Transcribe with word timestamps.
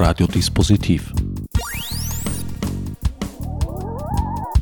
Radiodispositiv. 0.00 1.12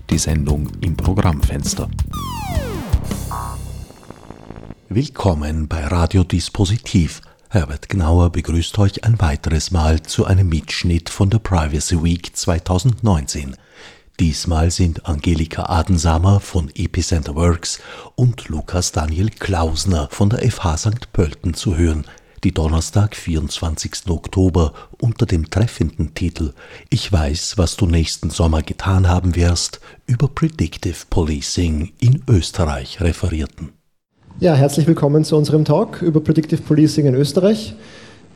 Die 0.09 0.17
Sendung 0.17 0.71
im 0.81 0.97
Programmfenster. 0.97 1.91
Willkommen 4.89 5.69
bei 5.69 5.87
Radiodispositiv. 5.87 7.21
Herbert 7.51 7.91
Gnauer 7.91 8.31
begrüßt 8.31 8.79
euch 8.79 9.05
ein 9.05 9.21
weiteres 9.21 9.71
Mal 9.71 10.01
zu 10.01 10.25
einem 10.25 10.49
Mitschnitt 10.49 11.11
von 11.11 11.29
der 11.29 11.39
Privacy 11.39 12.03
Week 12.03 12.35
2019. 12.35 13.57
Diesmal 14.19 14.71
sind 14.71 15.05
Angelika 15.05 15.65
Adensamer 15.65 16.41
von 16.41 16.71
Epicenter 16.75 17.35
Works 17.35 17.81
und 18.15 18.49
Lukas 18.49 18.93
Daniel 18.93 19.29
Klausner 19.29 20.09
von 20.11 20.31
der 20.31 20.51
FH 20.51 20.79
St. 20.79 21.13
Pölten 21.13 21.53
zu 21.53 21.77
hören– 21.77 22.07
die 22.45 22.53
Donnerstag, 22.53 23.17
24. 23.17 24.09
Oktober 24.09 24.73
unter 25.01 25.27
dem 25.27 25.51
treffenden 25.51 26.15
Titel 26.15 26.53
Ich 26.91 27.13
weiß, 27.13 27.55
was 27.57 27.77
du 27.77 27.87
nächsten 27.87 28.31
Sommer 28.31 28.63
getan 28.63 29.09
haben 29.09 29.37
wirst 29.37 29.81
über 30.07 30.29
Predictive 30.29 31.07
Policing 31.11 31.93
in 32.01 32.23
Österreich 32.29 33.01
referierten. 33.01 33.71
Ja, 34.39 34.55
herzlich 34.55 34.87
willkommen 34.87 35.25
zu 35.25 35.37
unserem 35.37 35.65
Talk 35.65 36.03
über 36.03 36.21
Predictive 36.21 36.61
Policing 36.63 37.07
in 37.07 37.15
Österreich. 37.15 37.75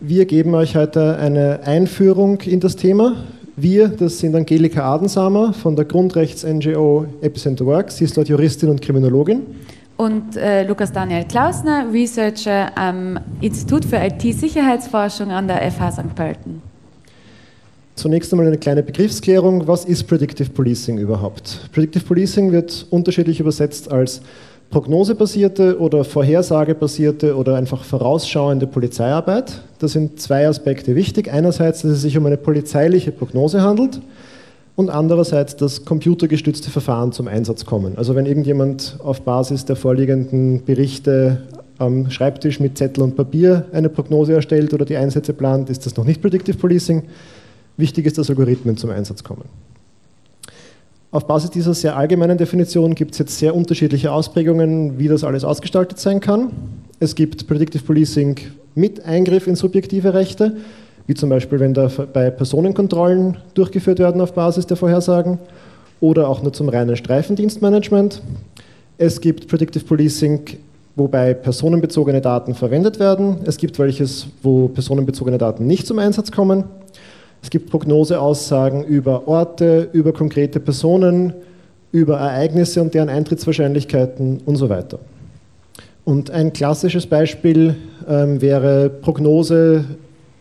Wir 0.01 0.25
geben 0.25 0.55
euch 0.55 0.77
heute 0.77 1.19
eine 1.19 1.61
Einführung 1.64 2.41
in 2.41 2.61
das 2.61 2.77
Thema. 2.77 3.17
Wir, 3.56 3.89
das 3.89 4.19
sind 4.19 4.34
Angelika 4.34 4.83
Adensamer 4.95 5.53
von 5.53 5.77
der 5.77 5.84
Grundrechts-NGO 5.84 7.06
Epicenter 7.20 7.67
Works. 7.67 7.98
Sie 7.98 8.05
ist 8.05 8.17
dort 8.17 8.28
Juristin 8.28 8.70
und 8.70 8.80
Kriminologin 8.80 9.42
und 10.01 10.35
äh, 10.35 10.63
Lukas 10.63 10.93
Daniel 10.93 11.25
Klausner, 11.25 11.85
Researcher 11.93 12.77
am 12.77 13.21
Institut 13.43 13.85
für 13.85 13.97
IT-Sicherheitsforschung 13.97 15.31
an 15.31 15.47
der 15.47 15.71
FH 15.71 15.93
St. 15.93 16.15
Pölten. 16.15 16.63
Zunächst 17.97 18.33
einmal 18.33 18.47
eine 18.47 18.57
kleine 18.57 18.83
Begriffsklärung. 18.83 19.69
Was 19.69 19.84
ist 19.84 20.05
Predictive 20.05 20.48
Policing 20.48 20.97
überhaupt? 20.97 21.69
Predictive 21.75 22.03
Policing 22.03 22.51
wird 22.51 22.87
unterschiedlich 22.89 23.41
übersetzt 23.41 23.92
als 23.92 24.23
prognosebasierte 24.70 25.79
oder 25.79 26.03
vorhersagebasierte 26.05 27.37
oder 27.37 27.57
einfach 27.57 27.85
vorausschauende 27.85 28.67
Polizeiarbeit. 28.67 29.61
Da 29.81 29.89
sind 29.89 30.19
zwei 30.19 30.48
Aspekte 30.48 30.95
wichtig. 30.95 31.31
Einerseits, 31.31 31.83
dass 31.83 31.91
es 31.91 32.01
sich 32.01 32.17
um 32.17 32.25
eine 32.25 32.39
polizeiliche 32.39 33.12
Prognose 33.12 33.61
handelt 33.61 34.01
und 34.81 34.89
andererseits 34.89 35.56
dass 35.56 35.84
computergestützte 35.84 36.70
Verfahren 36.70 37.12
zum 37.12 37.28
Einsatz 37.28 37.67
kommen. 37.67 37.98
Also 37.98 38.14
wenn 38.14 38.25
irgendjemand 38.25 38.97
auf 39.05 39.20
Basis 39.20 39.67
der 39.67 39.77
vorliegenden 39.77 40.64
Berichte 40.64 41.42
am 41.77 42.11
Schreibtisch 42.11 42.61
mit 42.61 42.78
Zettel 42.78 43.03
und 43.05 43.14
Papier 43.14 43.67
eine 43.73 43.91
Prognose 43.91 44.33
erstellt 44.33 44.73
oder 44.73 44.86
die 44.86 44.97
Einsätze 44.97 45.34
plant, 45.34 45.69
ist 45.69 45.84
das 45.84 45.97
noch 45.97 46.05
nicht 46.06 46.23
Predictive 46.23 46.56
Policing. 46.56 47.03
Wichtig 47.77 48.06
ist, 48.06 48.17
dass 48.17 48.31
Algorithmen 48.31 48.78
zum 48.78 48.89
Einsatz 48.89 49.23
kommen. 49.23 49.45
Auf 51.11 51.27
Basis 51.27 51.51
dieser 51.51 51.75
sehr 51.75 51.95
allgemeinen 51.95 52.39
Definition 52.39 52.95
gibt 52.95 53.12
es 53.12 53.19
jetzt 53.19 53.39
sehr 53.39 53.55
unterschiedliche 53.55 54.12
Ausprägungen, 54.12 54.98
wie 54.98 55.08
das 55.08 55.25
alles 55.25 55.45
ausgestaltet 55.45 55.98
sein 55.98 56.20
kann. 56.20 56.53
Es 57.01 57.14
gibt 57.14 57.47
Predictive 57.47 57.84
Policing 57.84 58.36
mit 58.75 59.05
Eingriff 59.05 59.47
in 59.47 59.56
subjektive 59.56 60.14
Rechte 60.14 60.56
wie 61.11 61.14
zum 61.14 61.28
Beispiel, 61.28 61.58
wenn 61.58 61.75
da 61.75 61.91
bei 62.12 62.30
Personenkontrollen 62.30 63.36
durchgeführt 63.55 63.98
werden 63.98 64.20
auf 64.20 64.33
Basis 64.33 64.64
der 64.69 64.77
Vorhersagen 64.77 65.41
oder 65.98 66.28
auch 66.28 66.41
nur 66.41 66.52
zum 66.52 66.69
reinen 66.69 66.97
Streifendienstmanagement. 66.97 68.22
Es 68.97 69.20
gibt 69.20 69.48
Predictive 69.48 69.84
Policing, 69.84 70.39
wobei 70.94 71.34
personenbezogene 71.34 72.20
Daten 72.20 72.55
verwendet 72.55 73.00
werden. 73.00 73.39
Es 73.44 73.56
gibt 73.56 73.77
welches, 73.80 74.28
wo 74.44 74.69
personenbezogene 74.69 75.36
Daten 75.36 75.67
nicht 75.67 75.84
zum 75.84 75.98
Einsatz 75.98 76.30
kommen. 76.30 76.62
Es 77.42 77.50
gibt 77.50 77.70
Prognoseaussagen 77.70 78.84
über 78.84 79.27
Orte, 79.27 79.89
über 79.92 80.12
konkrete 80.12 80.61
Personen, 80.61 81.33
über 81.90 82.18
Ereignisse 82.18 82.80
und 82.83 82.95
deren 82.95 83.08
Eintrittswahrscheinlichkeiten 83.08 84.42
und 84.46 84.55
so 84.55 84.68
weiter. 84.68 85.01
Und 86.05 86.30
ein 86.30 86.52
klassisches 86.52 87.05
Beispiel 87.05 87.74
ähm, 88.08 88.40
wäre 88.40 88.89
Prognose 88.89 89.86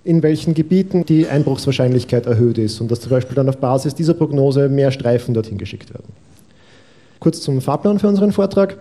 in 0.03 0.23
welchen 0.23 0.53
Gebieten 0.53 1.05
die 1.05 1.27
Einbruchswahrscheinlichkeit 1.27 2.25
erhöht 2.25 2.57
ist 2.57 2.79
und 2.81 2.89
dass 2.89 3.01
zum 3.01 3.11
Beispiel 3.11 3.35
dann 3.35 3.49
auf 3.49 3.57
Basis 3.57 3.95
dieser 3.95 4.13
Prognose 4.13 4.69
mehr 4.69 4.91
Streifen 4.91 5.33
dorthin 5.33 5.57
geschickt 5.57 5.93
werden. 5.93 6.13
Kurz 7.19 7.41
zum 7.41 7.61
Fahrplan 7.61 7.99
für 7.99 8.07
unseren 8.07 8.31
Vortrag. 8.31 8.77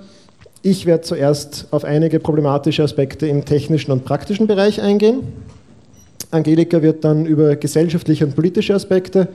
Ich 0.63 0.87
werde 0.87 1.03
zuerst 1.03 1.67
auf 1.71 1.85
einige 1.85 2.21
problematische 2.21 2.83
Aspekte 2.83 3.27
im 3.27 3.45
technischen 3.45 3.91
und 3.91 4.05
praktischen 4.05 4.47
Bereich 4.47 4.81
eingehen. 4.81 5.21
Angelika 6.31 6.83
wird 6.83 7.05
dann 7.05 7.27
über 7.27 7.57
gesellschaftliche 7.57 8.27
und 8.27 8.35
politische 8.35 8.75
Aspekte 8.75 9.29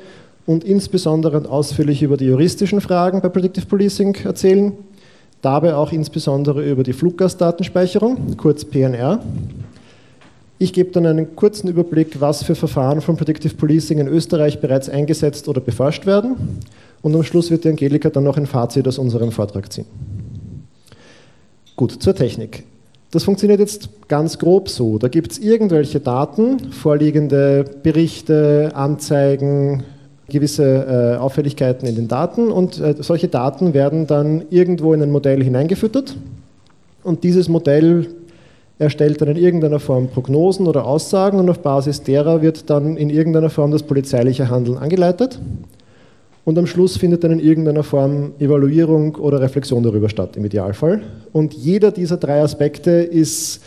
und 0.45 0.63
insbesondere 0.63 1.37
und 1.37 1.47
ausführlich 1.47 2.03
über 2.03 2.17
die 2.17 2.25
juristischen 2.25 2.81
Fragen 2.81 3.21
bei 3.21 3.29
Predictive 3.29 3.65
Policing 3.65 4.15
erzählen. 4.23 4.73
Dabei 5.41 5.75
auch 5.75 5.91
insbesondere 5.91 6.63
über 6.63 6.83
die 6.83 6.93
Fluggastdatenspeicherung, 6.93 8.37
kurz 8.37 8.63
PNR. 8.63 9.21
Ich 10.59 10.71
gebe 10.71 10.91
dann 10.91 11.05
einen 11.05 11.35
kurzen 11.35 11.67
Überblick, 11.67 12.21
was 12.21 12.43
für 12.43 12.55
Verfahren 12.55 13.01
von 13.01 13.17
Predictive 13.17 13.55
Policing 13.55 13.99
in 13.99 14.07
Österreich 14.07 14.61
bereits 14.61 14.87
eingesetzt 14.87 15.47
oder 15.47 15.59
beforscht 15.61 16.05
werden. 16.05 16.59
Und 17.01 17.15
am 17.15 17.23
Schluss 17.23 17.51
wird 17.51 17.65
die 17.65 17.69
Angelika 17.69 18.09
dann 18.09 18.23
noch 18.23 18.37
ein 18.37 18.45
Fazit 18.45 18.87
aus 18.87 18.97
unserem 18.97 19.31
Vortrag 19.31 19.71
ziehen. 19.71 19.85
Gut, 21.75 21.91
zur 22.01 22.15
Technik. 22.15 22.63
Das 23.11 23.25
funktioniert 23.25 23.59
jetzt 23.59 23.89
ganz 24.07 24.39
grob 24.39 24.69
so. 24.69 24.97
Da 24.97 25.07
gibt 25.07 25.33
es 25.33 25.39
irgendwelche 25.39 25.99
Daten, 25.99 26.71
vorliegende 26.71 27.65
Berichte, 27.83 28.71
Anzeigen, 28.73 29.83
gewisse 30.29 31.15
äh, 31.15 31.17
Auffälligkeiten 31.17 31.87
in 31.87 31.95
den 31.95 32.07
Daten 32.07 32.51
und 32.51 32.79
äh, 32.79 32.95
solche 32.99 33.27
Daten 33.27 33.73
werden 33.73 34.07
dann 34.07 34.45
irgendwo 34.49 34.93
in 34.93 35.01
ein 35.01 35.11
Modell 35.11 35.43
hineingefüttert 35.43 36.15
und 37.03 37.23
dieses 37.23 37.49
Modell 37.49 38.07
erstellt 38.79 39.21
dann 39.21 39.29
in 39.29 39.37
irgendeiner 39.37 39.79
Form 39.79 40.07
Prognosen 40.07 40.67
oder 40.67 40.85
Aussagen 40.85 41.39
und 41.39 41.49
auf 41.49 41.59
Basis 41.59 42.01
derer 42.03 42.41
wird 42.41 42.69
dann 42.69 42.97
in 42.97 43.09
irgendeiner 43.09 43.49
Form 43.49 43.71
das 43.71 43.83
polizeiliche 43.83 44.49
Handeln 44.49 44.77
angeleitet. 44.77 45.39
Und 46.45 46.57
am 46.57 46.67
Schluss 46.67 46.97
findet 46.97 47.23
dann 47.23 47.31
in 47.31 47.39
irgendeiner 47.39 47.83
Form 47.83 48.33
Evaluierung 48.39 49.15
oder 49.15 49.39
Reflexion 49.39 49.81
darüber 49.81 50.09
statt, 50.09 50.35
im 50.35 50.43
Idealfall. 50.43 51.01
Und 51.31 51.53
jeder 51.53 51.91
dieser 51.91 52.17
drei 52.17 52.41
Aspekte 52.41 52.91
ist 52.91 53.61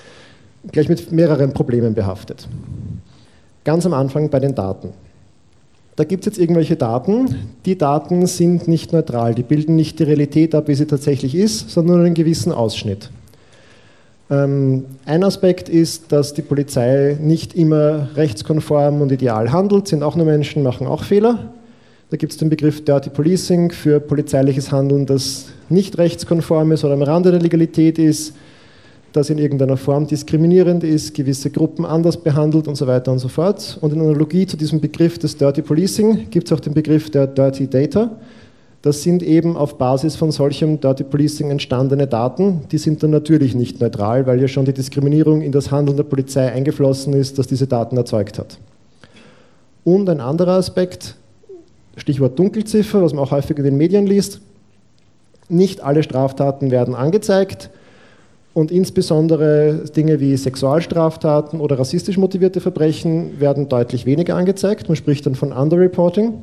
gleich 0.72 0.88
mit 0.88 1.10
mehreren 1.10 1.52
Problemen 1.52 1.94
behaftet. 1.94 2.48
Ganz 3.64 3.86
am 3.86 3.94
Anfang 3.94 4.28
bei 4.28 4.40
den 4.40 4.54
Daten. 4.54 4.90
Da 5.96 6.04
gibt 6.04 6.26
es 6.26 6.26
jetzt 6.26 6.38
irgendwelche 6.38 6.76
Daten. 6.76 7.34
Die 7.64 7.78
Daten 7.78 8.26
sind 8.26 8.68
nicht 8.68 8.92
neutral, 8.92 9.34
die 9.34 9.42
bilden 9.42 9.76
nicht 9.76 9.98
die 9.98 10.02
Realität 10.02 10.54
ab, 10.54 10.68
wie 10.68 10.74
sie 10.74 10.86
tatsächlich 10.86 11.34
ist, 11.34 11.70
sondern 11.70 12.04
einen 12.04 12.14
gewissen 12.14 12.52
Ausschnitt. 12.52 13.10
Ähm, 14.28 14.84
ein 15.04 15.22
Aspekt 15.22 15.68
ist, 15.68 16.10
dass 16.10 16.34
die 16.34 16.42
Polizei 16.42 17.16
nicht 17.20 17.54
immer 17.54 18.08
rechtskonform 18.16 19.00
und 19.00 19.12
ideal 19.12 19.52
handelt, 19.52 19.86
sind 19.86 20.02
auch 20.02 20.16
nur 20.16 20.26
Menschen, 20.26 20.62
machen 20.62 20.86
auch 20.86 21.04
Fehler. 21.04 21.52
Da 22.10 22.16
gibt 22.16 22.32
es 22.32 22.38
den 22.38 22.50
Begriff 22.50 22.84
Dirty 22.84 23.10
Policing 23.10 23.70
für 23.70 24.00
polizeiliches 24.00 24.70
Handeln, 24.72 25.06
das 25.06 25.46
nicht 25.68 25.98
rechtskonform 25.98 26.72
ist 26.72 26.84
oder 26.84 26.94
am 26.94 27.02
Rande 27.02 27.30
der 27.32 27.40
Legalität 27.40 27.98
ist, 27.98 28.34
das 29.12 29.30
in 29.30 29.38
irgendeiner 29.38 29.76
Form 29.76 30.06
diskriminierend 30.06 30.84
ist, 30.84 31.14
gewisse 31.14 31.50
Gruppen 31.50 31.84
anders 31.84 32.16
behandelt 32.16 32.68
und 32.68 32.76
so 32.76 32.86
weiter 32.86 33.10
und 33.10 33.18
so 33.18 33.28
fort. 33.28 33.78
Und 33.80 33.92
in 33.92 34.00
Analogie 34.00 34.46
zu 34.46 34.56
diesem 34.56 34.80
Begriff 34.80 35.18
des 35.18 35.36
Dirty 35.36 35.62
Policing 35.62 36.30
gibt 36.30 36.48
es 36.48 36.52
auch 36.52 36.60
den 36.60 36.74
Begriff 36.74 37.10
der 37.10 37.26
Dirty 37.26 37.66
Data. 37.66 38.10
Das 38.86 39.02
sind 39.02 39.24
eben 39.24 39.56
auf 39.56 39.78
Basis 39.78 40.14
von 40.14 40.30
solchem 40.30 40.80
Dirty 40.80 41.02
Policing 41.02 41.50
entstandene 41.50 42.06
Daten. 42.06 42.60
Die 42.70 42.78
sind 42.78 43.02
dann 43.02 43.10
natürlich 43.10 43.56
nicht 43.56 43.80
neutral, 43.80 44.28
weil 44.28 44.40
ja 44.40 44.46
schon 44.46 44.64
die 44.64 44.72
Diskriminierung 44.72 45.42
in 45.42 45.50
das 45.50 45.72
Handeln 45.72 45.96
der 45.96 46.04
Polizei 46.04 46.52
eingeflossen 46.52 47.12
ist, 47.12 47.36
das 47.36 47.48
diese 47.48 47.66
Daten 47.66 47.96
erzeugt 47.96 48.38
hat. 48.38 48.58
Und 49.82 50.08
ein 50.08 50.20
anderer 50.20 50.52
Aspekt, 50.52 51.16
Stichwort 51.96 52.38
Dunkelziffer, 52.38 53.02
was 53.02 53.12
man 53.12 53.24
auch 53.24 53.32
häufig 53.32 53.58
in 53.58 53.64
den 53.64 53.76
Medien 53.76 54.06
liest. 54.06 54.40
Nicht 55.48 55.80
alle 55.80 56.04
Straftaten 56.04 56.70
werden 56.70 56.94
angezeigt 56.94 57.70
und 58.54 58.70
insbesondere 58.70 59.82
Dinge 59.96 60.20
wie 60.20 60.36
Sexualstraftaten 60.36 61.58
oder 61.58 61.76
rassistisch 61.76 62.18
motivierte 62.18 62.60
Verbrechen 62.60 63.40
werden 63.40 63.68
deutlich 63.68 64.06
weniger 64.06 64.36
angezeigt. 64.36 64.86
Man 64.86 64.94
spricht 64.94 65.26
dann 65.26 65.34
von 65.34 65.52
Underreporting. 65.52 66.34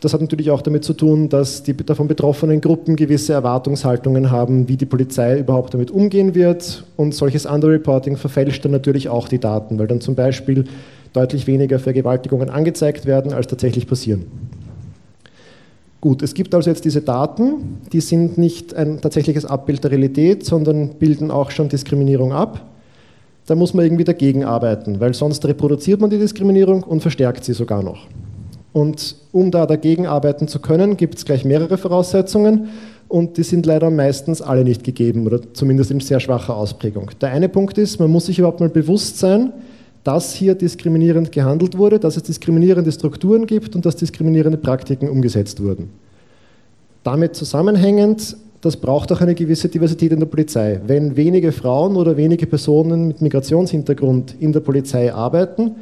Das 0.00 0.12
hat 0.12 0.20
natürlich 0.20 0.50
auch 0.50 0.60
damit 0.60 0.84
zu 0.84 0.92
tun, 0.92 1.30
dass 1.30 1.62
die 1.62 1.74
davon 1.74 2.06
betroffenen 2.06 2.60
Gruppen 2.60 2.96
gewisse 2.96 3.32
Erwartungshaltungen 3.32 4.30
haben, 4.30 4.68
wie 4.68 4.76
die 4.76 4.84
Polizei 4.84 5.38
überhaupt 5.38 5.72
damit 5.72 5.90
umgehen 5.90 6.34
wird. 6.34 6.84
Und 6.96 7.14
solches 7.14 7.46
Underreporting 7.46 8.18
verfälscht 8.18 8.64
dann 8.64 8.72
natürlich 8.72 9.08
auch 9.08 9.26
die 9.28 9.38
Daten, 9.38 9.78
weil 9.78 9.86
dann 9.86 10.02
zum 10.02 10.14
Beispiel 10.14 10.64
deutlich 11.14 11.46
weniger 11.46 11.78
Vergewaltigungen 11.78 12.50
angezeigt 12.50 13.06
werden, 13.06 13.32
als 13.32 13.46
tatsächlich 13.46 13.86
passieren. 13.86 14.26
Gut, 16.02 16.22
es 16.22 16.34
gibt 16.34 16.54
also 16.54 16.68
jetzt 16.68 16.84
diese 16.84 17.00
Daten, 17.00 17.78
die 17.90 18.02
sind 18.02 18.36
nicht 18.36 18.74
ein 18.74 19.00
tatsächliches 19.00 19.46
Abbild 19.46 19.82
der 19.82 19.92
Realität, 19.92 20.44
sondern 20.44 20.90
bilden 20.90 21.30
auch 21.30 21.50
schon 21.50 21.70
Diskriminierung 21.70 22.32
ab. 22.32 22.60
da 23.46 23.54
muss 23.54 23.74
man 23.74 23.84
irgendwie 23.84 24.04
dagegen 24.04 24.44
arbeiten, 24.44 25.00
weil 25.00 25.14
sonst 25.14 25.44
reproduziert 25.46 26.00
man 26.00 26.10
die 26.10 26.18
Diskriminierung 26.18 26.82
und 26.82 27.00
verstärkt 27.00 27.44
sie 27.44 27.54
sogar 27.54 27.82
noch. 27.82 28.06
Und 28.76 29.16
um 29.32 29.50
da 29.50 29.64
dagegen 29.64 30.06
arbeiten 30.06 30.48
zu 30.48 30.58
können, 30.58 30.98
gibt 30.98 31.16
es 31.16 31.24
gleich 31.24 31.46
mehrere 31.46 31.78
Voraussetzungen 31.78 32.68
und 33.08 33.38
die 33.38 33.42
sind 33.42 33.64
leider 33.64 33.90
meistens 33.90 34.42
alle 34.42 34.64
nicht 34.64 34.84
gegeben 34.84 35.26
oder 35.26 35.40
zumindest 35.54 35.90
in 35.90 36.00
sehr 36.00 36.20
schwacher 36.20 36.54
Ausprägung. 36.54 37.10
Der 37.22 37.30
eine 37.30 37.48
Punkt 37.48 37.78
ist, 37.78 37.98
man 37.98 38.10
muss 38.10 38.26
sich 38.26 38.38
überhaupt 38.38 38.60
mal 38.60 38.68
bewusst 38.68 39.18
sein, 39.18 39.50
dass 40.04 40.34
hier 40.34 40.54
diskriminierend 40.54 41.32
gehandelt 41.32 41.78
wurde, 41.78 41.98
dass 41.98 42.18
es 42.18 42.24
diskriminierende 42.24 42.92
Strukturen 42.92 43.46
gibt 43.46 43.74
und 43.74 43.86
dass 43.86 43.96
diskriminierende 43.96 44.58
Praktiken 44.58 45.08
umgesetzt 45.08 45.62
wurden. 45.62 45.88
Damit 47.02 47.34
zusammenhängend, 47.34 48.36
das 48.60 48.76
braucht 48.76 49.10
auch 49.10 49.22
eine 49.22 49.34
gewisse 49.34 49.70
Diversität 49.70 50.12
in 50.12 50.20
der 50.20 50.26
Polizei. 50.26 50.82
Wenn 50.86 51.16
wenige 51.16 51.52
Frauen 51.52 51.96
oder 51.96 52.18
wenige 52.18 52.46
Personen 52.46 53.08
mit 53.08 53.22
Migrationshintergrund 53.22 54.34
in 54.38 54.52
der 54.52 54.60
Polizei 54.60 55.14
arbeiten, 55.14 55.76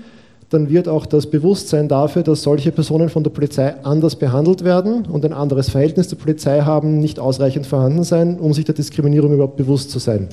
dann 0.54 0.70
wird 0.70 0.88
auch 0.88 1.04
das 1.04 1.26
Bewusstsein 1.26 1.88
dafür, 1.88 2.22
dass 2.22 2.42
solche 2.42 2.70
Personen 2.70 3.08
von 3.08 3.22
der 3.24 3.30
Polizei 3.30 3.74
anders 3.82 4.16
behandelt 4.16 4.64
werden 4.64 5.04
und 5.06 5.24
ein 5.24 5.32
anderes 5.32 5.68
Verhältnis 5.68 6.08
zur 6.08 6.18
Polizei 6.18 6.60
haben, 6.60 7.00
nicht 7.00 7.18
ausreichend 7.18 7.66
vorhanden 7.66 8.04
sein, 8.04 8.38
um 8.38 8.54
sich 8.54 8.64
der 8.64 8.74
Diskriminierung 8.74 9.34
überhaupt 9.34 9.56
bewusst 9.56 9.90
zu 9.90 9.98
sein. 9.98 10.28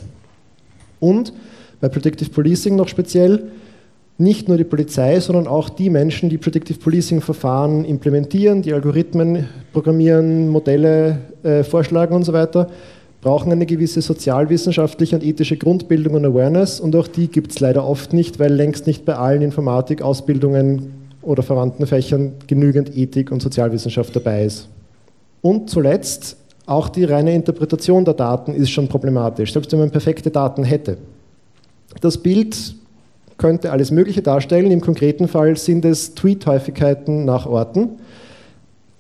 Und 1.00 1.34
bei 1.82 1.90
Predictive 1.90 2.30
Policing 2.30 2.76
noch 2.76 2.88
speziell, 2.88 3.48
nicht 4.20 4.48
nur 4.48 4.58
die 4.58 4.64
Polizei, 4.64 5.20
sondern 5.20 5.48
auch 5.48 5.70
die 5.70 5.90
Menschen, 5.90 6.30
die 6.30 6.38
Predictive 6.38 6.78
Policing-Verfahren 6.78 7.84
implementieren, 7.84 8.62
die 8.62 8.74
Algorithmen 8.74 9.50
programmieren, 9.74 10.48
Modelle 10.48 11.18
äh, 11.42 11.64
vorschlagen 11.64 12.14
und 12.14 12.24
so 12.24 12.32
weiter, 12.32 12.70
brauchen 13.22 13.52
eine 13.52 13.68
gewisse 13.68 14.02
sozialwissenschaftliche 14.02 15.16
und 15.16 15.24
ethische 15.24 15.56
Grundbildung 15.56 16.16
und 16.16 16.26
Awareness 16.26 16.80
und 16.80 16.96
auch 16.96 17.08
die 17.08 17.28
gibt 17.28 17.52
es 17.52 17.60
leider 17.60 17.88
oft 17.88 18.14
nicht, 18.14 18.40
weil 18.40 18.52
längst 18.52 18.88
nicht 18.88 19.06
bei 19.06 19.16
allen 19.16 19.44
Informatik-Ausbildungen 19.44 20.94
oder 21.22 21.44
verwandten 21.44 21.86
Fächern 21.86 22.34
genügend 22.48 22.98
Ethik 22.98 23.32
und 23.32 23.42
Sozialwissenschaft 23.42 24.16
dabei 24.16 24.46
ist. 24.46 24.68
Und 25.42 25.70
zuletzt, 25.70 26.38
auch 26.66 26.90
die 26.90 27.04
reine 27.04 27.34
Interpretation 27.34 28.06
der 28.06 28.14
Daten 28.16 28.54
ist 28.54 28.72
schon 28.72 28.88
problematisch, 28.88 29.54
selbst 29.54 29.72
wenn 29.72 29.80
man 29.80 29.92
perfekte 29.92 30.32
Daten 30.32 30.64
hätte. 30.64 30.98
Das 32.00 32.18
Bild 32.18 32.76
könnte 33.38 33.72
alles 33.72 33.92
Mögliche 33.92 34.22
darstellen. 34.22 34.72
Im 34.72 34.82
konkreten 34.82 35.28
Fall 35.28 35.58
sind 35.58 35.84
es 35.84 36.14
Tweet-Häufigkeiten 36.16 37.26
nach 37.26 37.46
Orten. 37.46 37.90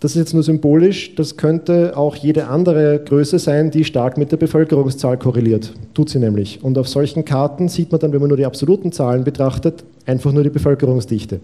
Das 0.01 0.13
ist 0.13 0.17
jetzt 0.17 0.33
nur 0.33 0.41
symbolisch, 0.41 1.13
das 1.13 1.37
könnte 1.37 1.95
auch 1.95 2.15
jede 2.15 2.47
andere 2.47 2.99
Größe 3.05 3.37
sein, 3.37 3.69
die 3.69 3.83
stark 3.83 4.17
mit 4.17 4.31
der 4.31 4.37
Bevölkerungszahl 4.37 5.15
korreliert. 5.15 5.73
Tut 5.93 6.09
sie 6.09 6.17
nämlich. 6.17 6.63
Und 6.63 6.79
auf 6.79 6.89
solchen 6.89 7.23
Karten 7.23 7.69
sieht 7.69 7.91
man 7.91 8.01
dann, 8.01 8.11
wenn 8.11 8.19
man 8.19 8.29
nur 8.29 8.37
die 8.37 8.47
absoluten 8.47 8.91
Zahlen 8.91 9.23
betrachtet, 9.23 9.83
einfach 10.07 10.31
nur 10.31 10.41
die 10.41 10.49
Bevölkerungsdichte. 10.49 11.39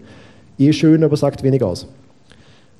Eh 0.58 0.72
schön, 0.72 1.04
aber 1.04 1.16
sagt 1.16 1.44
wenig 1.44 1.62
aus. 1.62 1.86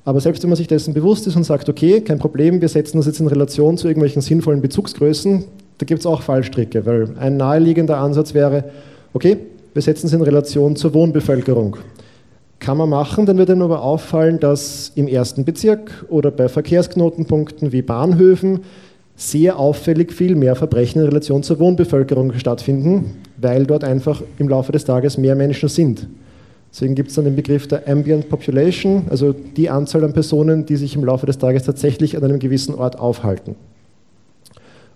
Aber 0.03 0.19
selbst 0.19 0.43
wenn 0.43 0.49
man 0.49 0.57
sich 0.57 0.67
dessen 0.67 0.93
bewusst 0.93 1.27
ist 1.27 1.37
und 1.37 1.45
sagt, 1.45 1.69
okay, 1.69 2.01
kein 2.01 2.19
Problem, 2.19 2.59
wir 2.59 2.67
setzen 2.67 2.97
das 2.97 3.05
jetzt 3.05 3.21
in 3.21 3.27
Relation 3.27 3.77
zu 3.77 3.87
irgendwelchen 3.87 4.21
sinnvollen 4.21 4.59
Bezugsgrößen, 4.59 5.45
da 5.77 5.85
gibt 5.85 6.01
es 6.01 6.05
auch 6.05 6.21
Fallstricke, 6.21 6.85
weil 6.85 7.11
ein 7.17 7.37
naheliegender 7.37 7.99
Ansatz 7.99 8.33
wäre, 8.33 8.65
okay, 9.13 9.37
wir 9.73 9.81
setzen 9.81 10.07
es 10.07 10.13
in 10.13 10.21
Relation 10.21 10.75
zur 10.75 10.93
Wohnbevölkerung. 10.93 11.77
Kann 12.59 12.77
man 12.77 12.89
machen, 12.89 13.25
dann 13.25 13.37
wird 13.37 13.49
Ihnen 13.49 13.61
aber 13.61 13.81
auffallen, 13.81 14.39
dass 14.39 14.91
im 14.95 15.07
ersten 15.07 15.45
Bezirk 15.45 16.05
oder 16.09 16.29
bei 16.29 16.49
Verkehrsknotenpunkten 16.49 17.71
wie 17.71 17.81
Bahnhöfen 17.81 18.61
sehr 19.15 19.57
auffällig 19.59 20.13
viel 20.13 20.35
mehr 20.35 20.55
Verbrechen 20.55 21.01
in 21.01 21.07
Relation 21.07 21.43
zur 21.43 21.59
Wohnbevölkerung 21.59 22.33
stattfinden, 22.33 23.17
weil 23.37 23.65
dort 23.65 23.83
einfach 23.83 24.21
im 24.37 24.47
Laufe 24.47 24.71
des 24.71 24.85
Tages 24.85 25.17
mehr 25.17 25.35
Menschen 25.35 25.69
sind. 25.69 26.07
Deswegen 26.71 26.95
gibt 26.95 27.09
es 27.09 27.15
dann 27.15 27.25
den 27.25 27.35
Begriff 27.35 27.67
der 27.67 27.87
Ambient 27.87 28.29
Population, 28.29 29.03
also 29.09 29.33
die 29.33 29.69
Anzahl 29.69 30.03
an 30.03 30.13
Personen, 30.13 30.65
die 30.65 30.75
sich 30.75 30.95
im 30.95 31.03
Laufe 31.03 31.25
des 31.25 31.37
Tages 31.37 31.63
tatsächlich 31.63 32.15
an 32.15 32.23
einem 32.23 32.39
gewissen 32.39 32.75
Ort 32.75 32.99
aufhalten. 32.99 33.55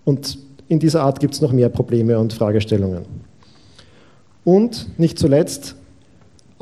Und 0.05 0.37
in 0.67 0.79
dieser 0.79 1.03
Art 1.03 1.19
gibt 1.19 1.33
es 1.33 1.41
noch 1.41 1.51
mehr 1.51 1.69
Probleme 1.69 2.19
und 2.19 2.33
Fragestellungen. 2.33 3.05
Und 4.45 4.99
nicht 4.99 5.17
zuletzt, 5.17 5.75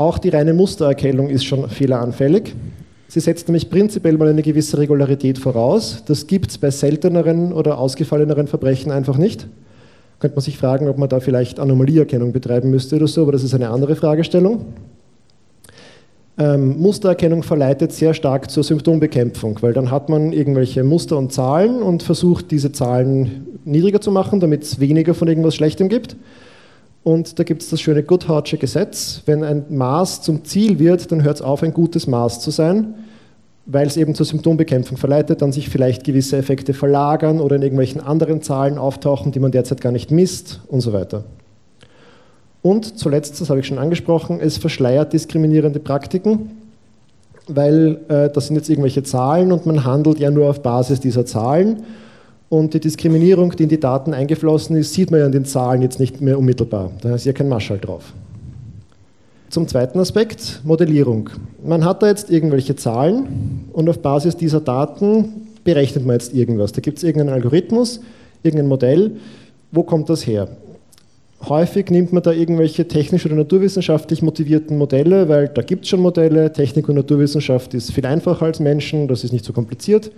auch 0.02 0.18
die 0.18 0.30
reine 0.30 0.54
Mustererkennung 0.54 1.30
ist 1.30 1.46
schon 1.46 1.70
fehleranfällig. 1.70 2.56
Sie 3.08 3.20
setzt 3.20 3.48
nämlich 3.48 3.70
prinzipiell 3.70 4.18
mal 4.18 4.30
eine 4.30 4.42
gewisse 4.42 4.78
Regularität 4.78 5.38
voraus. 5.38 6.04
Das 6.08 6.28
gibt 6.28 6.52
es 6.52 6.58
bei 6.58 6.72
selteneren 6.72 7.54
oder 7.54 7.78
ausgefalleneren 7.78 8.48
Verbrechen 8.48 8.92
einfach 8.92 9.18
nicht. 9.18 9.48
Könnte 10.20 10.36
man 10.36 10.44
sich 10.44 10.58
fragen, 10.58 10.88
ob 10.88 10.98
man 10.98 11.10
da 11.10 11.20
vielleicht 11.20 11.60
Anomalieerkennung 11.60 12.32
betreiben 12.32 12.70
müsste 12.72 12.96
oder 12.96 13.08
so, 13.08 13.24
aber 13.24 13.32
das 13.32 13.44
ist 13.44 13.54
eine 13.54 13.70
andere 13.70 13.96
Fragestellung. 13.96 14.66
Ähm, 16.38 16.80
Mustererkennung 16.80 17.44
verleitet 17.44 17.92
sehr 17.92 18.14
stark 18.14 18.50
zur 18.50 18.64
Symptombekämpfung, 18.64 19.60
weil 19.62 19.74
dann 19.74 19.92
hat 19.92 20.10
man 20.10 20.32
irgendwelche 20.32 20.84
Muster 20.84 21.18
und 21.18 21.34
Zahlen 21.34 21.84
und 21.84 22.04
versucht, 22.04 22.50
diese 22.50 22.72
Zahlen 22.72 23.60
niedriger 23.66 24.02
zu 24.02 24.12
machen, 24.12 24.40
damit 24.40 24.64
es 24.64 24.80
weniger 24.80 25.14
von 25.14 25.28
irgendwas 25.28 25.56
Schlechtem 25.56 25.90
gibt. 25.90 26.16
Und 27.04 27.40
da 27.40 27.44
gibt 27.44 27.64
es 27.64 27.70
das 27.70 27.82
schöne 27.82 28.04
Goodhartsche 28.04 28.58
Gesetz. 28.58 29.22
Wenn 29.26 29.44
ein 29.44 29.66
Maß 29.70 30.22
zum 30.22 30.46
Ziel 30.46 30.78
wird, 30.78 31.12
dann 31.12 31.24
hört 31.24 31.38
es 31.38 31.42
auf, 31.42 31.64
ein 31.64 31.74
gutes 31.74 32.06
Maß 32.06 32.42
zu 32.42 32.52
sein, 32.52 32.94
weil 33.66 33.88
es 33.88 33.98
eben 33.98 34.14
zur 34.14 34.26
Symptombekämpfung 34.26 34.98
verleitet, 34.98 35.42
dann 35.42 35.52
sich 35.52 35.70
vielleicht 35.70 36.04
gewisse 36.04 36.38
Effekte 36.38 36.74
verlagern 36.74 37.40
oder 37.40 37.56
in 37.56 37.64
irgendwelchen 37.64 38.02
anderen 38.02 38.44
Zahlen 38.44 38.78
auftauchen, 38.78 39.32
die 39.32 39.40
man 39.40 39.52
derzeit 39.52 39.82
gar 39.82 39.92
nicht 39.92 40.12
misst 40.12 40.62
und 40.68 40.82
so 40.82 40.94
weiter. 40.94 41.24
Und 42.62 43.00
zuletzt, 43.00 43.42
das 43.42 43.50
habe 43.50 43.60
ich 43.60 43.66
schon 43.66 43.80
angesprochen, 43.80 44.40
es 44.40 44.58
verschleiert 44.58 45.14
diskriminierende 45.14 45.80
Praktiken, 45.80 46.52
weil 47.48 48.00
äh, 48.08 48.30
das 48.30 48.48
sind 48.48 48.56
jetzt 48.56 48.70
irgendwelche 48.70 49.02
Zahlen 49.02 49.52
und 49.52 49.66
man 49.66 49.84
handelt 49.84 50.20
ja 50.20 50.30
nur 50.30 50.52
auf 50.52 50.62
Basis 50.62 51.00
dieser 51.00 51.26
Zahlen 51.26 51.84
und 52.52 52.74
die 52.74 52.82
Diskriminierung, 52.82 53.56
die 53.56 53.64
in 53.64 53.70
die 53.70 53.80
Daten 53.80 54.14
eingeflossen 54.14 54.76
ist, 54.76 54.94
sieht 54.94 55.10
man 55.10 55.22
ja 55.22 55.26
in 55.26 55.32
den 55.32 55.46
Zahlen 55.46 55.82
jetzt 55.82 56.02
nicht 56.02 56.20
mehr 56.20 56.38
unmittelbar. 56.38 56.92
Da 57.00 57.16
ist 57.16 57.24
ja 57.24 57.32
kein 57.32 57.48
Marschall 57.48 57.78
drauf. 57.80 58.12
Zum 59.50 59.70
zweiten 59.70 59.98
Aspekt, 60.00 60.60
Modellierung. 60.66 61.30
Man 61.64 61.86
hat 61.86 62.04
da 62.04 62.08
jetzt 62.08 62.30
irgendwelche 62.30 62.76
Zahlen 62.76 63.70
und 63.72 63.88
auf 63.88 64.00
Basis 64.00 64.36
dieser 64.36 64.60
Daten 64.60 65.48
berechnet 65.64 66.06
man 66.06 66.16
jetzt 66.16 66.34
irgendwas. 66.34 66.74
Da 66.74 66.82
gibt 66.82 66.98
es 66.98 67.06
irgendeinen 67.06 67.34
Algorithmus, 67.34 68.02
irgendein 68.44 68.68
Modell. 68.68 69.12
Wo 69.72 69.84
kommt 69.84 70.10
das 70.10 70.28
her? 70.28 70.50
Häufig 71.48 71.90
nimmt 71.90 72.12
man 72.12 72.22
da 72.22 72.34
irgendwelche 72.34 72.86
technisch 72.86 73.26
oder 73.26 73.36
naturwissenschaftlich 73.36 74.22
motivierten 74.22 74.78
Modelle, 74.78 75.30
weil 75.30 75.48
da 75.48 75.62
gibt 75.62 75.86
es 75.86 75.90
schon 75.90 76.02
Modelle. 76.02 76.52
Technik 76.52 76.90
und 76.90 76.96
Naturwissenschaft 76.96 77.74
ist 77.74 77.94
viel 77.94 78.06
einfacher 78.06 78.48
als 78.48 78.60
Menschen, 78.60 79.08
das 79.08 79.24
ist 79.24 79.32
nicht 79.32 79.46
so 79.46 79.54
kompliziert. 79.54 80.12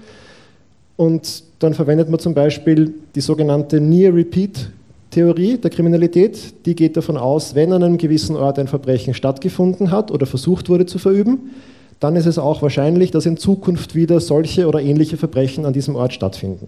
Und 0.96 1.44
dann 1.60 1.74
verwendet 1.74 2.10
man 2.10 2.20
zum 2.20 2.34
Beispiel 2.34 2.94
die 3.16 3.22
sogenannte 3.22 3.80
Near-Repeat-Theorie 3.80 5.58
der 5.58 5.72
Kriminalität. 5.72 6.66
Die 6.66 6.76
geht 6.76 6.98
davon 6.98 7.18
aus, 7.18 7.56
wenn 7.56 7.74
an 7.74 7.84
einem 7.84 7.98
gewissen 7.98 8.36
Ort 8.36 8.60
ein 8.60 8.68
Verbrechen 8.68 9.14
stattgefunden 9.14 9.92
hat 9.92 10.12
oder 10.12 10.26
versucht 10.26 10.70
wurde 10.70 10.86
zu 10.86 11.00
verüben, 11.00 11.52
dann 12.00 12.16
ist 12.16 12.26
es 12.26 12.38
auch 12.38 12.62
wahrscheinlich, 12.62 13.12
dass 13.12 13.26
in 13.26 13.38
Zukunft 13.38 13.96
wieder 13.96 14.20
solche 14.20 14.68
oder 14.68 14.82
ähnliche 14.82 15.18
Verbrechen 15.18 15.66
an 15.66 15.74
diesem 15.74 15.96
Ort 15.96 16.14
stattfinden. 16.14 16.68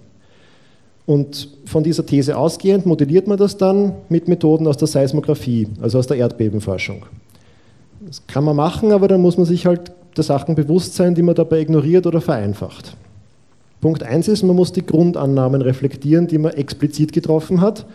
Und 1.06 1.50
von 1.66 1.84
dieser 1.84 2.06
These 2.06 2.38
ausgehend 2.38 2.86
modelliert 2.86 3.28
man 3.28 3.38
das 3.38 3.58
dann 3.58 3.94
mit 4.10 4.28
Methoden 4.28 4.66
aus 4.66 4.78
der 4.78 4.88
Seismographie, 4.88 5.68
also 5.82 6.00
aus 6.00 6.08
der 6.08 6.18
Erdbebenforschung. 6.18 7.06
Das 8.06 8.26
kann 8.28 8.44
man 8.44 8.56
machen, 8.56 8.92
aber 8.92 9.08
dann 9.08 9.22
muss 9.22 9.38
man 9.38 9.46
sich 9.46 9.66
halt 9.66 9.92
der 10.18 10.24
Sachen 10.24 10.56
bewusst 10.56 10.96
sein, 10.96 11.14
die 11.14 11.22
man 11.22 11.36
dabei 11.36 11.60
ignoriert 11.60 12.08
oder 12.08 12.22
vereinfacht. 12.22 12.96
Punkt 13.86 14.02
1 14.02 14.30
ist, 14.30 14.42
man 14.42 14.56
muss 14.56 14.74
die 14.74 14.84
Grundannahmen 14.84 15.62
reflektieren, 15.62 16.26
die 16.26 16.40
man 16.40 16.54
explizit 16.54 17.14
getroffen 17.14 17.62
hat. 17.62 17.86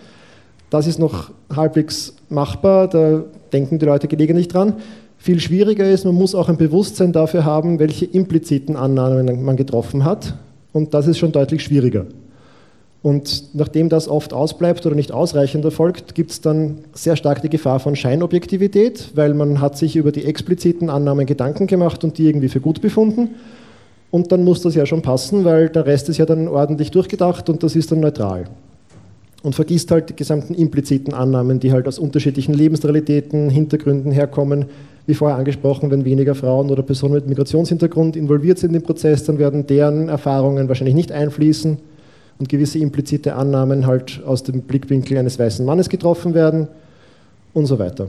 Das 0.71 0.87
ist 0.87 1.01
noch 1.01 1.33
halbwegs 1.53 2.15
machbar, 2.29 2.87
da 2.87 3.25
denken 3.53 3.81
die 3.81 3.87
Leute 3.87 4.07
gelegentlich 4.07 4.47
dran. 4.47 4.75
Viel 5.19 5.41
schwieriger 5.41 5.91
ist, 5.91 6.05
man 6.05 6.15
muss 6.15 6.37
auch 6.37 6.49
ein 6.49 6.59
Bewusstsein 6.59 7.13
dafür 7.13 7.45
haben, 7.45 7.81
welche 7.81 8.05
impliziten 8.05 8.77
Annahmen 8.77 9.45
man 9.45 9.57
getroffen 9.57 10.05
hat. 10.05 10.35
Und 10.73 10.95
das 10.95 11.09
ist 11.09 11.19
schon 11.19 11.33
deutlich 11.33 11.65
schwieriger. 11.65 12.07
Und 13.03 13.53
nachdem 13.57 13.89
das 13.89 14.07
oft 14.07 14.33
ausbleibt 14.33 14.87
oder 14.87 14.95
nicht 14.95 15.11
ausreichend 15.11 15.65
erfolgt, 15.65 16.15
gibt 16.15 16.31
es 16.31 16.41
dann 16.41 16.85
sehr 16.93 17.17
stark 17.17 17.43
die 17.43 17.51
Gefahr 17.51 17.81
von 17.81 17.97
Scheinobjektivität, 17.97 19.11
weil 19.17 19.35
man 19.35 19.61
hat 19.61 19.77
sich 19.77 19.97
über 19.97 20.13
die 20.13 20.25
expliziten 20.25 20.89
Annahmen 20.89 21.27
Gedanken 21.27 21.67
gemacht 21.67 22.05
und 22.05 22.17
die 22.17 22.29
irgendwie 22.29 22.49
für 22.49 22.61
gut 22.61 22.81
befunden 22.81 23.31
und 24.11 24.33
dann 24.33 24.45
muss 24.45 24.63
das 24.63 24.75
ja 24.75 24.87
schon 24.87 25.03
passen, 25.03 25.45
weil 25.45 25.69
der 25.69 25.87
Rest 25.87 26.09
ist 26.09 26.19
ja 26.19 26.27
dann 26.27 26.49
ordentlich 26.49 26.91
durchgedacht 26.91 27.49
und 27.49 27.63
das 27.63 27.77
ist 27.77 27.93
dann 27.93 28.01
neutral. 28.01 28.45
Und 29.43 29.55
vergisst 29.55 29.91
halt 29.91 30.11
die 30.11 30.17
gesamten 30.17 30.53
impliziten 30.55 31.15
Annahmen, 31.15 31.61
die 31.61 31.73
halt 31.73 31.89
aus 31.89 31.99
unterschiedlichen 31.99 32.53
Lebensrealitäten, 32.53 33.49
Hintergründen 33.49 34.13
herkommen. 34.13 34.67
Wie 35.07 35.15
vorher 35.15 35.39
angesprochen, 35.39 35.91
wenn 35.91 36.05
weniger 36.05 36.35
Frauen 36.35 36.71
oder 36.71 36.83
Personen 36.83 37.15
mit 37.15 37.27
Migrationshintergrund 37.27 38.17
involviert 38.17 38.59
sind 38.59 38.75
im 38.75 38.83
Prozess, 38.83 39.25
dann 39.25 39.39
werden 39.39 39.67
deren 39.67 40.09
Erfahrungen 40.09 40.69
wahrscheinlich 40.69 40.95
nicht 40.95 41.11
einfließen 41.11 41.79
und 42.39 42.49
gewisse 42.49 42.79
implizite 42.81 43.35
Annahmen 43.35 43.87
halt 43.87 44.21
aus 44.27 44.43
dem 44.43 44.63
Blickwinkel 44.63 45.17
eines 45.17 45.39
weißen 45.39 45.65
Mannes 45.65 45.89
getroffen 45.89 46.35
werden. 46.35 46.69
und 47.53 47.67
so 47.67 47.79
weiter. 47.79 48.07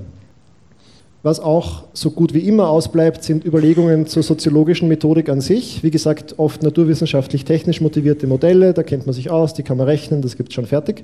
Was 1.24 1.40
auch 1.40 1.84
so 1.94 2.10
gut 2.10 2.34
wie 2.34 2.40
immer 2.40 2.70
ausbleibt, 2.70 3.24
sind 3.24 3.46
Überlegungen 3.46 4.08
zur 4.08 4.24
soziologischen 4.24 4.88
Methodik 4.88 5.30
an 5.30 5.40
sich. 5.40 5.84
Wie 5.84 5.92
gesagt, 5.92 6.40
oft 6.40 6.64
naturwissenschaftlich-technisch 6.64 7.80
motivierte 7.80 8.26
Modelle, 8.26 8.74
da 8.74 8.82
kennt 8.82 9.06
man 9.06 9.14
sich 9.14 9.30
aus, 9.30 9.54
die 9.54 9.62
kann 9.62 9.78
man 9.78 9.86
rechnen, 9.86 10.24
das 10.24 10.36
gibt 10.36 10.50
es 10.50 10.56
schon 10.56 10.66
fertig. 10.66 11.04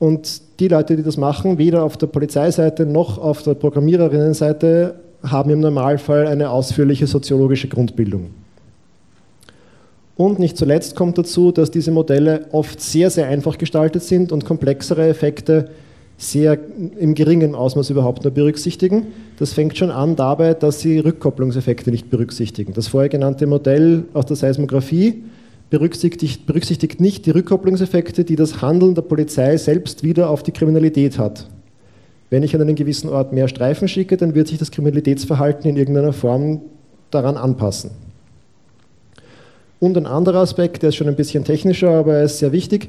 Und 0.00 0.42
die 0.58 0.66
Leute, 0.66 0.96
die 0.96 1.04
das 1.04 1.16
machen, 1.16 1.58
weder 1.58 1.84
auf 1.84 1.96
der 1.96 2.08
Polizeiseite 2.08 2.86
noch 2.86 3.18
auf 3.18 3.44
der 3.44 3.54
Programmiererinnenseite, 3.54 4.96
haben 5.22 5.50
im 5.50 5.60
Normalfall 5.60 6.26
eine 6.26 6.50
ausführliche 6.50 7.06
soziologische 7.06 7.68
Grundbildung. 7.68 8.30
Und 10.16 10.40
nicht 10.40 10.56
zuletzt 10.56 10.96
kommt 10.96 11.18
dazu, 11.18 11.52
dass 11.52 11.70
diese 11.70 11.92
Modelle 11.92 12.46
oft 12.50 12.80
sehr, 12.80 13.10
sehr 13.10 13.28
einfach 13.28 13.58
gestaltet 13.58 14.02
sind 14.02 14.32
und 14.32 14.44
komplexere 14.44 15.08
Effekte 15.08 15.70
sehr 16.16 16.58
im 16.98 17.14
geringen 17.14 17.54
Ausmaß 17.54 17.90
überhaupt 17.90 18.24
nur 18.24 18.32
berücksichtigen. 18.32 19.06
Das 19.38 19.52
fängt 19.52 19.76
schon 19.76 19.90
an 19.90 20.16
dabei, 20.16 20.54
dass 20.54 20.80
sie 20.80 20.98
Rückkopplungseffekte 20.98 21.90
nicht 21.90 22.10
berücksichtigen. 22.10 22.72
Das 22.72 22.88
vorher 22.88 23.08
genannte 23.08 23.46
Modell 23.46 24.04
aus 24.14 24.26
der 24.26 24.36
Seismographie 24.36 25.24
berücksichtigt, 25.70 26.46
berücksichtigt 26.46 27.00
nicht 27.00 27.26
die 27.26 27.30
Rückkopplungseffekte, 27.30 28.24
die 28.24 28.36
das 28.36 28.62
Handeln 28.62 28.94
der 28.94 29.02
Polizei 29.02 29.56
selbst 29.56 30.04
wieder 30.04 30.30
auf 30.30 30.42
die 30.42 30.52
Kriminalität 30.52 31.18
hat. 31.18 31.48
Wenn 32.30 32.42
ich 32.42 32.54
an 32.54 32.62
einen 32.62 32.76
gewissen 32.76 33.08
Ort 33.08 33.32
mehr 33.32 33.48
Streifen 33.48 33.88
schicke, 33.88 34.16
dann 34.16 34.34
wird 34.34 34.48
sich 34.48 34.58
das 34.58 34.70
Kriminalitätsverhalten 34.70 35.68
in 35.68 35.76
irgendeiner 35.76 36.12
Form 36.12 36.60
daran 37.10 37.36
anpassen. 37.36 37.90
Und 39.80 39.96
ein 39.96 40.06
anderer 40.06 40.40
Aspekt, 40.40 40.82
der 40.82 40.90
ist 40.90 40.96
schon 40.96 41.08
ein 41.08 41.16
bisschen 41.16 41.44
technischer, 41.44 41.90
aber 41.90 42.14
er 42.14 42.24
ist 42.24 42.38
sehr 42.38 42.52
wichtig 42.52 42.88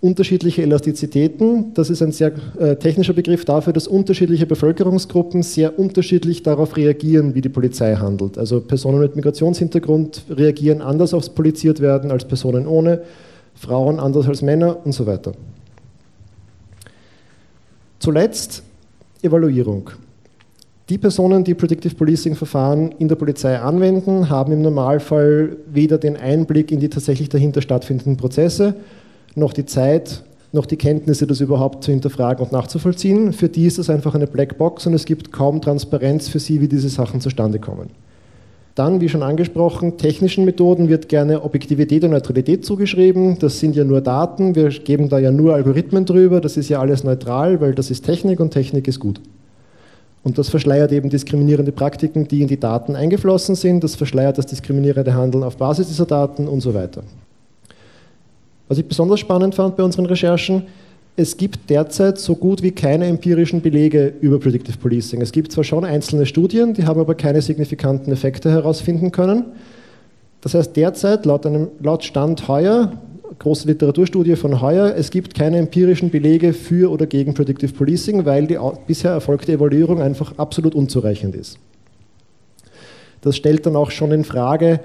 unterschiedliche 0.00 0.62
Elastizitäten. 0.62 1.74
Das 1.74 1.90
ist 1.90 2.00
ein 2.02 2.12
sehr 2.12 2.32
äh, 2.58 2.76
technischer 2.76 3.12
Begriff 3.12 3.44
dafür, 3.44 3.72
dass 3.72 3.86
unterschiedliche 3.86 4.46
Bevölkerungsgruppen 4.46 5.42
sehr 5.42 5.78
unterschiedlich 5.78 6.42
darauf 6.42 6.76
reagieren, 6.76 7.34
wie 7.34 7.42
die 7.42 7.50
Polizei 7.50 7.96
handelt. 7.96 8.38
Also 8.38 8.60
Personen 8.60 9.00
mit 9.00 9.14
Migrationshintergrund 9.14 10.24
reagieren 10.30 10.80
anders 10.80 11.12
aufs 11.12 11.28
Poliziert 11.28 11.80
werden 11.80 12.10
als 12.10 12.24
Personen 12.24 12.66
ohne, 12.66 13.02
Frauen 13.54 14.00
anders 14.00 14.26
als 14.26 14.40
Männer 14.40 14.78
und 14.84 14.92
so 14.92 15.06
weiter. 15.06 15.32
Zuletzt 17.98 18.62
Evaluierung. 19.20 19.90
Die 20.88 20.96
Personen, 20.96 21.44
die 21.44 21.54
Predictive 21.54 21.94
Policing-Verfahren 21.94 22.92
in 22.98 23.06
der 23.06 23.16
Polizei 23.16 23.58
anwenden, 23.58 24.30
haben 24.30 24.52
im 24.52 24.62
Normalfall 24.62 25.58
weder 25.70 25.98
den 25.98 26.16
Einblick 26.16 26.72
in 26.72 26.80
die 26.80 26.88
tatsächlich 26.88 27.28
dahinter 27.28 27.60
stattfindenden 27.60 28.16
Prozesse, 28.16 28.74
noch 29.34 29.52
die 29.52 29.66
Zeit, 29.66 30.22
noch 30.52 30.66
die 30.66 30.76
Kenntnisse, 30.76 31.26
das 31.26 31.40
überhaupt 31.40 31.84
zu 31.84 31.92
hinterfragen 31.92 32.44
und 32.44 32.52
nachzuvollziehen. 32.52 33.32
Für 33.32 33.48
die 33.48 33.66
ist 33.66 33.78
das 33.78 33.90
einfach 33.90 34.14
eine 34.14 34.26
Blackbox 34.26 34.86
und 34.86 34.94
es 34.94 35.04
gibt 35.04 35.32
kaum 35.32 35.60
Transparenz 35.60 36.28
für 36.28 36.40
sie, 36.40 36.60
wie 36.60 36.68
diese 36.68 36.88
Sachen 36.88 37.20
zustande 37.20 37.58
kommen. 37.58 37.90
Dann, 38.74 39.00
wie 39.00 39.08
schon 39.08 39.22
angesprochen, 39.22 39.98
technischen 39.98 40.44
Methoden 40.44 40.88
wird 40.88 41.08
gerne 41.08 41.42
Objektivität 41.42 42.04
und 42.04 42.10
Neutralität 42.10 42.64
zugeschrieben. 42.64 43.38
Das 43.38 43.60
sind 43.60 43.76
ja 43.76 43.84
nur 43.84 44.00
Daten, 44.00 44.54
wir 44.54 44.70
geben 44.70 45.08
da 45.08 45.18
ja 45.18 45.30
nur 45.30 45.54
Algorithmen 45.54 46.04
drüber, 46.04 46.40
das 46.40 46.56
ist 46.56 46.68
ja 46.68 46.80
alles 46.80 47.04
neutral, 47.04 47.60
weil 47.60 47.74
das 47.74 47.90
ist 47.90 48.04
Technik 48.04 48.40
und 48.40 48.52
Technik 48.52 48.88
ist 48.88 49.00
gut. 49.00 49.20
Und 50.22 50.38
das 50.38 50.48
verschleiert 50.48 50.92
eben 50.92 51.10
diskriminierende 51.10 51.72
Praktiken, 51.72 52.28
die 52.28 52.42
in 52.42 52.48
die 52.48 52.60
Daten 52.60 52.94
eingeflossen 52.94 53.54
sind, 53.54 53.82
das 53.82 53.96
verschleiert 53.96 54.38
das 54.38 54.46
diskriminierende 54.46 55.14
Handeln 55.14 55.44
auf 55.44 55.56
Basis 55.56 55.88
dieser 55.88 56.06
Daten 56.06 56.46
und 56.46 56.60
so 56.60 56.74
weiter. 56.74 57.02
Was 58.70 58.78
ich 58.78 58.86
besonders 58.86 59.18
spannend 59.18 59.56
fand 59.56 59.76
bei 59.76 59.82
unseren 59.82 60.06
Recherchen, 60.06 60.62
es 61.16 61.36
gibt 61.36 61.68
derzeit 61.68 62.18
so 62.18 62.36
gut 62.36 62.62
wie 62.62 62.70
keine 62.70 63.06
empirischen 63.06 63.62
Belege 63.62 64.14
über 64.20 64.38
Predictive 64.38 64.78
Policing. 64.78 65.20
Es 65.20 65.32
gibt 65.32 65.50
zwar 65.50 65.64
schon 65.64 65.84
einzelne 65.84 66.24
Studien, 66.24 66.72
die 66.72 66.84
haben 66.84 67.00
aber 67.00 67.16
keine 67.16 67.42
signifikanten 67.42 68.12
Effekte 68.12 68.48
herausfinden 68.48 69.10
können. 69.10 69.46
Das 70.40 70.54
heißt, 70.54 70.76
derzeit, 70.76 71.26
laut, 71.26 71.46
einem, 71.46 71.66
laut 71.82 72.04
Stand 72.04 72.46
Heuer, 72.46 72.92
große 73.40 73.66
Literaturstudie 73.66 74.36
von 74.36 74.60
Heuer, 74.60 74.94
es 74.96 75.10
gibt 75.10 75.34
keine 75.34 75.58
empirischen 75.58 76.10
Belege 76.10 76.52
für 76.52 76.92
oder 76.92 77.06
gegen 77.06 77.34
Predictive 77.34 77.72
Policing, 77.72 78.24
weil 78.24 78.46
die 78.46 78.56
bisher 78.86 79.10
erfolgte 79.10 79.50
Evaluierung 79.50 80.00
einfach 80.00 80.38
absolut 80.38 80.76
unzureichend 80.76 81.34
ist. 81.34 81.58
Das 83.22 83.36
stellt 83.36 83.66
dann 83.66 83.74
auch 83.74 83.90
schon 83.90 84.12
in 84.12 84.22
Frage, 84.22 84.78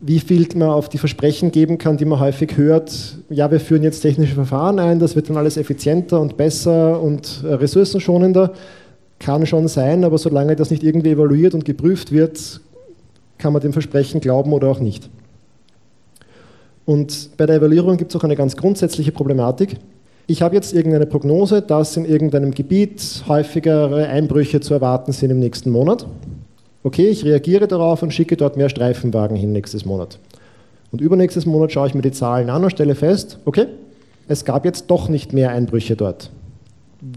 wie 0.00 0.20
viel 0.20 0.46
man 0.54 0.68
auf 0.68 0.88
die 0.88 0.98
Versprechen 0.98 1.52
geben 1.52 1.78
kann, 1.78 1.96
die 1.96 2.04
man 2.04 2.20
häufig 2.20 2.56
hört. 2.56 3.18
Ja, 3.30 3.50
wir 3.50 3.60
führen 3.60 3.82
jetzt 3.82 4.00
technische 4.00 4.34
Verfahren 4.34 4.78
ein, 4.78 4.98
das 4.98 5.16
wird 5.16 5.28
dann 5.28 5.36
alles 5.36 5.56
effizienter 5.56 6.20
und 6.20 6.36
besser 6.36 7.00
und 7.00 7.42
äh, 7.44 7.54
ressourcenschonender. 7.54 8.52
Kann 9.18 9.46
schon 9.46 9.66
sein, 9.68 10.04
aber 10.04 10.18
solange 10.18 10.56
das 10.56 10.70
nicht 10.70 10.82
irgendwie 10.82 11.10
evaluiert 11.10 11.54
und 11.54 11.64
geprüft 11.64 12.12
wird, 12.12 12.60
kann 13.38 13.52
man 13.52 13.62
dem 13.62 13.72
Versprechen 13.72 14.20
glauben 14.20 14.52
oder 14.52 14.68
auch 14.68 14.80
nicht. 14.80 15.08
Und 16.84 17.30
bei 17.38 17.46
der 17.46 17.56
Evaluierung 17.56 17.96
gibt 17.96 18.12
es 18.12 18.16
auch 18.16 18.24
eine 18.24 18.36
ganz 18.36 18.56
grundsätzliche 18.56 19.12
Problematik. 19.12 19.76
Ich 20.26 20.42
habe 20.42 20.54
jetzt 20.54 20.74
irgendeine 20.74 21.06
Prognose, 21.06 21.62
dass 21.62 21.96
in 21.96 22.04
irgendeinem 22.04 22.52
Gebiet 22.52 23.24
häufigere 23.26 24.06
Einbrüche 24.08 24.60
zu 24.60 24.74
erwarten 24.74 25.12
sind 25.12 25.30
im 25.30 25.38
nächsten 25.38 25.70
Monat 25.70 26.06
okay, 26.86 27.08
ich 27.08 27.24
reagiere 27.24 27.66
darauf 27.66 28.04
und 28.04 28.14
schicke 28.14 28.36
dort 28.36 28.56
mehr 28.56 28.68
Streifenwagen 28.68 29.36
hin 29.36 29.50
nächstes 29.50 29.84
Monat. 29.84 30.20
Und 30.92 31.00
übernächstes 31.00 31.44
Monat 31.44 31.72
schaue 31.72 31.88
ich 31.88 31.94
mir 31.94 32.02
die 32.02 32.12
Zahlen 32.12 32.48
an 32.48 32.62
und 32.62 32.70
stelle 32.70 32.94
fest, 32.94 33.40
okay, 33.44 33.66
es 34.28 34.44
gab 34.44 34.64
jetzt 34.64 34.86
doch 34.86 35.08
nicht 35.08 35.32
mehr 35.32 35.50
Einbrüche 35.50 35.96
dort. 35.96 36.30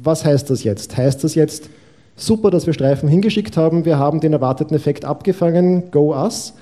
Was 0.03 0.25
heißt 0.25 0.49
das 0.49 0.63
jetzt? 0.63 0.97
Heißt 0.97 1.23
das 1.23 1.35
jetzt, 1.35 1.69
super, 2.15 2.49
dass 2.49 2.65
wir 2.65 2.73
Streifen 2.73 3.07
hingeschickt 3.07 3.57
haben, 3.57 3.85
wir 3.85 3.99
haben 3.99 4.19
den 4.19 4.33
erwarteten 4.33 4.73
Effekt 4.73 5.05
abgefangen, 5.05 5.91
go 5.91 6.15
us? 6.15 6.55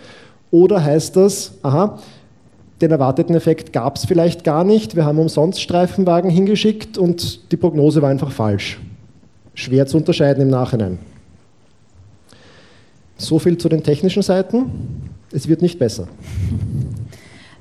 Oder 0.51 0.83
heißt 0.83 1.15
das, 1.15 1.53
aha, 1.63 1.99
den 2.81 2.91
erwarteten 2.91 3.35
Effekt 3.35 3.71
gab 3.71 3.95
es 3.95 4.03
vielleicht 4.03 4.43
gar 4.43 4.65
nicht, 4.65 4.97
wir 4.97 5.05
haben 5.05 5.17
umsonst 5.17 5.61
Streifenwagen 5.61 6.29
hingeschickt 6.29 6.97
und 6.97 7.53
die 7.53 7.57
Prognose 7.57 8.01
war 8.01 8.09
einfach 8.09 8.31
falsch. 8.31 8.81
Schwer 9.53 9.87
zu 9.87 9.95
unterscheiden 9.95 10.41
im 10.41 10.49
Nachhinein. 10.49 10.99
So 13.17 13.39
viel 13.39 13.57
zu 13.57 13.69
den 13.69 13.83
technischen 13.83 14.21
Seiten. 14.21 14.71
Es 15.31 15.47
wird 15.47 15.61
nicht 15.61 15.79
besser. 15.79 16.07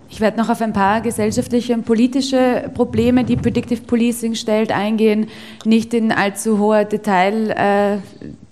Ich 0.09 0.21
werde 0.21 0.39
noch 0.39 0.49
auf 0.49 0.63
ein 0.63 0.73
paar 0.73 1.01
gesellschaftliche 1.01 1.75
und 1.75 1.85
politische 1.85 2.71
Probleme, 2.75 3.25
die 3.25 3.37
Predictive 3.37 3.83
Policing 3.83 4.35
stellt, 4.35 4.73
eingehen. 4.73 5.27
Nicht 5.65 5.93
in 5.93 6.13
allzu 6.13 6.59
hoher 6.59 6.85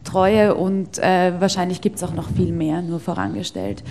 Detailtreue 0.04 0.54
und 0.54 0.98
äh, 0.98 1.32
wahrscheinlich 1.38 1.80
gibt 1.80 1.96
es 1.96 2.04
auch 2.04 2.12
noch 2.12 2.28
viel 2.28 2.52
mehr, 2.52 2.82
nur 2.82 3.00
vorangestellt. 3.00 3.82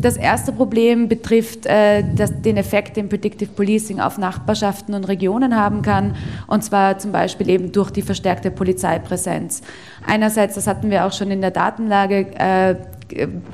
Das 0.00 0.16
erste 0.16 0.52
Problem 0.52 1.08
betrifft 1.08 1.66
äh, 1.66 2.02
das, 2.16 2.40
den 2.42 2.56
Effekt, 2.56 2.96
den 2.96 3.08
Predictive 3.08 3.50
Policing 3.50 4.00
auf 4.00 4.18
Nachbarschaften 4.18 4.94
und 4.94 5.04
Regionen 5.04 5.56
haben 5.56 5.82
kann, 5.82 6.16
und 6.46 6.64
zwar 6.64 6.98
zum 6.98 7.12
Beispiel 7.12 7.50
eben 7.50 7.72
durch 7.72 7.90
die 7.90 8.02
verstärkte 8.02 8.50
Polizeipräsenz. 8.50 9.62
Einerseits, 10.06 10.54
das 10.54 10.66
hatten 10.66 10.90
wir 10.90 11.06
auch 11.06 11.12
schon 11.12 11.30
in 11.30 11.40
der 11.40 11.50
Datenlage 11.50 12.26
äh, 12.38 12.76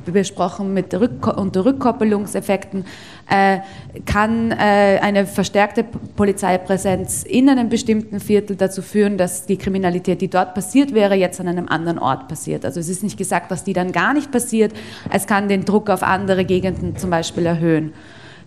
besprochen 0.05 0.75
mit 0.75 0.95
Rück 0.95 1.27
unter 1.37 1.65
Rückkoppelungseffekten, 1.65 2.85
äh, 3.29 3.59
kann 4.05 4.51
äh, 4.53 4.99
eine 5.03 5.27
verstärkte 5.27 5.85
Polizeipräsenz 5.85 7.23
in 7.23 7.49
einem 7.49 7.69
bestimmten 7.69 8.21
Viertel 8.21 8.57
dazu 8.57 8.83
führen, 8.83 9.19
dass 9.19 9.47
die 9.47 9.57
Kriminalität, 9.57 10.21
die 10.21 10.29
dort 10.29 10.55
passiert 10.55 10.95
wäre, 10.95 11.15
jetzt 11.15 11.41
an 11.41 11.49
einem 11.49 11.69
anderen 11.69 11.99
Ort 11.99 12.29
passiert. 12.29 12.65
Also 12.65 12.81
es 12.81 12.89
ist 12.89 13.03
nicht 13.03 13.17
gesagt, 13.17 13.51
dass 13.51 13.65
die 13.65 13.73
dann 13.73 13.93
gar 13.93 14.15
nicht 14.15 14.31
passiert. 14.31 14.73
Es 15.11 15.27
kann 15.27 15.49
den 15.49 15.65
Druck 15.65 15.91
auf 15.91 16.03
andere 16.03 16.45
Gegenden 16.45 16.97
zum 16.97 17.11
Beispiel 17.11 17.47
erhöhen. 17.47 17.93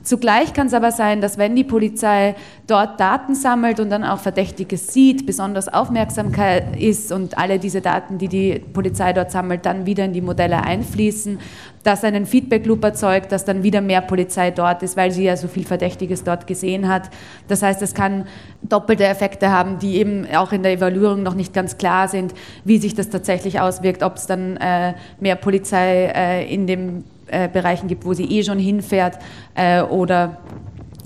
Zugleich 0.03 0.53
kann 0.53 0.67
es 0.67 0.73
aber 0.73 0.91
sein, 0.91 1.19
dass 1.19 1.37
wenn 1.37 1.55
die 1.55 1.65
Polizei 1.65 2.35
dort 2.67 2.99
Daten 2.99 3.35
sammelt 3.35 3.79
und 3.79 3.89
dann 3.89 4.03
auch 4.03 4.19
Verdächtiges 4.19 4.93
sieht, 4.93 5.25
besonders 5.25 5.67
Aufmerksamkeit 5.67 6.79
ist 6.79 7.11
und 7.11 7.37
alle 7.37 7.59
diese 7.59 7.81
Daten, 7.81 8.17
die 8.17 8.29
die 8.29 8.59
Polizei 8.59 9.11
dort 9.11 9.29
sammelt, 9.31 9.65
dann 9.65 9.85
wieder 9.85 10.05
in 10.05 10.13
die 10.13 10.21
Modelle 10.21 10.63
einfließen, 10.63 11.39
dass 11.83 12.03
einen 12.03 12.25
Feedback-Loop 12.25 12.83
erzeugt, 12.83 13.31
dass 13.31 13.43
dann 13.45 13.63
wieder 13.63 13.81
mehr 13.81 14.01
Polizei 14.01 14.51
dort 14.51 14.83
ist, 14.83 14.95
weil 14.95 15.11
sie 15.11 15.25
ja 15.25 15.35
so 15.35 15.47
viel 15.47 15.65
Verdächtiges 15.65 16.23
dort 16.23 16.47
gesehen 16.47 16.87
hat. 16.87 17.09
Das 17.47 17.61
heißt, 17.61 17.81
es 17.81 17.93
kann 17.93 18.25
doppelte 18.61 19.05
Effekte 19.05 19.51
haben, 19.51 19.79
die 19.79 19.97
eben 19.97 20.27
auch 20.33 20.51
in 20.53 20.63
der 20.63 20.73
Evaluierung 20.73 21.23
noch 21.23 21.35
nicht 21.35 21.53
ganz 21.53 21.77
klar 21.77 22.07
sind, 22.07 22.33
wie 22.63 22.77
sich 22.77 22.95
das 22.95 23.09
tatsächlich 23.09 23.59
auswirkt, 23.59 24.03
ob 24.03 24.15
es 24.15 24.27
dann 24.27 24.57
äh, 24.57 24.93
mehr 25.19 25.35
Polizei 25.35 26.11
äh, 26.15 26.53
in 26.53 26.67
dem 26.67 27.03
äh, 27.31 27.47
Bereichen 27.47 27.87
gibt, 27.87 28.05
wo 28.05 28.13
sie 28.13 28.25
eh 28.25 28.43
schon 28.43 28.59
hinfährt 28.59 29.19
äh, 29.55 29.81
oder 29.81 30.37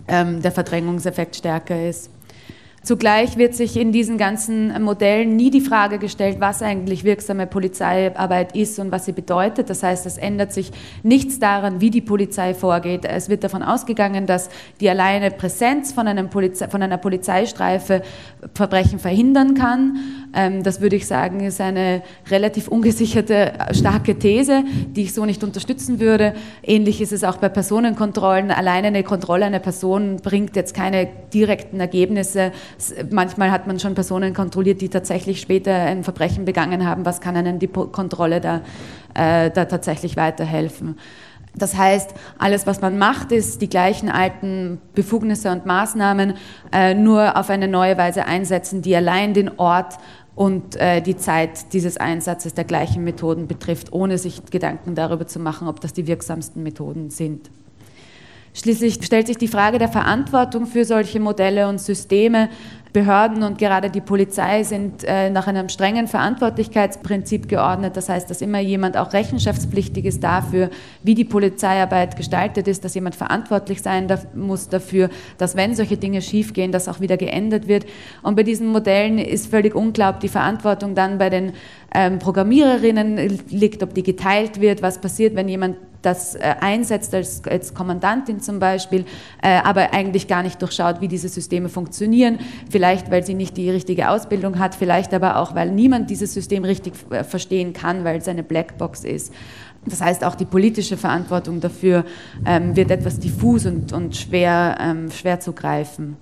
ähm, 0.08 0.42
der 0.42 0.52
Verdrängungseffekt 0.52 1.36
stärker 1.36 1.88
ist. 1.88 2.10
Zugleich 2.84 3.38
wird 3.38 3.56
sich 3.56 3.78
in 3.78 3.94
diesen 3.94 4.18
ganzen 4.18 4.84
Modellen 4.84 5.38
nie 5.38 5.50
die 5.50 5.62
Frage 5.62 6.00
gestellt, 6.00 6.38
was 6.42 6.62
eigentlich 6.62 7.06
wirksame 7.06 7.48
Polizeiarbeit 7.48 8.58
ist 8.58 8.78
und 8.78 8.92
was 8.92 9.06
sie 9.06 9.14
bedeutet. 9.14 9.70
Das 9.70 9.84
heißt, 9.84 10.06
es 10.06 10.18
ändert 10.18 10.52
sich 10.52 10.70
nichts 11.02 11.40
daran, 11.40 11.80
wie 11.80 11.90
die 11.90 12.02
Polizei 12.02 12.54
vorgeht. 12.54 13.06
Es 13.06 13.30
wird 13.30 13.46
davon 13.46 13.64
ausgegangen, 13.64 14.26
dass 14.26 14.50
die 14.82 14.90
alleine 14.90 15.32
Präsenz 15.32 15.94
von, 15.94 16.08
Polizei, 16.30 16.68
von 16.68 16.84
einer 16.84 16.98
Polizeistreife 16.98 18.02
Verbrechen 18.54 19.00
verhindern 19.00 19.54
kann. 19.54 19.98
Ähm, 20.36 20.64
das 20.64 20.82
würde 20.82 20.98
ich 20.98 21.08
sagen, 21.08 21.40
ist 21.40 21.62
eine 21.62 22.02
relativ 22.30 22.68
ungesicherte, 22.68 23.54
starke 23.72 24.20
These, 24.20 24.66
die 24.94 25.04
ich 25.04 25.14
so 25.14 25.24
nicht 25.24 25.42
unterstützen 25.42 26.02
würde. 26.02 26.34
Ähnlich 26.62 27.00
ist 27.00 27.14
es 27.14 27.24
auch 27.24 27.38
bei 27.38 27.48
Personenkontrollen. 27.48 28.52
Alleine 28.52 28.88
eine 28.88 29.04
Kontrolle 29.04 29.46
einer 29.46 29.60
Person 29.60 30.18
bringt 30.18 30.58
jetzt 30.58 30.74
keine 30.74 31.08
direkten 31.34 31.80
Ergebnisse 31.80 32.52
Manchmal 33.12 33.52
hat 33.52 33.68
man 33.68 33.80
schon 33.80 33.96
Personen 33.96 34.34
kontrolliert, 34.34 34.82
die 34.82 34.90
tatsächlich 34.90 35.42
später 35.42 35.74
ein 35.74 36.04
Verbrechen 36.04 36.46
begangen 36.46 36.86
haben. 36.86 37.06
Was 37.06 37.22
kann 37.22 37.36
einem 37.36 37.60
die 37.60 37.68
Kontrolle 37.68 38.42
da, 38.42 38.62
äh, 39.14 39.52
da 39.52 39.66
tatsächlich 39.66 40.18
weiterhelfen? 40.18 40.98
Das 41.56 41.78
heißt, 41.78 42.16
alles, 42.40 42.66
was 42.66 42.82
man 42.82 42.98
macht, 42.98 43.32
ist 43.32 43.62
die 43.62 43.70
gleichen 43.70 44.10
alten 44.10 44.82
Befugnisse 44.96 45.52
und 45.52 45.66
Maßnahmen 45.66 46.34
äh, 46.72 46.96
nur 46.96 47.38
auf 47.38 47.50
eine 47.50 47.68
neue 47.68 47.98
Weise 47.98 48.26
einsetzen, 48.26 48.82
die 48.82 48.96
allein 48.96 49.36
den 49.36 49.60
Ort 49.60 50.00
und 50.36 50.76
äh, 50.78 51.02
die 51.02 51.16
Zeit 51.16 51.74
dieses 51.74 51.98
Einsatzes 51.98 52.56
der 52.56 52.64
gleichen 52.64 53.04
Methoden 53.04 53.48
betrifft, 53.48 53.94
ohne 53.94 54.18
sich 54.18 54.46
Gedanken 54.50 54.96
darüber 54.96 55.28
zu 55.28 55.40
machen, 55.40 55.68
ob 55.68 55.80
das 55.80 55.94
die 55.94 56.08
wirksamsten 56.08 56.64
Methoden 56.64 57.12
sind. 57.12 57.52
Schließlich 58.54 59.00
stellt 59.04 59.28
sich 59.28 59.38
die 59.38 59.48
Frage 59.48 59.80
der 59.80 59.90
Verantwortung 59.90 60.68
für 60.68 60.86
solche 60.86 61.20
Modelle 61.20 61.68
und 61.68 61.82
Systeme. 61.82 62.50
Behörden 62.94 63.42
und 63.42 63.58
gerade 63.58 63.90
die 63.90 64.02
Polizei 64.02 64.64
sind 64.64 65.04
äh, 65.04 65.32
nach 65.32 65.48
einem 65.48 65.68
strengen 65.68 66.08
Verantwortlichkeitsprinzip 66.08 67.50
geordnet. 67.50 67.98
Das 67.98 68.08
heißt, 68.08 68.30
dass 68.30 68.42
immer 68.42 68.60
jemand 68.60 68.98
auch 68.98 69.14
rechenschaftspflichtig 69.14 70.06
ist 70.06 70.24
dafür, 70.24 70.70
wie 71.02 71.16
die 71.16 71.26
Polizeiarbeit 71.26 72.16
gestaltet 72.16 72.68
ist, 72.68 72.86
dass 72.86 72.94
jemand 72.94 73.16
verantwortlich 73.16 73.82
sein 73.82 74.08
muss 74.36 74.70
dafür, 74.70 75.10
dass 75.40 75.56
wenn 75.56 75.76
solche 75.76 75.98
Dinge 75.98 76.22
schiefgehen, 76.22 76.72
das 76.72 76.88
auch 76.88 77.00
wieder 77.00 77.18
geändert 77.18 77.68
wird. 77.68 77.86
Und 78.22 78.36
bei 78.36 78.44
diesen 78.44 78.68
Modellen 78.68 79.18
ist 79.18 79.48
völlig 79.48 79.76
ob 79.76 80.20
die 80.20 80.28
Verantwortung 80.28 80.94
dann 80.94 81.18
bei 81.18 81.32
den 81.32 81.54
ähm, 81.96 82.20
Programmiererinnen 82.20 83.40
liegt, 83.50 83.82
ob 83.82 83.96
die 83.96 84.04
geteilt 84.04 84.62
wird, 84.62 84.82
was 84.84 85.02
passiert, 85.02 85.36
wenn 85.36 85.48
jemand 85.48 85.78
das 86.04 86.36
äh, 86.36 86.56
einsetzt 86.60 87.14
als, 87.16 87.42
als 87.46 87.74
Kommandantin 87.74 88.42
zum 88.42 88.60
Beispiel, 88.60 89.06
äh, 89.42 89.60
aber 89.64 89.94
eigentlich 89.94 90.28
gar 90.28 90.44
nicht 90.44 90.62
durchschaut, 90.62 91.02
wie 91.02 91.08
diese 91.08 91.30
Systeme 91.30 91.70
funktionieren. 91.70 92.40
Vielleicht, 92.70 92.83
weil 93.10 93.26
sie 93.26 93.34
nicht 93.34 93.58
die 93.58 93.70
richtige 93.70 94.10
Ausbildung 94.10 94.60
hat, 94.60 94.76
vielleicht 94.76 95.14
aber 95.14 95.38
auch, 95.38 95.56
weil 95.56 95.72
niemand 95.72 96.10
dieses 96.10 96.34
System 96.34 96.64
richtig 96.64 96.94
äh, 97.10 97.24
verstehen 97.24 97.74
kann, 97.74 98.04
weil 98.04 98.18
es 98.18 98.28
eine 98.28 98.44
Blackbox 98.44 99.04
ist. 99.04 99.34
Das 99.86 100.02
heißt, 100.02 100.24
auch 100.24 100.36
die 100.36 100.46
politische 100.46 100.98
Verantwortung 100.98 101.60
dafür 101.60 102.06
ähm, 102.46 102.76
wird 102.76 102.92
etwas 102.92 103.20
diffus 103.20 103.66
und, 103.66 103.92
und 103.92 104.16
schwer, 104.16 104.78
ähm, 104.80 105.12
schwer 105.12 105.40
zu 105.40 105.54
greifen. 105.54 106.18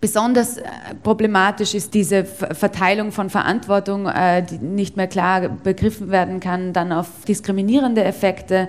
Besonders 0.00 0.58
äh, 0.58 0.62
problematisch 1.02 1.74
ist 1.74 1.92
diese 1.92 2.24
Verteilung 2.24 3.10
von 3.10 3.30
Verantwortung, 3.30 4.06
äh, 4.06 4.44
die 4.44 4.58
nicht 4.58 4.96
mehr 4.96 5.08
klar 5.08 5.48
begriffen 5.48 6.10
werden 6.10 6.38
kann, 6.38 6.72
dann 6.72 6.92
auf 6.92 7.08
diskriminierende 7.26 8.04
Effekte 8.04 8.68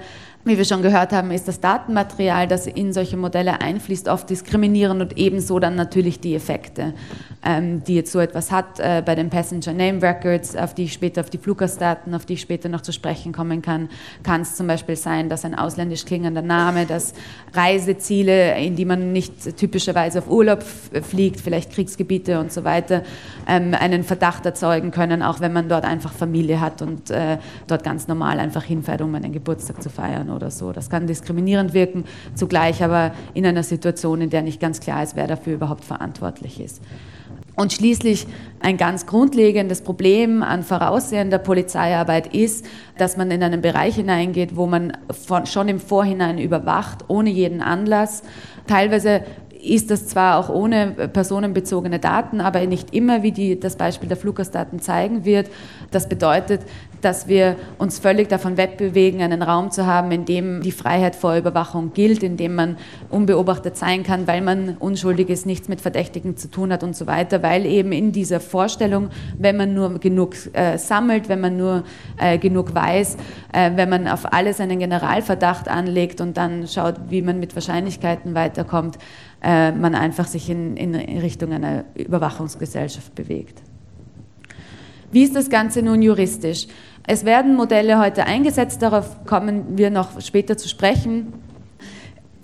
wie 0.49 0.57
wir 0.57 0.65
schon 0.65 0.81
gehört 0.81 1.13
haben, 1.13 1.31
ist 1.31 1.47
das 1.47 1.59
Datenmaterial, 1.59 2.47
das 2.47 2.65
in 2.65 2.91
solche 2.91 3.15
Modelle 3.15 3.61
einfließt, 3.61 4.09
oft 4.09 4.29
diskriminierend 4.29 5.01
und 5.01 5.17
ebenso 5.17 5.59
dann 5.59 5.75
natürlich 5.75 6.19
die 6.19 6.33
Effekte, 6.35 6.93
ähm, 7.45 7.83
die 7.83 7.95
jetzt 7.95 8.11
so 8.11 8.19
etwas 8.19 8.51
hat 8.51 8.79
äh, 8.79 9.03
bei 9.05 9.15
den 9.15 9.29
Passenger 9.29 9.73
Name 9.73 10.01
Records, 10.01 10.55
auf 10.55 10.73
die 10.73 10.85
ich 10.85 10.93
später, 10.93 11.21
auf 11.21 11.29
die 11.29 11.37
Fluggastdaten, 11.37 12.15
auf 12.15 12.25
die 12.25 12.33
ich 12.33 12.41
später 12.41 12.67
noch 12.67 12.81
zu 12.81 12.91
sprechen 12.91 13.31
kommen 13.31 13.61
kann, 13.61 13.89
kann 14.23 14.41
es 14.41 14.55
zum 14.55 14.65
Beispiel 14.65 14.95
sein, 14.95 15.29
dass 15.29 15.45
ein 15.45 15.53
ausländisch 15.53 16.05
klingender 16.05 16.41
Name, 16.41 16.85
dass 16.85 17.13
Reiseziele, 17.53 18.57
in 18.57 18.75
die 18.75 18.85
man 18.85 19.13
nicht 19.13 19.55
typischerweise 19.55 20.19
auf 20.19 20.29
Urlaub 20.29 20.63
fliegt, 20.63 21.39
vielleicht 21.39 21.71
Kriegsgebiete 21.71 22.39
und 22.39 22.51
so 22.51 22.63
weiter, 22.63 23.03
ähm, 23.47 23.75
einen 23.79 24.03
Verdacht 24.03 24.45
erzeugen 24.45 24.91
können, 24.91 25.21
auch 25.21 25.39
wenn 25.39 25.53
man 25.53 25.69
dort 25.69 25.85
einfach 25.85 26.11
Familie 26.11 26.59
hat 26.59 26.81
und 26.81 27.11
äh, 27.11 27.37
dort 27.67 27.83
ganz 27.83 28.07
normal 28.07 28.39
einfach 28.39 28.63
hinfährt, 28.63 29.01
um 29.01 29.13
einen 29.13 29.31
Geburtstag 29.31 29.83
zu 29.83 29.89
feiern 29.89 30.29
oder 30.39 30.51
so. 30.51 30.71
Das 30.71 30.89
kann 30.89 31.05
diskriminierend 31.05 31.73
wirken, 31.73 32.05
zugleich 32.33 32.81
aber 32.81 33.11
in 33.33 33.45
einer 33.45 33.63
Situation, 33.63 34.21
in 34.21 34.29
der 34.29 34.41
nicht 34.41 34.61
ganz 34.61 34.79
klar 34.79 35.03
ist, 35.03 35.15
wer 35.17 35.27
dafür 35.27 35.55
überhaupt 35.55 35.83
verantwortlich 35.83 36.61
ist. 36.61 36.81
Und 37.55 37.73
schließlich 37.73 38.25
ein 38.61 38.77
ganz 38.77 39.05
grundlegendes 39.05 39.81
Problem 39.81 40.43
an 40.43 40.63
voraussehender 40.63 41.39
Polizeiarbeit 41.39 42.33
ist, 42.33 42.65
dass 42.97 43.17
man 43.17 43.29
in 43.31 43.43
einen 43.43 43.61
Bereich 43.61 43.95
hineingeht, 43.95 44.55
wo 44.55 44.65
man 44.65 44.93
schon 45.43 45.67
im 45.67 45.81
Vorhinein 45.81 46.37
überwacht, 46.37 47.03
ohne 47.09 47.29
jeden 47.29 47.61
Anlass. 47.61 48.23
Teilweise 48.65 49.23
ist 49.61 49.91
das 49.91 50.07
zwar 50.07 50.37
auch 50.37 50.49
ohne 50.49 50.91
personenbezogene 51.11 51.99
Daten, 51.99 52.39
aber 52.39 52.65
nicht 52.65 52.93
immer, 52.93 53.23
wie 53.23 53.31
die, 53.31 53.59
das 53.59 53.75
Beispiel 53.75 54.07
der 54.07 54.17
Fluggastdaten 54.17 54.79
zeigen 54.79 55.25
wird. 55.25 55.49
Das 55.91 56.07
bedeutet, 56.07 56.61
dass 57.01 57.27
wir 57.27 57.55
uns 57.77 57.99
völlig 57.99 58.27
davon 58.29 58.57
wegbewegen, 58.57 59.21
einen 59.21 59.41
Raum 59.41 59.71
zu 59.71 59.85
haben, 59.85 60.11
in 60.11 60.25
dem 60.25 60.61
die 60.61 60.71
Freiheit 60.71 61.15
vor 61.15 61.35
Überwachung 61.35 61.93
gilt, 61.93 62.23
in 62.23 62.37
dem 62.37 62.55
man 62.55 62.77
unbeobachtet 63.09 63.77
sein 63.77 64.03
kann, 64.03 64.27
weil 64.27 64.41
man 64.41 64.77
unschuldig 64.79 65.29
ist, 65.29 65.45
nichts 65.45 65.67
mit 65.67 65.81
Verdächtigen 65.81 66.37
zu 66.37 66.49
tun 66.49 66.71
hat 66.71 66.83
und 66.83 66.95
so 66.95 67.07
weiter, 67.07 67.43
weil 67.43 67.65
eben 67.65 67.91
in 67.91 68.11
dieser 68.11 68.39
Vorstellung, 68.39 69.09
wenn 69.37 69.57
man 69.57 69.73
nur 69.73 69.99
genug 69.99 70.35
äh, 70.53 70.77
sammelt, 70.77 71.29
wenn 71.29 71.41
man 71.41 71.57
nur 71.57 71.83
äh, 72.17 72.37
genug 72.37 72.73
weiß, 72.75 73.17
äh, 73.53 73.71
wenn 73.75 73.89
man 73.89 74.07
auf 74.07 74.33
alles 74.33 74.59
einen 74.59 74.79
Generalverdacht 74.79 75.67
anlegt 75.67 76.21
und 76.21 76.37
dann 76.37 76.67
schaut, 76.67 76.95
wie 77.09 77.21
man 77.21 77.39
mit 77.39 77.55
Wahrscheinlichkeiten 77.55 78.35
weiterkommt, 78.35 78.97
äh, 79.41 79.71
man 79.71 79.95
einfach 79.95 80.27
sich 80.27 80.49
in, 80.49 80.77
in 80.77 80.95
Richtung 80.95 81.51
einer 81.51 81.85
Überwachungsgesellschaft 81.95 83.15
bewegt. 83.15 83.61
Wie 85.11 85.23
ist 85.23 85.35
das 85.35 85.49
Ganze 85.49 85.81
nun 85.81 86.01
juristisch? 86.01 86.67
Es 87.07 87.25
werden 87.25 87.55
Modelle 87.55 87.99
heute 87.99 88.25
eingesetzt, 88.25 88.81
darauf 88.81 89.25
kommen 89.25 89.77
wir 89.77 89.89
noch 89.89 90.21
später 90.21 90.57
zu 90.57 90.69
sprechen. 90.69 91.33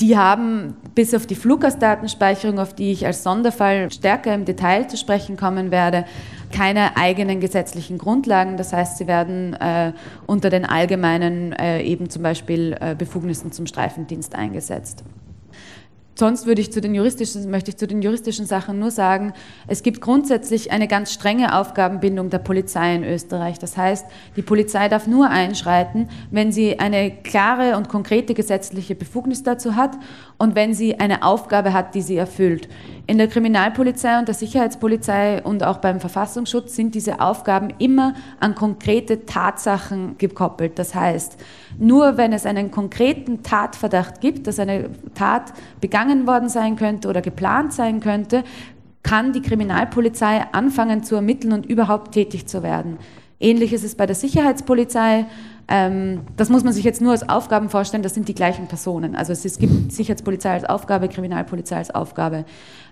Die 0.01 0.17
haben 0.17 0.75
bis 0.93 1.13
auf 1.13 1.25
die 1.25 1.36
Fluggastdatenspeicherung, 1.36 2.60
auf 2.60 2.73
die 2.73 2.91
ich 2.91 3.05
als 3.05 3.23
Sonderfall 3.23 3.91
stärker 3.91 4.34
im 4.34 4.43
Detail 4.43 4.88
zu 4.88 4.97
sprechen 4.97 5.38
kommen 5.38 5.71
werde, 5.71 6.05
keine 6.51 6.97
eigenen 6.97 7.39
gesetzlichen 7.39 7.97
Grundlagen. 7.97 8.58
Das 8.58 8.73
heißt, 8.73 8.97
sie 8.97 9.08
werden 9.08 9.53
äh, 9.53 9.93
unter 10.25 10.49
den 10.49 10.65
allgemeinen 10.65 11.53
äh, 11.53 11.81
eben 11.84 12.10
zum 12.10 12.23
Beispiel 12.23 12.75
äh, 12.79 12.95
Befugnissen 12.95 13.51
zum 13.53 13.67
Streifendienst 13.67 14.36
eingesetzt. 14.36 15.03
Sonst 16.17 16.45
würde 16.45 16.62
ich 16.62 16.71
zu 16.71 16.80
den 16.80 16.95
juristischen, 16.95 17.51
möchte 17.51 17.71
ich 17.71 17.78
zu 17.78 17.88
den 17.88 18.01
juristischen 18.01 18.45
Sachen 18.45 18.80
nur 18.80 18.89
sagen, 18.89 19.34
es 19.67 19.84
gibt 19.84 19.99
grundsätzlich 19.99 20.71
eine 20.71 20.88
ganz 20.88 21.12
strenge 21.12 21.60
Aufgabenbindung 21.60 22.30
der 22.30 22.39
Polizei 22.39 22.95
in 22.95 23.04
Österreich. 23.04 23.60
Das 23.60 23.75
heißt, 23.75 24.06
die 24.38 24.41
Polizei 24.41 24.88
darf 24.88 25.08
nur 25.08 25.30
einschreiten, 25.30 26.08
wenn 26.32 26.54
sie 26.54 26.80
eine 26.80 27.12
klare 27.12 27.75
und 27.75 27.89
konkrete 27.89 28.34
gesetzliche 28.34 28.95
Befugnis 28.95 29.43
dazu 29.43 29.75
hat 29.75 29.97
und 30.38 30.56
wenn 30.56 30.74
sie 30.74 31.00
eine 31.00 31.24
Aufgabe 31.24 31.74
hat, 31.74 31.95
die 31.95 32.02
sie 32.02 32.17
erfüllt. 32.17 32.67
In 33.08 33.17
der 33.17 33.28
Kriminalpolizei 33.28 34.17
und 34.17 34.28
der 34.28 34.36
Sicherheitspolizei 34.36 35.43
und 35.43 35.63
auch 35.63 35.78
beim 35.78 36.00
Verfassungsschutz 36.00 36.76
sind 36.76 36.95
diese 36.95 37.19
Aufgaben 37.19 37.69
immer 37.78 38.15
an 38.39 38.56
konkrete 38.56 39.26
Tatsachen 39.26 40.17
gekoppelt. 40.17 40.80
Das 40.80 40.95
heißt, 40.95 41.38
nur 41.78 42.17
wenn 42.17 42.34
es 42.34 42.45
einen 42.45 42.71
konkreten 42.71 43.43
Tatverdacht 43.43 44.21
gibt, 44.21 44.48
dass 44.48 44.60
eine 44.60 44.89
Tat 45.13 45.54
begangen 45.82 46.26
worden 46.26 46.50
sein 46.50 46.76
könnte 46.76 47.08
oder 47.08 47.21
geplant 47.21 47.74
sein 47.74 48.00
könnte, 48.00 48.43
kann 49.04 49.34
die 49.34 49.41
Kriminalpolizei 49.41 50.45
anfangen 50.52 51.04
zu 51.04 51.15
ermitteln 51.15 51.54
und 51.54 51.67
überhaupt 51.67 52.13
tätig 52.13 52.48
zu 52.48 52.63
werden. 52.63 52.98
Ähnlich 53.39 53.74
ist 53.74 53.84
es 53.84 53.95
bei 53.95 54.08
der 54.08 54.15
Sicherheitspolizei. 54.15 55.26
Ähm, 55.67 56.21
das 56.38 56.49
muss 56.49 56.63
man 56.63 56.73
sich 56.73 56.84
jetzt 56.84 57.01
nur 57.01 57.12
als 57.12 57.28
Aufgaben 57.28 57.69
vorstellen, 57.69 58.04
das 58.04 58.13
sind 58.13 58.28
die 58.28 58.36
gleichen 58.36 58.67
Personen. 58.67 59.15
Also 59.15 59.34
es, 59.34 59.58
gibt 59.58 59.91
Sicherheitspolizei 59.91 60.51
als 60.51 60.65
Aufgabe, 60.65 61.10
Kriminalpolizei 61.10 61.78
als 61.78 61.93
Aufgabe. 61.93 62.45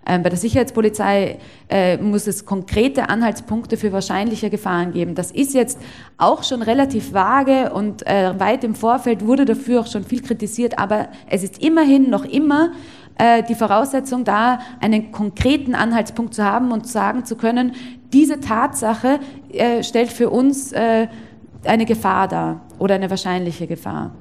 Ähm, 0.07 0.23
bei 0.23 0.29
der 0.29 0.39
Sicherheitspolizei 0.39 1.37
äh, 1.69 1.97
muss 1.97 2.25
es 2.25 2.45
konkrete 2.45 3.09
Anhaltspunkte 3.09 3.77
für 3.77 3.91
wahrscheinliche 3.91 4.49
Gefahren 4.49 4.91
geben. 4.91 5.13
Das 5.13 5.29
ist 5.29 5.53
jetzt 5.53 5.79
auch 6.17 6.43
schon 6.43 6.63
relativ 6.63 7.13
vage 7.13 7.71
und 7.73 8.07
äh, 8.07 8.39
weit 8.39 8.63
im 8.63 8.73
Vorfeld 8.73 9.25
wurde 9.25 9.45
dafür 9.45 9.81
auch 9.81 9.87
schon 9.87 10.03
viel 10.03 10.21
kritisiert, 10.21 10.79
aber 10.79 11.09
es 11.29 11.43
ist 11.43 11.61
immerhin 11.61 12.09
noch 12.09 12.25
immer 12.25 12.71
äh, 13.19 13.43
die 13.43 13.55
Voraussetzung 13.55 14.23
da, 14.23 14.59
einen 14.81 15.11
konkreten 15.11 15.75
Anhaltspunkt 15.75 16.33
zu 16.33 16.43
haben 16.43 16.71
und 16.71 16.87
sagen 16.87 17.23
zu 17.23 17.35
können, 17.35 17.73
diese 18.11 18.39
Tatsache 18.39 19.19
stellt 19.81 20.11
für 20.11 20.29
uns 20.29 20.71
eine 21.65 21.85
Gefahr 21.85 22.27
dar 22.27 22.61
oder 22.79 22.95
eine 22.95 23.09
wahrscheinliche 23.09 23.67
Gefahr. 23.67 24.11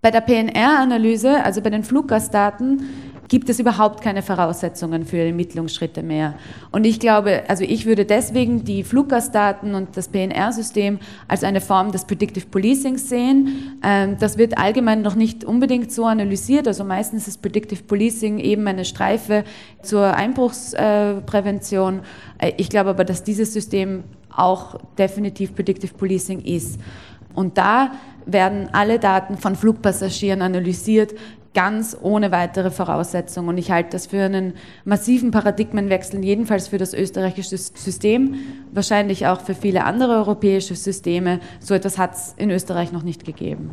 Bei 0.00 0.10
der 0.10 0.20
PNR-Analyse, 0.20 1.42
also 1.42 1.62
bei 1.62 1.70
den 1.70 1.82
Fluggastdaten, 1.82 2.82
gibt 3.28 3.48
es 3.48 3.58
überhaupt 3.58 4.02
keine 4.02 4.22
Voraussetzungen 4.22 5.04
für 5.04 5.18
Ermittlungsschritte 5.18 6.02
mehr. 6.02 6.34
Und 6.72 6.84
ich 6.84 7.00
glaube, 7.00 7.44
also 7.48 7.64
ich 7.64 7.86
würde 7.86 8.04
deswegen 8.04 8.64
die 8.64 8.84
Fluggastdaten 8.84 9.74
und 9.74 9.96
das 9.96 10.08
PNR-System 10.08 10.98
als 11.26 11.42
eine 11.42 11.60
Form 11.60 11.90
des 11.90 12.04
Predictive 12.04 12.46
Policings 12.46 13.08
sehen. 13.08 13.78
Ähm, 13.82 14.16
das 14.20 14.36
wird 14.36 14.58
allgemein 14.58 15.02
noch 15.02 15.14
nicht 15.14 15.44
unbedingt 15.44 15.90
so 15.90 16.04
analysiert. 16.04 16.68
Also 16.68 16.84
meistens 16.84 17.26
ist 17.26 17.40
Predictive 17.40 17.82
Policing 17.84 18.38
eben 18.38 18.66
eine 18.66 18.84
Streife 18.84 19.44
zur 19.82 20.14
Einbruchsprävention. 20.14 22.00
Äh, 22.38 22.52
ich 22.56 22.68
glaube 22.68 22.90
aber, 22.90 23.04
dass 23.04 23.24
dieses 23.24 23.52
System 23.52 24.04
auch 24.36 24.78
definitiv 24.98 25.54
Predictive 25.54 25.94
Policing 25.94 26.40
ist. 26.40 26.80
Und 27.34 27.58
da 27.58 27.92
werden 28.26 28.68
alle 28.72 28.98
Daten 28.98 29.36
von 29.36 29.56
Flugpassagieren 29.56 30.42
analysiert, 30.42 31.14
ganz 31.54 31.96
ohne 32.00 32.32
weitere 32.32 32.70
Voraussetzungen. 32.70 33.48
Und 33.48 33.58
ich 33.58 33.70
halte 33.70 33.90
das 33.90 34.06
für 34.06 34.22
einen 34.22 34.54
massiven 34.84 35.30
Paradigmenwechsel, 35.30 36.24
jedenfalls 36.24 36.68
für 36.68 36.78
das 36.78 36.92
österreichische 36.92 37.56
System, 37.56 38.36
wahrscheinlich 38.72 39.26
auch 39.26 39.40
für 39.40 39.54
viele 39.54 39.84
andere 39.84 40.14
europäische 40.14 40.74
Systeme. 40.74 41.40
So 41.60 41.74
etwas 41.74 41.96
hat 41.96 42.14
es 42.14 42.34
in 42.36 42.50
Österreich 42.50 42.92
noch 42.92 43.04
nicht 43.04 43.24
gegeben. 43.24 43.70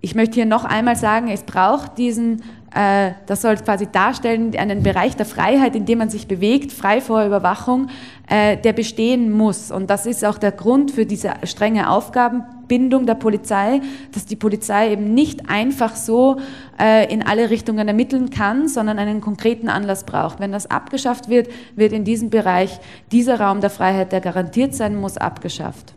Ich 0.00 0.14
möchte 0.14 0.36
hier 0.36 0.46
noch 0.46 0.64
einmal 0.64 0.96
sagen, 0.96 1.28
es 1.28 1.42
braucht 1.42 1.98
diesen 1.98 2.42
das 2.72 3.42
soll 3.42 3.56
quasi 3.56 3.88
darstellen, 3.90 4.56
einen 4.56 4.82
Bereich 4.82 5.16
der 5.16 5.26
Freiheit, 5.26 5.74
in 5.74 5.86
dem 5.86 5.98
man 5.98 6.08
sich 6.08 6.28
bewegt, 6.28 6.72
frei 6.72 7.00
vor 7.00 7.24
Überwachung, 7.24 7.88
äh, 8.28 8.56
der 8.56 8.72
bestehen 8.72 9.32
muss. 9.32 9.72
Und 9.72 9.90
das 9.90 10.06
ist 10.06 10.24
auch 10.24 10.38
der 10.38 10.52
Grund 10.52 10.92
für 10.92 11.04
diese 11.04 11.32
strenge 11.44 11.90
Aufgabenbindung 11.90 13.06
der 13.06 13.16
Polizei, 13.16 13.80
dass 14.12 14.24
die 14.24 14.36
Polizei 14.36 14.92
eben 14.92 15.14
nicht 15.14 15.50
einfach 15.50 15.96
so 15.96 16.38
äh, 16.78 17.12
in 17.12 17.26
alle 17.26 17.50
Richtungen 17.50 17.88
ermitteln 17.88 18.30
kann, 18.30 18.68
sondern 18.68 19.00
einen 19.00 19.20
konkreten 19.20 19.68
Anlass 19.68 20.04
braucht. 20.04 20.38
Wenn 20.38 20.52
das 20.52 20.70
abgeschafft 20.70 21.28
wird, 21.28 21.48
wird 21.74 21.92
in 21.92 22.04
diesem 22.04 22.30
Bereich 22.30 22.78
dieser 23.10 23.40
Raum 23.40 23.60
der 23.60 23.70
Freiheit, 23.70 24.12
der 24.12 24.20
garantiert 24.20 24.76
sein 24.76 24.94
muss, 24.94 25.16
abgeschafft. 25.16 25.94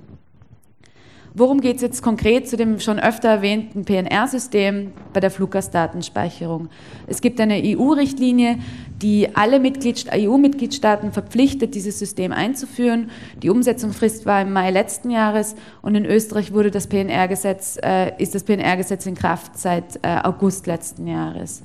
Worum 1.35 1.61
geht 1.61 1.77
es 1.77 1.81
jetzt 1.81 2.03
konkret 2.03 2.47
zu 2.47 2.57
dem 2.57 2.79
schon 2.79 2.99
öfter 2.99 3.27
erwähnten 3.27 3.85
PNR-System 3.85 4.91
bei 5.13 5.19
der 5.19 5.31
Fluggastdatenspeicherung? 5.31 6.69
Es 7.07 7.21
gibt 7.21 7.41
eine 7.41 7.59
EU-Richtlinie, 7.63 8.59
die 9.01 9.35
alle 9.35 9.59
EU-Mitgliedstaaten 9.59 11.11
verpflichtet, 11.11 11.73
dieses 11.73 11.97
System 11.97 12.31
einzuführen. 12.31 13.09
Die 13.41 13.49
Umsetzungsfrist 13.49 14.27
war 14.27 14.43
im 14.43 14.53
Mai 14.53 14.69
letzten 14.69 15.09
Jahres 15.09 15.55
und 15.81 15.95
in 15.95 16.05
Österreich 16.05 16.53
wurde 16.53 16.69
das 16.69 16.85
PNR-Gesetz, 16.85 17.79
äh, 17.81 18.11
ist 18.21 18.35
das 18.35 18.43
PNR-Gesetz 18.43 19.07
in 19.07 19.15
Kraft 19.15 19.57
seit 19.57 19.95
äh, 20.03 20.19
August 20.21 20.67
letzten 20.67 21.07
Jahres. 21.07 21.63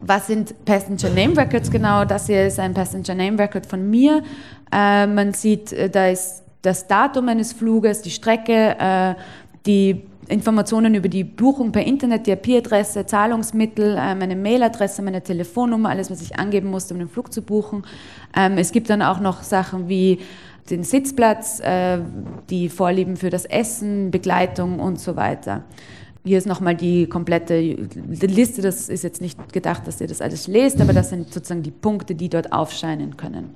Was 0.00 0.26
sind 0.26 0.62
Passenger 0.66 1.08
Name 1.08 1.38
Records 1.38 1.70
genau? 1.70 2.04
Das 2.04 2.26
hier 2.26 2.46
ist 2.46 2.58
ein 2.58 2.74
Passenger 2.74 3.14
Name 3.14 3.38
Record 3.38 3.64
von 3.64 3.88
mir. 3.88 4.22
Äh, 4.70 5.06
man 5.06 5.32
sieht, 5.32 5.72
äh, 5.72 5.88
da 5.88 6.08
ist 6.08 6.42
das 6.62 6.86
Datum 6.86 7.28
eines 7.28 7.52
Fluges, 7.52 8.02
die 8.02 8.10
Strecke, 8.10 8.76
äh, 8.78 9.14
die 9.66 10.02
Informationen 10.28 10.94
über 10.94 11.08
die 11.08 11.24
Buchung 11.24 11.72
per 11.72 11.84
Internet, 11.84 12.26
die 12.26 12.30
IP-Adresse, 12.30 13.04
Zahlungsmittel, 13.04 13.96
äh, 13.96 14.14
meine 14.14 14.36
Mailadresse, 14.36 15.02
meine 15.02 15.22
Telefonnummer, 15.22 15.90
alles, 15.90 16.10
was 16.10 16.22
ich 16.22 16.38
angeben 16.38 16.70
musste, 16.70 16.94
um 16.94 17.00
den 17.00 17.08
Flug 17.08 17.32
zu 17.32 17.42
buchen. 17.42 17.84
Ähm, 18.36 18.56
es 18.56 18.72
gibt 18.72 18.90
dann 18.90 19.02
auch 19.02 19.20
noch 19.20 19.42
Sachen 19.42 19.88
wie 19.88 20.20
den 20.70 20.84
Sitzplatz, 20.84 21.60
äh, 21.60 21.98
die 22.48 22.68
Vorlieben 22.68 23.16
für 23.16 23.30
das 23.30 23.44
Essen, 23.44 24.10
Begleitung 24.10 24.78
und 24.78 25.00
so 25.00 25.16
weiter. 25.16 25.64
Hier 26.22 26.38
ist 26.38 26.46
nochmal 26.46 26.76
die 26.76 27.06
komplette 27.06 27.58
Liste, 27.58 28.60
das 28.60 28.90
ist 28.90 29.02
jetzt 29.02 29.22
nicht 29.22 29.52
gedacht, 29.52 29.86
dass 29.86 30.00
ihr 30.00 30.06
das 30.06 30.20
alles 30.20 30.46
lest, 30.46 30.80
aber 30.80 30.92
das 30.92 31.08
sind 31.08 31.32
sozusagen 31.32 31.62
die 31.62 31.70
Punkte, 31.70 32.14
die 32.14 32.28
dort 32.28 32.52
aufscheinen 32.52 33.16
können. 33.16 33.54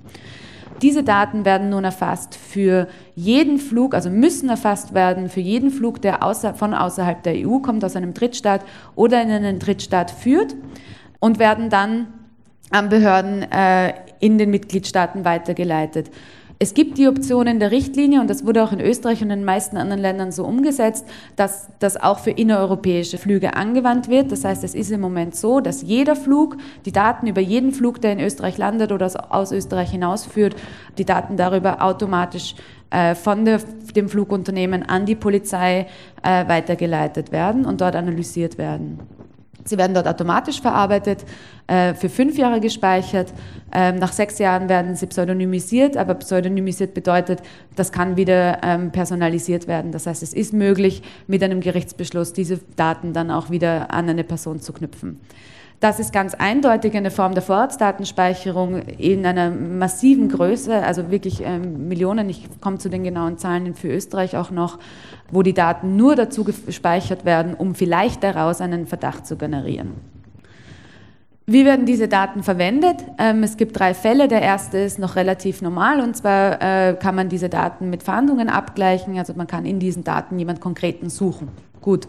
Diese 0.82 1.02
Daten 1.02 1.44
werden 1.44 1.70
nun 1.70 1.84
erfasst 1.84 2.34
für 2.34 2.88
jeden 3.14 3.58
Flug, 3.58 3.94
also 3.94 4.10
müssen 4.10 4.48
erfasst 4.48 4.92
werden 4.92 5.28
für 5.28 5.40
jeden 5.40 5.70
Flug, 5.70 6.02
der 6.02 6.22
außer, 6.22 6.54
von 6.54 6.74
außerhalb 6.74 7.22
der 7.22 7.34
EU 7.36 7.58
kommt, 7.58 7.84
aus 7.84 7.96
einem 7.96 8.12
Drittstaat 8.12 8.62
oder 8.96 9.22
in 9.22 9.30
einen 9.30 9.58
Drittstaat 9.58 10.10
führt 10.10 10.54
und 11.20 11.38
werden 11.38 11.70
dann 11.70 12.08
an 12.70 12.88
Behörden 12.88 13.42
äh, 13.50 13.94
in 14.20 14.38
den 14.38 14.50
Mitgliedstaaten 14.50 15.24
weitergeleitet. 15.24 16.10
Es 16.64 16.72
gibt 16.72 16.96
die 16.96 17.08
Option 17.08 17.46
in 17.46 17.60
der 17.60 17.72
Richtlinie, 17.72 18.22
und 18.22 18.30
das 18.30 18.46
wurde 18.46 18.64
auch 18.64 18.72
in 18.72 18.80
Österreich 18.80 19.20
und 19.20 19.28
in 19.28 19.40
den 19.40 19.44
meisten 19.44 19.76
anderen 19.76 20.00
Ländern 20.00 20.32
so 20.32 20.46
umgesetzt, 20.46 21.04
dass 21.36 21.68
das 21.78 21.98
auch 21.98 22.20
für 22.20 22.30
innereuropäische 22.30 23.18
Flüge 23.18 23.54
angewandt 23.54 24.08
wird. 24.08 24.32
Das 24.32 24.46
heißt, 24.46 24.64
es 24.64 24.74
ist 24.74 24.90
im 24.90 25.02
Moment 25.02 25.36
so, 25.36 25.60
dass 25.60 25.82
jeder 25.82 26.16
Flug, 26.16 26.56
die 26.86 26.90
Daten 26.90 27.26
über 27.26 27.42
jeden 27.42 27.72
Flug, 27.72 28.00
der 28.00 28.12
in 28.12 28.20
Österreich 28.20 28.56
landet 28.56 28.92
oder 28.92 29.10
aus 29.28 29.52
Österreich 29.52 29.90
hinausführt, 29.90 30.56
die 30.96 31.04
Daten 31.04 31.36
darüber 31.36 31.82
automatisch 31.82 32.54
äh, 32.88 33.14
von 33.14 33.44
der, 33.44 33.60
dem 33.94 34.08
Flugunternehmen 34.08 34.84
an 34.84 35.04
die 35.04 35.16
Polizei 35.16 35.86
äh, 36.22 36.48
weitergeleitet 36.48 37.30
werden 37.30 37.66
und 37.66 37.82
dort 37.82 37.94
analysiert 37.94 38.56
werden. 38.56 39.00
Sie 39.64 39.78
werden 39.78 39.94
dort 39.94 40.06
automatisch 40.06 40.60
verarbeitet, 40.60 41.24
äh, 41.66 41.94
für 41.94 42.08
fünf 42.08 42.36
Jahre 42.36 42.60
gespeichert. 42.60 43.32
Ähm, 43.72 43.96
nach 43.96 44.12
sechs 44.12 44.38
Jahren 44.38 44.68
werden 44.68 44.94
sie 44.94 45.06
pseudonymisiert, 45.06 45.96
aber 45.96 46.14
pseudonymisiert 46.14 46.94
bedeutet, 46.94 47.40
das 47.74 47.90
kann 47.90 48.16
wieder 48.16 48.60
ähm, 48.62 48.90
personalisiert 48.90 49.66
werden. 49.66 49.90
Das 49.90 50.06
heißt, 50.06 50.22
es 50.22 50.34
ist 50.34 50.52
möglich, 50.52 51.02
mit 51.26 51.42
einem 51.42 51.60
Gerichtsbeschluss 51.60 52.32
diese 52.32 52.60
Daten 52.76 53.12
dann 53.12 53.30
auch 53.30 53.50
wieder 53.50 53.90
an 53.90 54.08
eine 54.08 54.24
Person 54.24 54.60
zu 54.60 54.72
knüpfen. 54.72 55.18
Das 55.84 56.00
ist 56.00 56.14
ganz 56.14 56.32
eindeutig 56.32 56.96
eine 56.96 57.10
Form 57.10 57.34
der 57.34 57.42
Vorratsdatenspeicherung 57.42 58.78
in 58.78 59.26
einer 59.26 59.50
massiven 59.50 60.30
Größe, 60.30 60.82
also 60.82 61.10
wirklich 61.10 61.42
ähm, 61.44 61.88
Millionen. 61.88 62.30
Ich 62.30 62.48
komme 62.62 62.78
zu 62.78 62.88
den 62.88 63.04
genauen 63.04 63.36
Zahlen 63.36 63.74
für 63.74 63.88
Österreich 63.88 64.34
auch 64.34 64.50
noch, 64.50 64.78
wo 65.30 65.42
die 65.42 65.52
Daten 65.52 65.94
nur 65.96 66.16
dazu 66.16 66.42
gespeichert 66.42 67.26
werden, 67.26 67.52
um 67.52 67.74
vielleicht 67.74 68.24
daraus 68.24 68.62
einen 68.62 68.86
Verdacht 68.86 69.26
zu 69.26 69.36
generieren. 69.36 69.90
Wie 71.44 71.66
werden 71.66 71.84
diese 71.84 72.08
Daten 72.08 72.42
verwendet? 72.42 73.04
Ähm, 73.18 73.42
es 73.42 73.58
gibt 73.58 73.78
drei 73.78 73.92
Fälle. 73.92 74.26
Der 74.26 74.40
erste 74.40 74.78
ist 74.78 74.98
noch 74.98 75.16
relativ 75.16 75.60
normal 75.60 76.00
und 76.00 76.16
zwar 76.16 76.62
äh, 76.62 76.94
kann 76.94 77.14
man 77.14 77.28
diese 77.28 77.50
Daten 77.50 77.90
mit 77.90 78.02
Verhandlungen 78.02 78.48
abgleichen. 78.48 79.18
Also 79.18 79.34
man 79.34 79.46
kann 79.46 79.66
in 79.66 79.80
diesen 79.80 80.02
Daten 80.02 80.38
jemand 80.38 80.62
Konkreten 80.62 81.10
suchen. 81.10 81.48
Gut. 81.82 82.08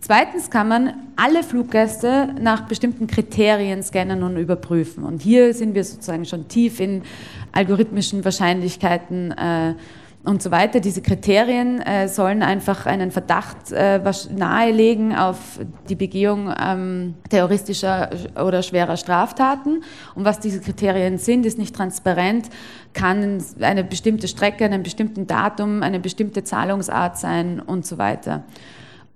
Zweitens 0.00 0.48
kann 0.50 0.68
man 0.68 0.92
alle 1.16 1.42
Fluggäste 1.42 2.34
nach 2.40 2.68
bestimmten 2.68 3.08
Kriterien 3.08 3.82
scannen 3.82 4.22
und 4.22 4.36
überprüfen. 4.36 5.02
Und 5.02 5.22
hier 5.22 5.52
sind 5.54 5.74
wir 5.74 5.82
sozusagen 5.82 6.24
schon 6.24 6.46
tief 6.46 6.78
in 6.78 7.02
algorithmischen 7.50 8.24
Wahrscheinlichkeiten 8.24 9.32
äh, 9.32 9.74
und 10.22 10.40
so 10.40 10.52
weiter. 10.52 10.78
Diese 10.78 11.02
Kriterien 11.02 11.80
äh, 11.80 12.06
sollen 12.06 12.44
einfach 12.44 12.86
einen 12.86 13.10
Verdacht 13.10 13.72
äh, 13.72 14.00
nahelegen 14.30 15.16
auf 15.16 15.58
die 15.88 15.96
Begehung 15.96 16.54
ähm, 16.62 17.14
terroristischer 17.28 18.10
oder 18.36 18.62
schwerer 18.62 18.96
Straftaten. 18.96 19.82
Und 20.14 20.24
was 20.24 20.38
diese 20.38 20.60
Kriterien 20.60 21.18
sind, 21.18 21.44
ist 21.44 21.58
nicht 21.58 21.74
transparent, 21.74 22.50
kann 22.92 23.42
eine 23.60 23.82
bestimmte 23.82 24.28
Strecke, 24.28 24.64
einem 24.64 24.84
bestimmten 24.84 25.26
Datum, 25.26 25.82
eine 25.82 25.98
bestimmte 25.98 26.44
Zahlungsart 26.44 27.18
sein 27.18 27.60
und 27.60 27.84
so 27.84 27.98
weiter. 27.98 28.44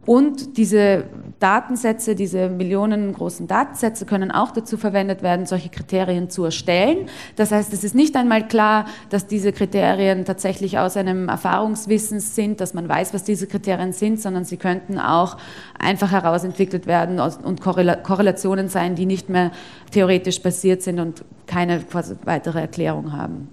Und 0.05 0.57
diese 0.57 1.05
Datensätze, 1.39 2.17
diese 2.17 2.49
millionengroßen 2.49 3.47
Datensätze 3.47 4.05
können 4.05 4.33
auch 4.33 4.51
dazu 4.51 4.77
verwendet 4.77 5.23
werden, 5.23 5.47
solche 5.47 5.69
Kriterien 5.69 6.29
zu 6.29 6.45
erstellen. 6.45 7.09
Das 7.37 7.53
heißt, 7.53 7.73
es 7.73 7.85
ist 7.85 7.95
nicht 7.95 8.17
einmal 8.17 8.49
klar, 8.49 8.87
dass 9.11 9.29
diese 9.29 9.53
Kriterien 9.53 10.25
tatsächlich 10.25 10.79
aus 10.79 10.97
einem 10.97 11.29
Erfahrungswissen 11.29 12.19
sind, 12.19 12.61
dass 12.61 12.75
man 12.75 12.89
weiß, 12.89 13.15
was 13.15 13.23
diese 13.23 13.47
Kriterien 13.47 13.93
sind, 13.93 14.21
sondern 14.21 14.45
sie 14.45 14.57
könnten 14.57 14.99
auch 14.99 15.37
einfach 15.79 16.11
herausentwickelt 16.11 16.87
werden 16.89 17.21
und 17.21 17.61
Korrelationen 17.61 18.69
sein, 18.69 18.97
die 18.97 19.07
nicht 19.07 19.29
mehr 19.29 19.53
theoretisch 19.93 20.43
basiert 20.43 20.83
sind 20.83 20.99
und 20.99 21.25
keine 21.47 21.81
weitere 22.25 22.61
Erklärung 22.61 23.13
haben. 23.13 23.49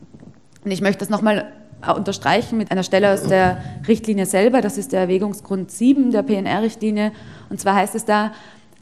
Und 0.65 0.71
ich 0.71 0.81
möchte 0.81 0.99
das 0.99 1.09
nochmal 1.09 1.51
unterstreichen 1.95 2.57
mit 2.57 2.71
einer 2.71 2.83
Stelle 2.83 3.13
aus 3.13 3.23
der 3.23 3.61
Richtlinie 3.87 4.25
selber. 4.25 4.61
Das 4.61 4.77
ist 4.77 4.91
der 4.91 5.01
Erwägungsgrund 5.01 5.71
7 5.71 6.11
der 6.11 6.23
PNR-Richtlinie. 6.23 7.11
Und 7.49 7.59
zwar 7.59 7.75
heißt 7.75 7.95
es 7.95 8.05
da, 8.05 8.31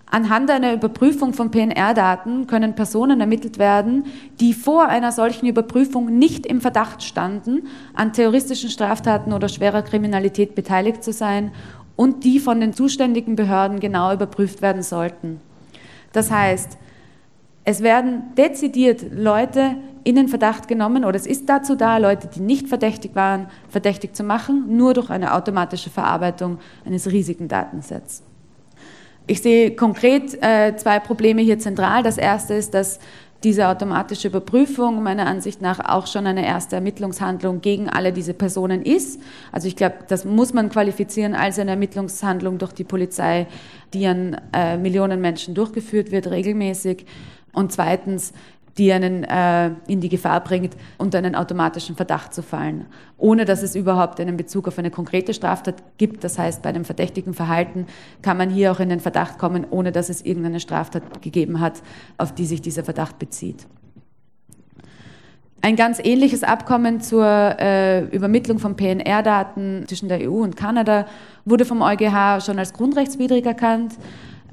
Anhand 0.10 0.50
einer 0.50 0.74
Überprüfung 0.74 1.34
von 1.34 1.52
PNR-Daten 1.52 2.48
können 2.48 2.76
Personen 2.76 3.20
ermittelt 3.20 3.60
werden, 3.60 4.06
die 4.40 4.54
vor 4.54 4.88
einer 4.88 5.12
solchen 5.12 5.48
Überprüfung 5.48 6.18
nicht 6.18 6.46
im 6.46 6.62
Verdacht 6.62 7.04
standen, 7.04 7.68
an 7.94 8.14
terroristischen 8.14 8.70
Straftaten 8.70 9.34
oder 9.34 9.50
schwerer 9.50 9.82
Kriminalität 9.82 10.56
beteiligt 10.56 11.04
zu 11.04 11.12
sein 11.12 11.52
und 11.98 12.24
die 12.24 12.40
von 12.40 12.62
den 12.62 12.72
zuständigen 12.72 13.36
Behörden 13.36 13.82
genau 13.82 14.14
überprüft 14.14 14.62
werden 14.62 14.82
sollten. 14.82 15.42
Das 16.14 16.32
heißt, 16.32 16.78
es 17.70 17.82
werden 17.82 18.34
dezidiert 18.38 19.08
Leute 19.14 19.76
in 20.06 20.16
den 20.16 20.30
Verdacht 20.30 20.70
genommen 20.70 21.04
oder 21.04 21.18
es 21.18 21.28
ist 21.28 21.50
dazu 21.50 21.76
da, 21.76 21.98
Leute, 21.98 22.30
die 22.34 22.40
nicht 22.40 22.70
verdächtig 22.70 23.14
waren, 23.14 23.48
verdächtig 23.68 24.16
zu 24.16 24.24
machen, 24.24 24.78
nur 24.78 24.94
durch 24.94 25.10
eine 25.10 25.34
automatische 25.34 25.90
Verarbeitung 25.90 26.60
eines 26.86 27.12
riesigen 27.12 27.50
Datensets. 27.50 28.24
Ich 29.28 29.42
sehe 29.42 29.76
konkret 29.76 30.42
äh, 30.42 30.78
zwei 30.78 31.00
Probleme 31.00 31.42
hier 31.42 31.60
zentral. 31.60 32.04
Das 32.04 32.18
erste 32.18 32.54
ist, 32.54 32.74
dass 32.74 33.00
diese 33.44 33.68
automatische 33.68 34.30
Überprüfung 34.30 35.04
meiner 35.04 35.28
Ansicht 35.28 35.62
nach 35.62 35.80
auch 35.80 36.08
schon 36.08 36.26
eine 36.26 36.46
erste 36.46 36.78
Ermittlungshandlung 36.78 37.60
gegen 37.60 37.90
alle 37.90 38.14
diese 38.14 38.34
Personen 38.34 38.82
ist. 38.82 39.22
Also 39.52 39.68
ich 39.68 39.76
glaube, 39.76 39.98
das 40.08 40.24
muss 40.24 40.54
man 40.54 40.70
qualifizieren 40.70 41.36
als 41.36 41.60
eine 41.60 41.72
Ermittlungshandlung 41.72 42.60
durch 42.60 42.72
die 42.72 42.86
Polizei, 42.86 43.46
die 43.94 44.08
an 44.08 44.38
äh, 44.54 44.78
Millionen 44.78 45.20
Menschen 45.20 45.54
durchgeführt 45.54 46.12
wird, 46.12 46.32
regelmäßig. 46.32 47.06
Und 47.58 47.72
zweitens, 47.72 48.34
die 48.78 48.94
einen 48.94 49.24
äh, 49.24 49.72
in 49.88 50.00
die 50.00 50.10
Gefahr 50.10 50.44
bringt, 50.44 50.78
unter 51.00 51.18
einen 51.18 51.34
automatischen 51.34 51.96
Verdacht 51.96 52.36
zu 52.36 52.44
fallen, 52.44 52.86
ohne 53.18 53.46
dass 53.46 53.64
es 53.64 53.76
überhaupt 53.76 54.20
einen 54.20 54.38
Bezug 54.38 54.68
auf 54.68 54.78
eine 54.78 54.92
konkrete 54.92 55.34
Straftat 55.34 55.82
gibt. 55.98 56.24
Das 56.24 56.38
heißt, 56.38 56.62
bei 56.62 56.70
einem 56.70 56.86
verdächtigen 56.86 57.34
Verhalten 57.34 57.88
kann 58.22 58.38
man 58.38 58.52
hier 58.52 58.72
auch 58.72 58.80
in 58.80 58.90
den 58.90 59.00
Verdacht 59.00 59.40
kommen, 59.40 59.66
ohne 59.72 59.92
dass 59.92 60.10
es 60.10 60.22
irgendeine 60.22 60.60
Straftat 60.60 61.24
gegeben 61.24 61.60
hat, 61.60 61.82
auf 62.20 62.32
die 62.32 62.46
sich 62.46 62.62
dieser 62.62 62.84
Verdacht 62.84 63.18
bezieht. 63.18 63.66
Ein 65.62 65.76
ganz 65.76 66.00
ähnliches 66.04 66.44
Abkommen 66.44 67.02
zur 67.02 67.26
äh, 67.26 68.04
Übermittlung 68.16 68.60
von 68.60 68.76
PNR-Daten 68.76 69.86
zwischen 69.88 70.10
der 70.10 70.30
EU 70.30 70.44
und 70.44 70.56
Kanada 70.56 71.08
wurde 71.44 71.66
vom 71.66 71.82
EuGH 71.82 72.42
schon 72.46 72.60
als 72.60 72.74
grundrechtswidrig 72.74 73.48
erkannt. 73.48 73.96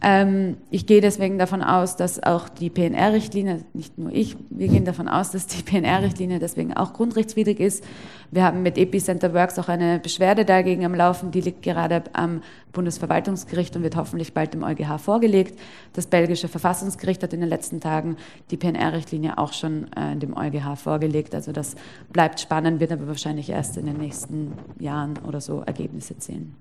Ähm, 0.03 0.57
ich 0.71 0.87
gehe 0.87 1.01
deswegen 1.01 1.39
davon 1.39 1.63
aus, 1.63 1.97
dass 1.97 2.23
auch 2.23 2.49
die 2.49 2.69
PNR-Richtlinie, 2.69 3.65
nicht 3.73 3.97
nur 3.97 4.13
ich, 4.13 4.37
wir 4.51 4.69
gehen 4.69 4.85
davon 4.85 5.09
aus, 5.09 5.31
dass 5.31 5.47
die 5.47 5.63
PNR-Richtlinie 5.63 6.39
deswegen 6.39 6.75
auch 6.75 6.93
grundrechtswidrig 6.93 7.61
ist. 7.61 7.85
Wir 8.31 8.45
haben 8.45 8.63
mit 8.63 8.77
Epicenter 8.77 9.33
Works 9.33 9.59
auch 9.59 9.69
eine 9.69 10.01
Beschwerde 10.01 10.45
dagegen 10.45 10.85
am 10.85 10.95
Laufen, 10.95 11.31
die 11.31 11.41
liegt 11.41 11.63
gerade 11.63 12.03
am 12.13 12.43
Bundesverwaltungsgericht 12.73 13.77
und 13.77 13.83
wird 13.83 13.97
hoffentlich 13.97 14.35
bald 14.35 14.53
dem 14.53 14.63
EuGH 14.63 14.99
vorgelegt. 14.99 15.59
Das 15.93 16.07
belgische 16.07 16.49
Verfassungsgericht 16.49 17.23
hat 17.23 17.33
in 17.33 17.41
den 17.41 17.49
letzten 17.49 17.81
Tagen 17.81 18.17
die 18.51 18.57
PNR-Richtlinie 18.57 19.39
auch 19.39 19.53
schon 19.53 19.93
äh, 19.93 20.17
dem 20.17 20.37
EuGH 20.37 20.77
vorgelegt. 20.77 21.35
Also 21.35 21.53
das 21.53 21.77
bleibt 22.13 22.41
spannend, 22.41 22.81
wird 22.81 22.93
aber 22.93 23.07
wahrscheinlich 23.07 23.49
erst 23.49 23.77
in 23.77 23.87
den 23.87 23.97
nächsten 23.97 24.53
Jahren 24.79 25.15
oder 25.27 25.41
so 25.41 25.61
Ergebnisse 25.61 26.19
ziehen. 26.19 26.57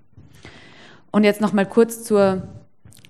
Und 1.12 1.24
jetzt 1.24 1.42
noch 1.42 1.54
mal 1.54 1.66
kurz 1.66 2.04
zur 2.04 2.44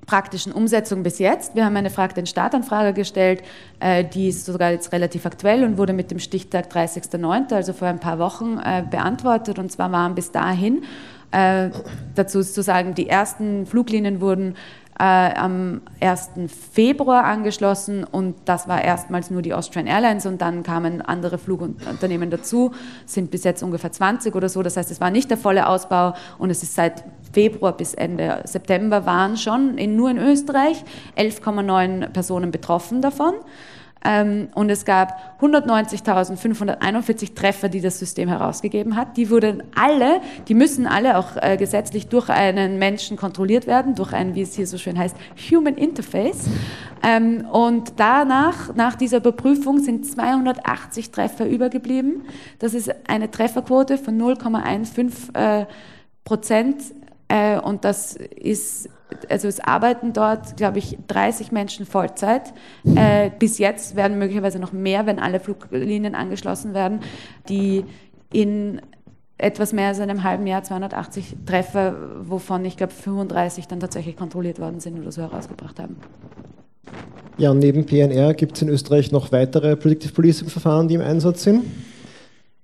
praktischen 0.06 0.52
Umsetzung 0.52 1.04
bis 1.04 1.20
jetzt. 1.20 1.56
Wir 1.56 1.66
haben 1.66 1.76
eine 1.76 1.90
Frag 1.90 2.16
den 2.16 2.26
Staat-Anfrage 2.26 2.94
gestellt, 2.94 3.44
äh, 3.80 4.04
die 4.04 4.30
ist 4.30 4.46
sogar 4.46 4.72
jetzt 4.72 4.92
relativ 4.92 5.26
aktuell 5.26 5.64
und 5.64 5.78
wurde 5.78 5.94
mit 5.94 6.12
dem 6.12 6.20
Stichtag 6.20 6.72
30.09., 6.72 7.54
also 7.54 7.74
vor 7.74 7.88
ein 7.88 8.00
paar 8.00 8.20
Wochen, 8.20 8.60
äh, 8.64 8.84
beantwortet. 8.90 9.60
Und 9.60 9.72
zwar 9.72 9.92
waren 9.92 10.16
bis 10.16 10.32
dahin, 10.32 10.84
äh, 11.32 11.70
dazu 12.16 12.40
ist 12.40 12.54
zu 12.54 12.62
sagen, 12.62 12.96
die 12.96 13.10
ersten 13.10 13.66
Fluglinien 13.66 14.22
wurden 14.22 14.56
am 14.96 15.82
1. 16.02 16.48
Februar 16.72 17.24
angeschlossen 17.24 18.04
und 18.04 18.36
das 18.46 18.68
war 18.68 18.84
erstmals 18.84 19.32
nur 19.32 19.42
die 19.42 19.56
Austrian 19.56 19.88
Airlines 19.88 20.28
und 20.28 20.40
dann 20.40 20.62
kamen 20.62 21.02
andere 21.02 21.40
Flugunternehmen 21.40 22.30
dazu, 22.30 22.74
sind 23.08 23.32
bis 23.32 23.44
jetzt 23.44 23.64
ungefähr 23.64 23.92
20 23.92 24.36
oder 24.36 24.50
so. 24.50 24.62
Das 24.62 24.78
heißt, 24.78 24.92
es 24.92 25.02
war 25.02 25.10
nicht 25.10 25.32
der 25.32 25.40
volle 25.40 25.68
Ausbau 25.68 26.14
und 26.38 26.52
es 26.52 26.62
ist 26.62 26.76
seit 26.76 27.04
Februar 27.34 27.76
bis 27.76 27.94
Ende 27.94 28.42
September 28.46 29.06
waren 29.06 29.36
schon 29.38 29.78
in, 29.78 29.96
nur 29.96 30.10
in 30.10 30.18
Österreich 30.18 30.84
11,9 31.18 32.10
Personen 32.10 32.52
betroffen 32.52 33.02
davon. 33.02 33.34
Ähm, 34.06 34.50
und 34.54 34.70
es 34.70 34.84
gab 34.84 35.38
190.541 35.42 37.36
Treffer, 37.36 37.70
die 37.70 37.80
das 37.80 38.00
System 38.00 38.28
herausgegeben 38.28 38.96
hat. 38.96 39.16
Die 39.16 39.30
wurden 39.30 39.64
alle, 39.76 40.20
die 40.48 40.56
müssen 40.56 40.88
alle 40.88 41.18
auch 41.18 41.38
äh, 41.38 41.56
gesetzlich 41.58 42.08
durch 42.08 42.30
einen 42.30 42.80
Menschen 42.80 43.16
kontrolliert 43.16 43.66
werden, 43.66 43.96
durch 43.96 44.12
ein, 44.14 44.36
wie 44.36 44.42
es 44.42 44.56
hier 44.56 44.68
so 44.68 44.78
schön 44.78 45.00
heißt, 45.00 45.16
Human 45.50 45.76
Interface. 45.76 46.50
Ähm, 47.02 47.46
und 47.50 47.94
danach, 47.96 48.76
nach 48.76 48.96
dieser 48.96 49.18
Überprüfung, 49.18 49.80
sind 49.80 50.06
280 50.06 51.12
Treffer 51.12 51.48
übergeblieben. 51.48 52.24
Das 52.60 52.74
ist 52.74 52.94
eine 53.08 53.32
Trefferquote 53.32 53.98
von 53.98 54.22
0,15 54.22 55.62
äh, 55.62 55.66
Prozent 56.26 56.82
äh, 57.28 57.60
und 57.60 57.86
das 57.86 58.16
ist, 58.16 58.90
also 59.30 59.48
es 59.48 59.60
arbeiten 59.60 60.14
dort, 60.14 60.58
glaube 60.58 60.80
ich, 60.80 60.98
30 61.08 61.52
Menschen 61.52 61.86
Vollzeit. 61.86 62.54
Äh, 62.96 63.32
bis 63.40 63.58
jetzt 63.58 63.96
werden 63.96 64.18
möglicherweise 64.18 64.60
noch 64.60 64.72
mehr, 64.72 65.06
wenn 65.06 65.20
alle 65.20 65.40
Fluglinien 65.40 66.16
angeschlossen 66.16 66.74
werden, 66.74 67.00
die 67.50 67.86
in 68.32 68.82
etwas 69.38 69.74
mehr 69.74 69.90
als 69.90 70.00
einem 70.00 70.24
halben 70.24 70.48
Jahr 70.48 70.64
280 70.64 71.36
Treffer, 71.46 71.96
wovon 72.22 72.64
ich 72.66 72.78
glaube 72.78 72.94
35 72.94 73.68
dann 73.68 73.80
tatsächlich 73.80 74.16
kontrolliert 74.16 74.60
worden 74.60 74.80
sind 74.80 75.00
oder 75.00 75.12
so 75.12 75.22
herausgebracht 75.22 75.80
haben. 75.80 75.98
Ja, 77.38 77.54
neben 77.54 77.86
PNR 77.86 78.36
gibt 78.36 78.56
es 78.56 78.62
in 78.62 78.70
Österreich 78.70 79.12
noch 79.12 79.32
weitere 79.32 79.76
Predictive 79.76 80.14
Policing 80.14 80.50
Verfahren, 80.50 80.88
die 80.88 80.96
im 80.96 81.02
Einsatz 81.02 81.44
sind. 81.44 81.64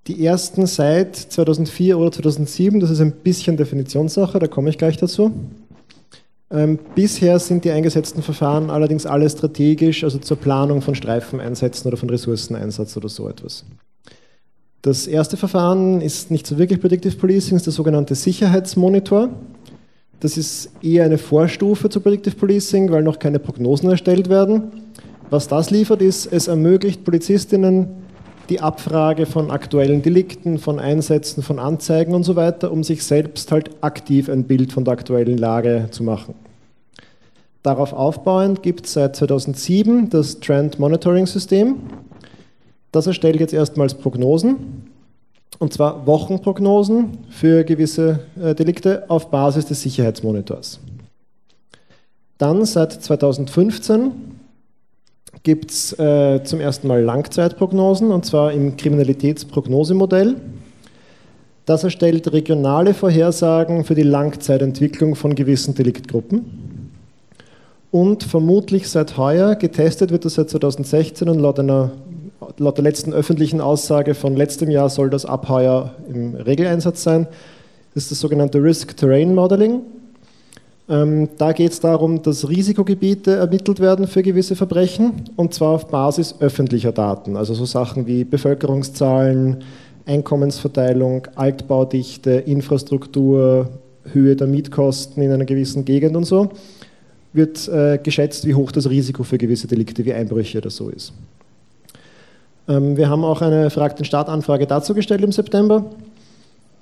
Die 0.07 0.25
ersten 0.25 0.65
seit 0.65 1.15
2004 1.15 1.97
oder 1.97 2.11
2007, 2.11 2.79
das 2.79 2.89
ist 2.89 3.01
ein 3.01 3.11
bisschen 3.11 3.57
Definitionssache, 3.57 4.39
da 4.39 4.47
komme 4.47 4.69
ich 4.69 4.77
gleich 4.77 4.97
dazu. 4.97 5.31
Ähm, 6.51 6.79
bisher 6.95 7.37
sind 7.37 7.63
die 7.63 7.71
eingesetzten 7.71 8.23
Verfahren 8.23 8.71
allerdings 8.71 9.05
alle 9.05 9.29
strategisch, 9.29 10.03
also 10.03 10.17
zur 10.17 10.37
Planung 10.37 10.81
von 10.81 10.95
Streifeneinsätzen 10.95 11.87
oder 11.87 11.97
von 11.97 12.09
Ressourceneinsatz 12.09 12.97
oder 12.97 13.09
so 13.09 13.29
etwas. 13.29 13.65
Das 14.81 15.07
erste 15.07 15.37
Verfahren 15.37 16.01
ist 16.01 16.31
nicht 16.31 16.47
so 16.47 16.57
wirklich 16.57 16.79
Predictive 16.79 17.15
Policing, 17.17 17.57
ist 17.57 17.65
der 17.65 17.73
sogenannte 17.73 18.15
Sicherheitsmonitor. 18.15 19.29
Das 20.21 20.37
ist 20.37 20.71
eher 20.81 21.05
eine 21.05 21.17
Vorstufe 21.17 21.89
zu 21.89 21.99
Predictive 21.99 22.35
Policing, 22.35 22.89
weil 22.91 23.03
noch 23.03 23.19
keine 23.19 23.39
Prognosen 23.39 23.89
erstellt 23.89 24.29
werden. 24.29 24.71
Was 25.29 25.47
das 25.47 25.69
liefert, 25.69 26.01
ist, 26.01 26.25
es 26.31 26.47
ermöglicht 26.47 27.03
Polizistinnen 27.03 27.89
die 28.49 28.61
Abfrage 28.61 29.25
von 29.25 29.51
aktuellen 29.51 30.01
Delikten, 30.01 30.57
von 30.57 30.79
Einsätzen, 30.79 31.43
von 31.43 31.59
Anzeigen 31.59 32.13
und 32.13 32.23
so 32.23 32.35
weiter, 32.35 32.71
um 32.71 32.83
sich 32.83 33.03
selbst 33.03 33.51
halt 33.51 33.71
aktiv 33.81 34.29
ein 34.29 34.45
Bild 34.45 34.73
von 34.73 34.83
der 34.83 34.93
aktuellen 34.93 35.37
Lage 35.37 35.87
zu 35.91 36.03
machen. 36.03 36.33
Darauf 37.63 37.93
aufbauend 37.93 38.63
gibt 38.63 38.85
es 38.85 38.93
seit 38.93 39.15
2007 39.15 40.09
das 40.09 40.39
Trend 40.39 40.79
Monitoring 40.79 41.27
System. 41.27 41.75
Das 42.91 43.05
erstellt 43.05 43.39
jetzt 43.39 43.53
erstmals 43.53 43.93
Prognosen, 43.93 44.89
und 45.59 45.73
zwar 45.73 46.07
Wochenprognosen 46.07 47.17
für 47.29 47.63
gewisse 47.63 48.21
äh, 48.41 48.55
Delikte 48.55 49.09
auf 49.09 49.29
Basis 49.29 49.65
des 49.65 49.81
Sicherheitsmonitors. 49.81 50.79
Dann 52.37 52.63
seit 52.65 52.93
2015 52.93 54.28
gibt 55.43 55.71
es 55.71 55.97
äh, 55.97 56.43
zum 56.43 56.59
ersten 56.59 56.87
Mal 56.87 57.01
Langzeitprognosen, 57.01 58.11
und 58.11 58.25
zwar 58.25 58.51
im 58.51 58.77
Kriminalitätsprognosemodell. 58.77 60.35
Das 61.65 61.83
erstellt 61.83 62.31
regionale 62.33 62.93
Vorhersagen 62.93 63.83
für 63.83 63.95
die 63.95 64.03
Langzeitentwicklung 64.03 65.15
von 65.15 65.35
gewissen 65.35 65.75
Deliktgruppen. 65.75 66.91
Und 67.91 68.23
vermutlich 68.23 68.89
seit 68.89 69.17
heuer, 69.17 69.55
getestet 69.55 70.11
wird 70.11 70.25
das 70.25 70.35
seit 70.35 70.49
2016 70.49 71.27
und 71.29 71.39
laut, 71.39 71.59
einer, 71.59 71.91
laut 72.57 72.77
der 72.77 72.83
letzten 72.83 73.13
öffentlichen 73.13 73.61
Aussage 73.61 74.13
von 74.13 74.35
letztem 74.35 74.69
Jahr 74.69 74.89
soll 74.89 75.09
das 75.09 75.25
ab 75.25 75.49
heuer 75.49 75.95
im 76.07 76.35
Regeleinsatz 76.35 77.03
sein. 77.03 77.27
Das 77.93 78.03
ist 78.03 78.11
das 78.11 78.19
sogenannte 78.19 78.61
Risk 78.61 78.95
Terrain 78.97 79.33
Modeling. 79.33 79.81
Ähm, 80.89 81.29
da 81.37 81.51
geht 81.51 81.71
es 81.71 81.79
darum, 81.79 82.23
dass 82.23 82.49
Risikogebiete 82.49 83.35
ermittelt 83.35 83.79
werden 83.79 84.07
für 84.07 84.23
gewisse 84.23 84.55
Verbrechen 84.55 85.11
und 85.35 85.53
zwar 85.53 85.69
auf 85.69 85.87
Basis 85.87 86.35
öffentlicher 86.39 86.91
Daten, 86.91 87.37
also 87.37 87.53
so 87.53 87.65
Sachen 87.65 88.07
wie 88.07 88.23
Bevölkerungszahlen, 88.23 89.57
Einkommensverteilung, 90.07 91.27
Altbaudichte, 91.35 92.31
Infrastruktur, 92.31 93.69
Höhe 94.11 94.35
der 94.35 94.47
Mietkosten 94.47 95.21
in 95.21 95.31
einer 95.31 95.45
gewissen 95.45 95.85
Gegend 95.85 96.15
und 96.15 96.25
so, 96.25 96.49
wird 97.33 97.67
äh, 97.67 97.99
geschätzt, 98.01 98.47
wie 98.47 98.55
hoch 98.55 98.71
das 98.71 98.89
Risiko 98.89 99.23
für 99.23 99.37
gewisse 99.37 99.67
Delikte 99.67 100.03
wie 100.05 100.13
Einbrüche 100.13 100.57
oder 100.57 100.71
so 100.71 100.89
ist. 100.89 101.13
Ähm, 102.67 102.97
wir 102.97 103.09
haben 103.09 103.23
auch 103.23 103.43
eine 103.43 103.69
Frag 103.69 103.95
den 103.97 104.05
Staat-Anfrage 104.05 104.65
dazu 104.65 104.95
gestellt 104.95 105.23
im 105.23 105.31
September 105.31 105.85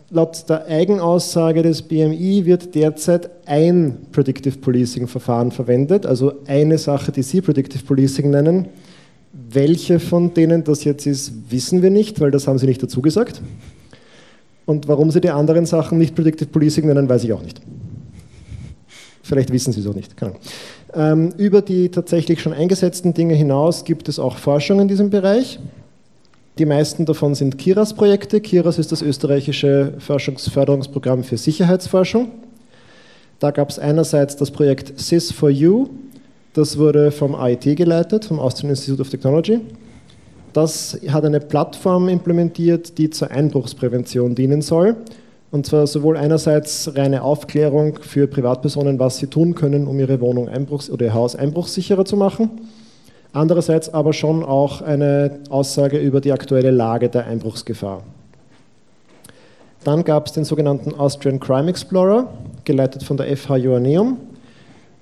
laut 0.10 0.46
der 0.50 0.66
Eigenaussage 0.68 1.64
des 1.64 1.82
BMI 1.82 2.46
wird 2.46 2.76
derzeit 2.76 3.30
ein 3.46 3.98
Predictive 4.12 4.58
Policing 4.58 5.08
Verfahren 5.08 5.52
verwendet, 5.52 6.06
also 6.06 6.34
eine 6.48 6.78
Sache, 6.78 7.12
die 7.12 7.24
Sie 7.24 7.42
Predictive 7.42 7.84
Policing 7.84 8.30
nennen. 8.30 8.68
Welche 9.50 10.00
von 10.00 10.34
denen 10.34 10.64
das 10.64 10.84
jetzt 10.84 11.06
ist, 11.06 11.52
wissen 11.52 11.82
wir 11.82 11.90
nicht, 11.90 12.20
weil 12.20 12.32
das 12.32 12.48
haben 12.48 12.58
Sie 12.58 12.66
nicht 12.66 12.82
dazu 12.82 13.02
gesagt. 13.02 13.42
Und 14.66 14.88
warum 14.88 15.12
Sie 15.12 15.22
die 15.22 15.30
anderen 15.30 15.66
Sachen 15.66 15.98
nicht 15.98 16.16
Predictive 16.16 16.50
Policing 16.50 16.88
nennen, 16.88 17.08
weiß 17.08 17.24
ich 17.24 17.34
auch 17.34 17.44
nicht. 17.44 17.62
Vielleicht 19.22 19.52
wissen 19.52 19.74
Sie 19.74 19.82
es 19.82 19.88
auch 19.88 19.94
nicht. 19.94 20.16
Ähm, 20.94 21.34
über 21.38 21.62
die 21.62 21.90
tatsächlich 21.90 22.42
schon 22.42 22.54
eingesetzten 22.54 23.14
Dinge 23.14 23.36
hinaus 23.36 23.84
gibt 23.84 24.08
es 24.08 24.20
auch 24.20 24.38
Forschung 24.38 24.80
in 24.80 24.88
diesem 24.88 25.10
Bereich. 25.10 25.60
Die 26.58 26.66
meisten 26.66 27.06
davon 27.06 27.36
sind 27.36 27.60
KIRAS-Projekte. 27.60 28.42
KIRAS 28.42 28.80
ist 28.80 28.92
das 28.92 29.04
österreichische 29.04 29.94
Forschungsförderungsprogramm 30.00 31.24
für 31.24 31.38
Sicherheitsforschung. 31.38 32.30
Da 33.38 33.52
gab 33.52 33.70
es 33.70 33.78
einerseits 33.78 34.38
das 34.38 34.50
Projekt 34.50 35.00
SIS4U, 35.00 35.88
das 36.54 36.80
wurde 36.80 37.12
vom 37.12 37.36
AIT 37.36 37.78
geleitet, 37.78 38.26
vom 38.26 38.40
Austrian 38.40 38.72
Institute 38.72 39.00
of 39.00 39.10
Technology. 39.10 39.60
Das 40.54 41.00
hat 41.10 41.24
eine 41.24 41.40
Plattform 41.40 42.10
implementiert, 42.10 42.98
die 42.98 43.12
zur 43.12 43.30
Einbruchsprävention 43.30 44.34
dienen 44.34 44.64
soll. 44.64 44.96
Und 45.52 45.68
zwar 45.68 45.86
sowohl 45.86 46.18
einerseits 46.18 46.96
reine 46.96 47.22
Aufklärung 47.22 48.00
für 48.02 48.26
Privatpersonen, 48.26 48.98
was 48.98 49.18
sie 49.18 49.28
tun 49.28 49.54
können, 49.54 49.86
um 49.86 50.00
ihre 50.00 50.20
Wohnung 50.20 50.50
einbruchs 50.50 50.90
oder 50.90 51.06
ihr 51.06 51.14
Haus 51.14 51.36
einbruchssicherer 51.36 52.06
zu 52.06 52.18
machen. 52.18 52.50
Andererseits 53.34 53.94
aber 53.94 54.14
schon 54.14 54.44
auch 54.44 54.82
eine 54.82 55.40
Aussage 55.50 55.98
über 55.98 56.22
die 56.22 56.32
aktuelle 56.32 56.72
Lage 56.72 57.10
der 57.10 57.26
Einbruchsgefahr. 57.28 58.04
Dann 59.84 60.04
gab 60.04 60.28
es 60.28 60.34
den 60.34 60.44
sogenannten 60.44 60.96
Austrian 60.96 61.40
Crime 61.40 61.70
Explorer, 61.70 62.28
geleitet 62.66 63.04
von 63.04 63.18
der 63.18 63.36
FH 63.38 63.58
Joanneum. 63.58 64.18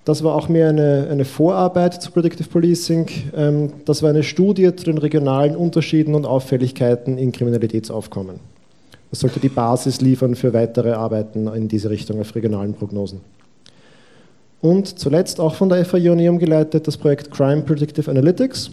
Das 0.04 0.24
war 0.24 0.36
auch 0.36 0.50
mehr 0.50 0.70
eine, 0.70 1.08
eine 1.10 1.26
Vorarbeit 1.26 2.00
zu 2.02 2.12
Predictive 2.12 2.48
Policing. 2.48 3.08
Ähm, 3.36 3.74
das 3.86 4.04
war 4.04 4.12
eine 4.12 4.22
Studie 4.22 4.76
zu 4.76 4.86
den 4.86 5.00
regionalen 5.00 5.56
Unterschieden 5.56 6.14
und 6.14 6.26
Auffälligkeiten 6.26 7.18
in 7.18 7.32
Kriminalitätsaufkommen. 7.32 8.40
Das 9.10 9.22
sollte 9.22 9.40
die 9.40 9.50
Basis 9.50 10.02
liefern 10.02 10.36
für 10.36 10.54
weitere 10.54 10.92
Arbeiten 10.92 11.48
in 11.48 11.68
diese 11.68 11.90
Richtung 11.90 12.22
auf 12.22 12.36
regionalen 12.36 12.74
Prognosen. 12.74 13.22
Und 14.66 14.98
zuletzt 14.98 15.40
auch 15.40 15.54
von 15.54 15.70
der 15.70 15.86
FA 15.86 15.98
Ioneum 15.98 16.40
geleitet 16.40 16.88
das 16.88 16.98
Projekt 16.98 17.30
Crime 17.30 17.62
Predictive 17.62 18.10
Analytics. 18.10 18.72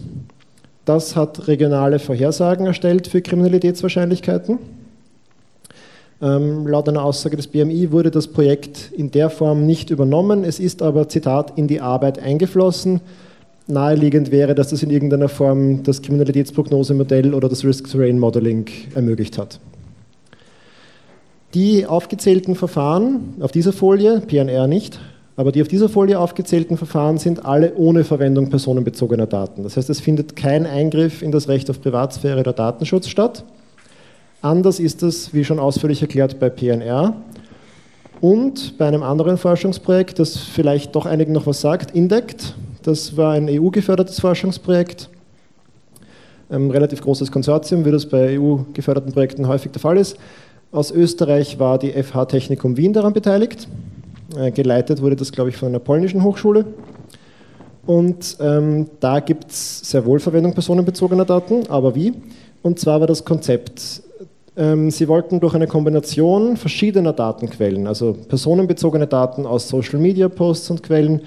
Das 0.85 1.15
hat 1.15 1.47
regionale 1.47 1.99
Vorhersagen 1.99 2.65
erstellt 2.65 3.05
für 3.05 3.21
Kriminalitätswahrscheinlichkeiten. 3.21 4.57
Ähm, 6.19 6.65
laut 6.65 6.89
einer 6.89 7.03
Aussage 7.03 7.37
des 7.37 7.45
BMI 7.45 7.91
wurde 7.91 8.09
das 8.09 8.27
Projekt 8.27 8.91
in 8.97 9.11
der 9.11 9.29
Form 9.29 9.67
nicht 9.67 9.91
übernommen. 9.91 10.43
Es 10.43 10.59
ist 10.59 10.81
aber, 10.81 11.09
Zitat, 11.09 11.59
in 11.59 11.67
die 11.67 11.79
Arbeit 11.79 12.17
eingeflossen. 12.17 12.99
Naheliegend 13.67 14.31
wäre, 14.31 14.55
dass 14.55 14.69
das 14.69 14.81
in 14.81 14.89
irgendeiner 14.89 15.29
Form 15.29 15.83
das 15.83 16.01
Kriminalitätsprognosemodell 16.01 17.35
oder 17.35 17.49
das 17.49 17.63
Risk 17.63 17.91
Terrain 17.91 18.17
Modeling 18.17 18.65
ermöglicht 18.95 19.37
hat. 19.37 19.59
Die 21.53 21.85
aufgezählten 21.85 22.55
Verfahren 22.55 23.35
auf 23.41 23.51
dieser 23.51 23.73
Folie, 23.73 24.21
PNR 24.21 24.65
nicht, 24.65 24.99
aber 25.35 25.51
die 25.51 25.61
auf 25.61 25.67
dieser 25.67 25.89
Folie 25.89 26.19
aufgezählten 26.19 26.77
Verfahren 26.77 27.17
sind 27.17 27.45
alle 27.45 27.73
ohne 27.75 28.03
Verwendung 28.03 28.49
personenbezogener 28.49 29.25
Daten. 29.25 29.63
Das 29.63 29.77
heißt, 29.77 29.89
es 29.89 29.99
findet 29.99 30.35
kein 30.35 30.65
Eingriff 30.67 31.21
in 31.21 31.31
das 31.31 31.47
Recht 31.47 31.69
auf 31.69 31.81
Privatsphäre 31.81 32.39
oder 32.39 32.53
Datenschutz 32.53 33.07
statt. 33.07 33.43
Anders 34.41 34.79
ist 34.79 35.01
es, 35.01 35.33
wie 35.33 35.43
schon 35.43 35.57
ausführlich 35.57 36.01
erklärt, 36.01 36.39
bei 36.39 36.49
PNR 36.49 37.15
und 38.21 38.77
bei 38.77 38.87
einem 38.87 39.01
anderen 39.01 39.37
Forschungsprojekt, 39.37 40.19
das 40.19 40.37
vielleicht 40.37 40.95
doch 40.95 41.05
einigen 41.05 41.31
noch 41.31 41.47
was 41.47 41.61
sagt, 41.61 41.91
INDECT. 41.91 42.53
Das 42.83 43.17
war 43.17 43.33
ein 43.33 43.47
EU-gefördertes 43.49 44.19
Forschungsprojekt, 44.19 45.09
ein 46.49 46.69
relativ 46.69 47.01
großes 47.01 47.31
Konsortium, 47.31 47.85
wie 47.85 47.91
das 47.91 48.05
bei 48.05 48.37
EU-geförderten 48.39 49.13
Projekten 49.13 49.47
häufig 49.47 49.71
der 49.71 49.81
Fall 49.81 49.97
ist. 49.97 50.17
Aus 50.71 50.91
Österreich 50.91 51.57
war 51.59 51.79
die 51.79 51.91
FH 51.91 52.25
Technikum 52.25 52.77
Wien 52.77 52.93
daran 52.93 53.13
beteiligt. 53.13 53.67
Äh, 54.37 54.51
geleitet 54.51 55.01
wurde 55.01 55.15
das, 55.15 55.31
glaube 55.31 55.49
ich, 55.49 55.57
von 55.57 55.69
einer 55.69 55.79
polnischen 55.79 56.23
Hochschule. 56.23 56.65
Und 57.85 58.37
ähm, 58.39 58.87
da 58.99 59.19
gibt 59.19 59.51
es 59.51 59.81
sehr 59.81 60.05
wohl 60.05 60.19
Verwendung 60.19 60.53
personenbezogener 60.53 61.25
Daten, 61.25 61.67
aber 61.67 61.95
wie? 61.95 62.13
Und 62.61 62.79
zwar 62.79 63.01
war 63.01 63.07
das 63.07 63.25
Konzept, 63.25 64.01
ähm, 64.55 64.89
Sie 64.91 65.07
wollten 65.07 65.39
durch 65.39 65.55
eine 65.55 65.67
Kombination 65.67 66.55
verschiedener 66.57 67.11
Datenquellen, 67.11 67.87
also 67.87 68.13
personenbezogene 68.13 69.07
Daten 69.07 69.45
aus 69.45 69.67
Social-Media-Posts 69.67 70.69
und 70.71 70.83
Quellen, 70.83 71.21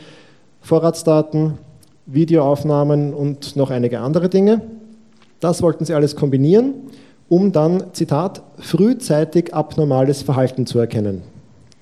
Vorratsdaten, 0.62 1.58
Videoaufnahmen 2.06 3.12
und 3.12 3.56
noch 3.56 3.70
einige 3.70 4.00
andere 4.00 4.28
Dinge, 4.28 4.62
das 5.40 5.60
wollten 5.60 5.84
Sie 5.84 5.92
alles 5.92 6.16
kombinieren, 6.16 6.74
um 7.28 7.52
dann, 7.52 7.92
Zitat, 7.92 8.42
frühzeitig 8.58 9.52
abnormales 9.52 10.22
Verhalten 10.22 10.64
zu 10.64 10.78
erkennen. 10.78 11.22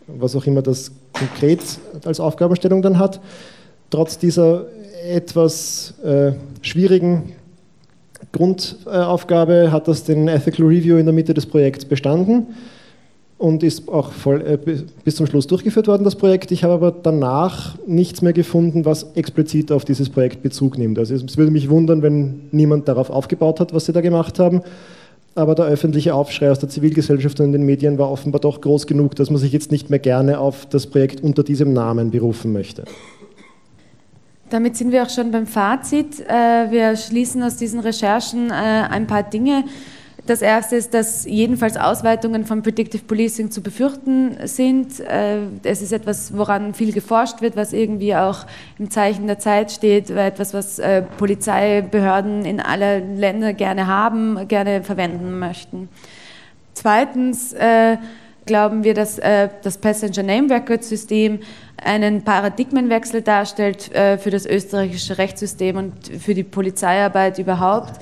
Was 0.06 0.36
auch 0.36 0.46
immer 0.46 0.62
das 0.62 0.90
konkret 1.12 1.60
als 2.04 2.20
Aufgabenstellung 2.20 2.82
dann 2.82 2.98
hat. 2.98 3.20
Trotz 3.90 4.18
dieser 4.18 4.66
etwas 5.08 5.94
äh, 6.04 6.32
schwierigen 6.62 7.32
Grundaufgabe 8.32 9.70
hat 9.70 9.88
das 9.88 10.04
den 10.04 10.28
Ethical 10.28 10.66
Review 10.66 10.96
in 10.96 11.06
der 11.06 11.14
Mitte 11.14 11.34
des 11.34 11.46
Projekts 11.46 11.84
bestanden 11.84 12.48
und 13.38 13.62
ist 13.62 13.88
auch 13.88 14.12
voll, 14.12 14.40
äh, 14.40 14.58
bis 15.04 15.16
zum 15.16 15.26
Schluss 15.26 15.46
durchgeführt 15.46 15.86
worden, 15.86 16.04
das 16.04 16.16
Projekt. 16.16 16.50
Ich 16.50 16.64
habe 16.64 16.74
aber 16.74 16.90
danach 16.90 17.76
nichts 17.86 18.22
mehr 18.22 18.32
gefunden, 18.32 18.84
was 18.84 19.12
explizit 19.14 19.70
auf 19.70 19.84
dieses 19.84 20.08
Projekt 20.08 20.42
Bezug 20.42 20.78
nimmt. 20.78 20.98
Also 20.98 21.14
es 21.14 21.36
würde 21.36 21.50
mich 21.50 21.68
wundern, 21.68 22.02
wenn 22.02 22.48
niemand 22.52 22.88
darauf 22.88 23.10
aufgebaut 23.10 23.60
hat, 23.60 23.74
was 23.74 23.86
sie 23.86 23.92
da 23.92 24.00
gemacht 24.00 24.38
haben. 24.38 24.62
Aber 25.36 25.54
der 25.54 25.64
öffentliche 25.64 26.14
Aufschrei 26.14 26.50
aus 26.50 26.60
der 26.60 26.68
Zivilgesellschaft 26.68 27.40
und 27.40 27.46
in 27.46 27.52
den 27.52 27.62
Medien 27.64 27.98
war 27.98 28.10
offenbar 28.10 28.40
doch 28.40 28.60
groß 28.60 28.86
genug, 28.86 29.16
dass 29.16 29.30
man 29.30 29.38
sich 29.38 29.52
jetzt 29.52 29.72
nicht 29.72 29.90
mehr 29.90 29.98
gerne 29.98 30.38
auf 30.38 30.66
das 30.66 30.86
Projekt 30.86 31.22
unter 31.22 31.42
diesem 31.42 31.72
Namen 31.72 32.10
berufen 32.10 32.52
möchte. 32.52 32.84
Damit 34.50 34.76
sind 34.76 34.92
wir 34.92 35.02
auch 35.02 35.10
schon 35.10 35.32
beim 35.32 35.46
Fazit. 35.46 36.20
Äh, 36.20 36.70
wir 36.70 36.94
schließen 36.96 37.42
aus 37.42 37.56
diesen 37.56 37.80
Recherchen 37.80 38.50
äh, 38.50 38.52
ein 38.52 39.06
paar 39.08 39.24
Dinge. 39.24 39.64
Das 40.26 40.40
erste 40.40 40.76
ist, 40.76 40.94
dass 40.94 41.26
jedenfalls 41.26 41.76
Ausweitungen 41.76 42.46
von 42.46 42.62
Predictive 42.62 43.04
Policing 43.04 43.50
zu 43.50 43.62
befürchten 43.62 44.36
sind. 44.44 45.00
Äh, 45.00 45.40
es 45.62 45.82
ist 45.82 45.92
etwas, 45.92 46.36
woran 46.36 46.72
viel 46.72 46.92
geforscht 46.92 47.42
wird, 47.42 47.56
was 47.56 47.72
irgendwie 47.72 48.14
auch 48.14 48.46
im 48.78 48.90
Zeichen 48.90 49.26
der 49.26 49.38
Zeit 49.38 49.70
steht, 49.70 50.10
etwas, 50.10 50.54
was 50.54 50.80
Polizeibehörden 51.18 52.44
in 52.44 52.60
aller 52.60 53.00
Länder 53.00 53.52
gerne 53.52 53.86
haben, 53.86 54.48
gerne 54.48 54.82
verwenden 54.82 55.38
möchten. 55.38 55.88
Zweitens 56.72 57.54
glauben 58.46 58.84
wir, 58.84 58.94
dass 58.94 59.16
das 59.16 59.78
Passenger 59.78 60.22
Name 60.22 60.50
Record 60.50 60.84
System 60.84 61.38
einen 61.84 62.22
Paradigmenwechsel 62.22 63.22
darstellt 63.22 63.92
äh, 63.94 64.18
für 64.18 64.30
das 64.30 64.46
österreichische 64.46 65.18
Rechtssystem 65.18 65.76
und 65.76 65.92
für 66.18 66.34
die 66.34 66.42
Polizeiarbeit 66.42 67.38
überhaupt. 67.38 68.00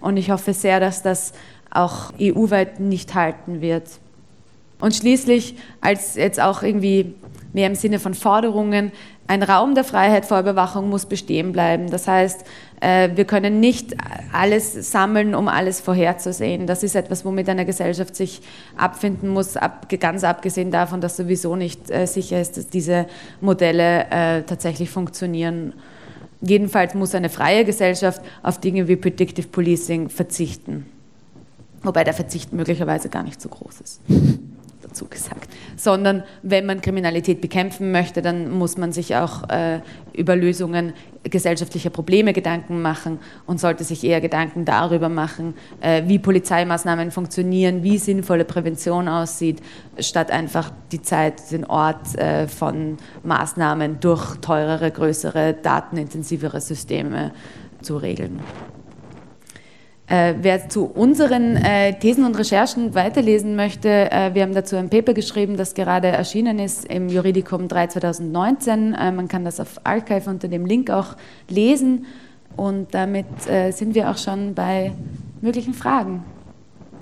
Und 0.00 0.16
ich 0.16 0.30
hoffe 0.30 0.52
sehr, 0.52 0.80
dass 0.80 1.02
das 1.02 1.32
auch 1.74 2.12
EU-weit 2.20 2.80
nicht 2.80 3.14
halten 3.14 3.60
wird. 3.60 3.88
Und 4.80 4.94
schließlich, 4.94 5.56
als 5.80 6.14
jetzt 6.14 6.40
auch 6.40 6.62
irgendwie 6.62 7.14
mehr 7.52 7.68
im 7.68 7.74
Sinne 7.74 7.98
von 7.98 8.14
Forderungen, 8.14 8.92
ein 9.26 9.42
Raum 9.42 9.74
der 9.74 9.84
Freiheit 9.84 10.26
vor 10.26 10.40
Überwachung 10.40 10.90
muss 10.90 11.06
bestehen 11.06 11.52
bleiben. 11.52 11.88
Das 11.88 12.06
heißt, 12.06 12.44
äh, 12.80 13.08
wir 13.14 13.24
können 13.24 13.60
nicht 13.60 13.96
alles 14.32 14.90
sammeln, 14.90 15.34
um 15.34 15.48
alles 15.48 15.80
vorherzusehen. 15.80 16.66
Das 16.66 16.82
ist 16.82 16.94
etwas, 16.94 17.24
womit 17.24 17.48
eine 17.48 17.64
Gesellschaft 17.64 18.14
sich 18.14 18.42
abfinden 18.76 19.30
muss, 19.30 19.54
ganz 19.98 20.24
abgesehen 20.24 20.70
davon, 20.70 21.00
dass 21.00 21.16
sowieso 21.16 21.56
nicht 21.56 21.90
äh, 21.90 22.06
sicher 22.06 22.40
ist, 22.40 22.58
dass 22.58 22.68
diese 22.68 23.06
Modelle 23.40 24.06
äh, 24.10 24.42
tatsächlich 24.42 24.90
funktionieren. 24.90 25.72
Jedenfalls 26.42 26.92
muss 26.92 27.14
eine 27.14 27.30
freie 27.30 27.64
Gesellschaft 27.64 28.20
auf 28.42 28.60
Dinge 28.60 28.86
wie 28.88 28.96
Predictive 28.96 29.48
Policing 29.48 30.10
verzichten. 30.10 30.84
Wobei 31.84 32.02
der 32.02 32.14
Verzicht 32.14 32.52
möglicherweise 32.52 33.08
gar 33.08 33.22
nicht 33.22 33.40
so 33.40 33.48
groß 33.48 33.80
ist 33.80 34.00
dazu 34.82 35.06
gesagt, 35.06 35.48
sondern 35.76 36.22
wenn 36.42 36.66
man 36.66 36.80
Kriminalität 36.80 37.40
bekämpfen 37.40 37.90
möchte, 37.90 38.22
dann 38.22 38.50
muss 38.50 38.76
man 38.76 38.92
sich 38.92 39.16
auch 39.16 39.48
äh, 39.48 39.80
über 40.12 40.36
Lösungen 40.36 40.92
gesellschaftlicher 41.24 41.90
Probleme 41.90 42.32
Gedanken 42.32 42.82
machen 42.82 43.18
und 43.46 43.58
sollte 43.58 43.82
sich 43.82 44.04
eher 44.04 44.20
Gedanken 44.20 44.64
darüber 44.64 45.08
machen, 45.08 45.54
äh, 45.80 46.02
wie 46.06 46.18
Polizeimaßnahmen 46.18 47.10
funktionieren, 47.10 47.82
wie 47.82 47.98
sinnvolle 47.98 48.44
Prävention 48.44 49.08
aussieht, 49.08 49.60
statt 49.98 50.30
einfach 50.30 50.70
die 50.92 51.02
Zeit, 51.02 51.50
den 51.50 51.64
Ort 51.64 52.16
äh, 52.18 52.46
von 52.46 52.98
Maßnahmen 53.22 54.00
durch 54.00 54.36
teurere, 54.36 54.90
größere, 54.90 55.54
datenintensivere 55.54 56.60
Systeme 56.60 57.32
zu 57.80 57.96
regeln. 57.96 58.40
Äh, 60.06 60.34
wer 60.42 60.68
zu 60.68 60.84
unseren 60.84 61.56
äh, 61.56 61.98
Thesen 61.98 62.26
und 62.26 62.38
Recherchen 62.38 62.94
weiterlesen 62.94 63.56
möchte, 63.56 63.88
äh, 63.88 64.34
wir 64.34 64.42
haben 64.42 64.52
dazu 64.52 64.76
ein 64.76 64.90
Paper 64.90 65.14
geschrieben, 65.14 65.56
das 65.56 65.72
gerade 65.72 66.08
erschienen 66.08 66.58
ist 66.58 66.84
im 66.84 67.08
Juridikum 67.08 67.68
3 67.68 67.86
2019. 67.86 68.92
Äh, 68.92 69.12
man 69.12 69.28
kann 69.28 69.46
das 69.46 69.60
auf 69.60 69.80
Archive 69.84 70.28
unter 70.28 70.48
dem 70.48 70.66
Link 70.66 70.90
auch 70.90 71.16
lesen. 71.48 72.04
Und 72.54 72.94
damit 72.94 73.26
äh, 73.48 73.70
sind 73.70 73.94
wir 73.94 74.10
auch 74.10 74.18
schon 74.18 74.54
bei 74.54 74.92
möglichen 75.40 75.72
Fragen, 75.72 76.22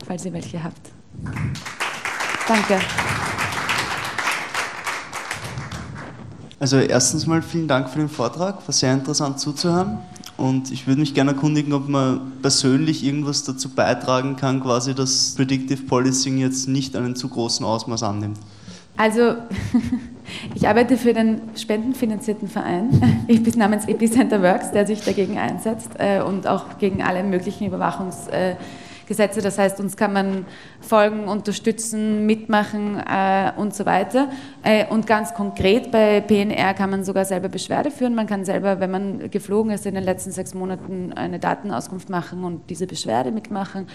falls 0.06 0.24
ihr 0.24 0.32
welche 0.32 0.62
habt. 0.62 0.90
Danke. 2.46 2.78
Also 6.60 6.78
erstens 6.78 7.26
mal 7.26 7.42
vielen 7.42 7.66
Dank 7.66 7.90
für 7.90 7.98
den 7.98 8.08
Vortrag, 8.08 8.66
war 8.66 8.72
sehr 8.72 8.94
interessant 8.94 9.40
zuzuhören. 9.40 9.98
Und 10.42 10.72
ich 10.72 10.88
würde 10.88 10.98
mich 10.98 11.14
gerne 11.14 11.30
erkundigen, 11.30 11.72
ob 11.72 11.88
man 11.88 12.32
persönlich 12.42 13.04
irgendwas 13.04 13.44
dazu 13.44 13.68
beitragen 13.68 14.34
kann, 14.34 14.60
quasi, 14.60 14.92
dass 14.92 15.34
Predictive 15.36 15.84
Policing 15.84 16.36
jetzt 16.38 16.66
nicht 16.66 16.96
einen 16.96 17.14
zu 17.14 17.28
großen 17.28 17.64
Ausmaß 17.64 18.02
annimmt. 18.02 18.38
Also, 18.96 19.36
ich 20.56 20.66
arbeite 20.66 20.96
für 20.96 21.12
den 21.12 21.42
spendenfinanzierten 21.54 22.48
Verein 22.48 22.90
namens 23.56 23.86
Epicenter 23.86 24.42
Works, 24.42 24.72
der 24.72 24.84
sich 24.84 25.02
dagegen 25.02 25.38
einsetzt 25.38 25.90
äh, 25.98 26.20
und 26.22 26.48
auch 26.48 26.76
gegen 26.80 27.04
alle 27.04 27.22
möglichen 27.22 27.64
Überwachungsgesetze. 27.68 29.42
Das 29.42 29.58
heißt, 29.58 29.78
uns 29.78 29.96
kann 29.96 30.12
man 30.12 30.44
folgen, 30.82 31.28
unterstützen, 31.28 32.26
mitmachen 32.26 32.98
äh, 32.98 33.52
und 33.56 33.74
so 33.74 33.86
weiter. 33.86 34.28
Äh, 34.62 34.86
und 34.86 35.06
ganz 35.06 35.32
konkret 35.32 35.90
bei 35.90 36.20
PNR 36.20 36.74
kann 36.74 36.90
man 36.90 37.04
sogar 37.04 37.24
selber 37.24 37.48
Beschwerde 37.48 37.90
führen. 37.90 38.14
Man 38.14 38.26
kann 38.26 38.44
selber, 38.44 38.80
wenn 38.80 38.90
man 38.90 39.30
geflogen 39.30 39.72
ist, 39.72 39.86
in 39.86 39.94
den 39.94 40.04
letzten 40.04 40.32
sechs 40.32 40.54
Monaten 40.54 41.12
eine 41.12 41.38
Datenauskunft 41.38 42.10
machen 42.10 42.44
und 42.44 42.68
diese 42.68 42.86
Beschwerde 42.86 43.30
mitmachen. 43.30 43.86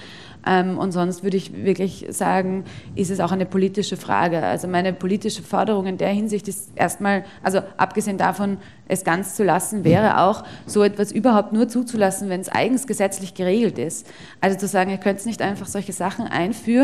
Ähm, 0.46 0.78
und 0.78 0.94
sonst 0.94 1.24
würde 1.24 1.38
ich 1.38 1.66
wirklich 1.66 2.08
sagen, 2.10 2.64
ist 2.96 3.12
es 3.12 3.20
auch 3.20 3.32
eine 3.32 3.46
politische 3.46 3.98
Frage. 3.98 4.44
Also 4.44 4.68
meine 4.68 4.94
politische 4.94 5.44
Forderung 5.44 5.86
in 5.86 5.98
der 5.98 6.10
Hinsicht 6.10 6.48
ist 6.48 6.72
erstmal, 6.76 7.26
also 7.44 7.60
abgesehen 7.78 8.18
davon, 8.18 8.58
es 8.88 9.04
ganz 9.04 9.36
zu 9.36 9.44
lassen, 9.44 9.84
wäre 9.84 10.22
auch, 10.22 10.46
so 10.66 10.82
etwas 10.84 11.12
überhaupt 11.12 11.52
nur 11.52 11.68
zuzulassen, 11.68 12.30
wenn 12.30 12.40
es 12.40 12.48
eigens 12.48 12.88
gesetzlich 12.88 13.34
geregelt 13.34 13.78
ist. 13.78 14.08
Also 14.40 14.58
zu 14.58 14.68
sagen, 14.68 14.90
ihr 14.90 14.98
könnt 14.98 15.18
nicht 15.26 15.42
einfach 15.42 15.68
solche 15.68 15.92
Sachen 15.92 16.26
einführen 16.26 16.77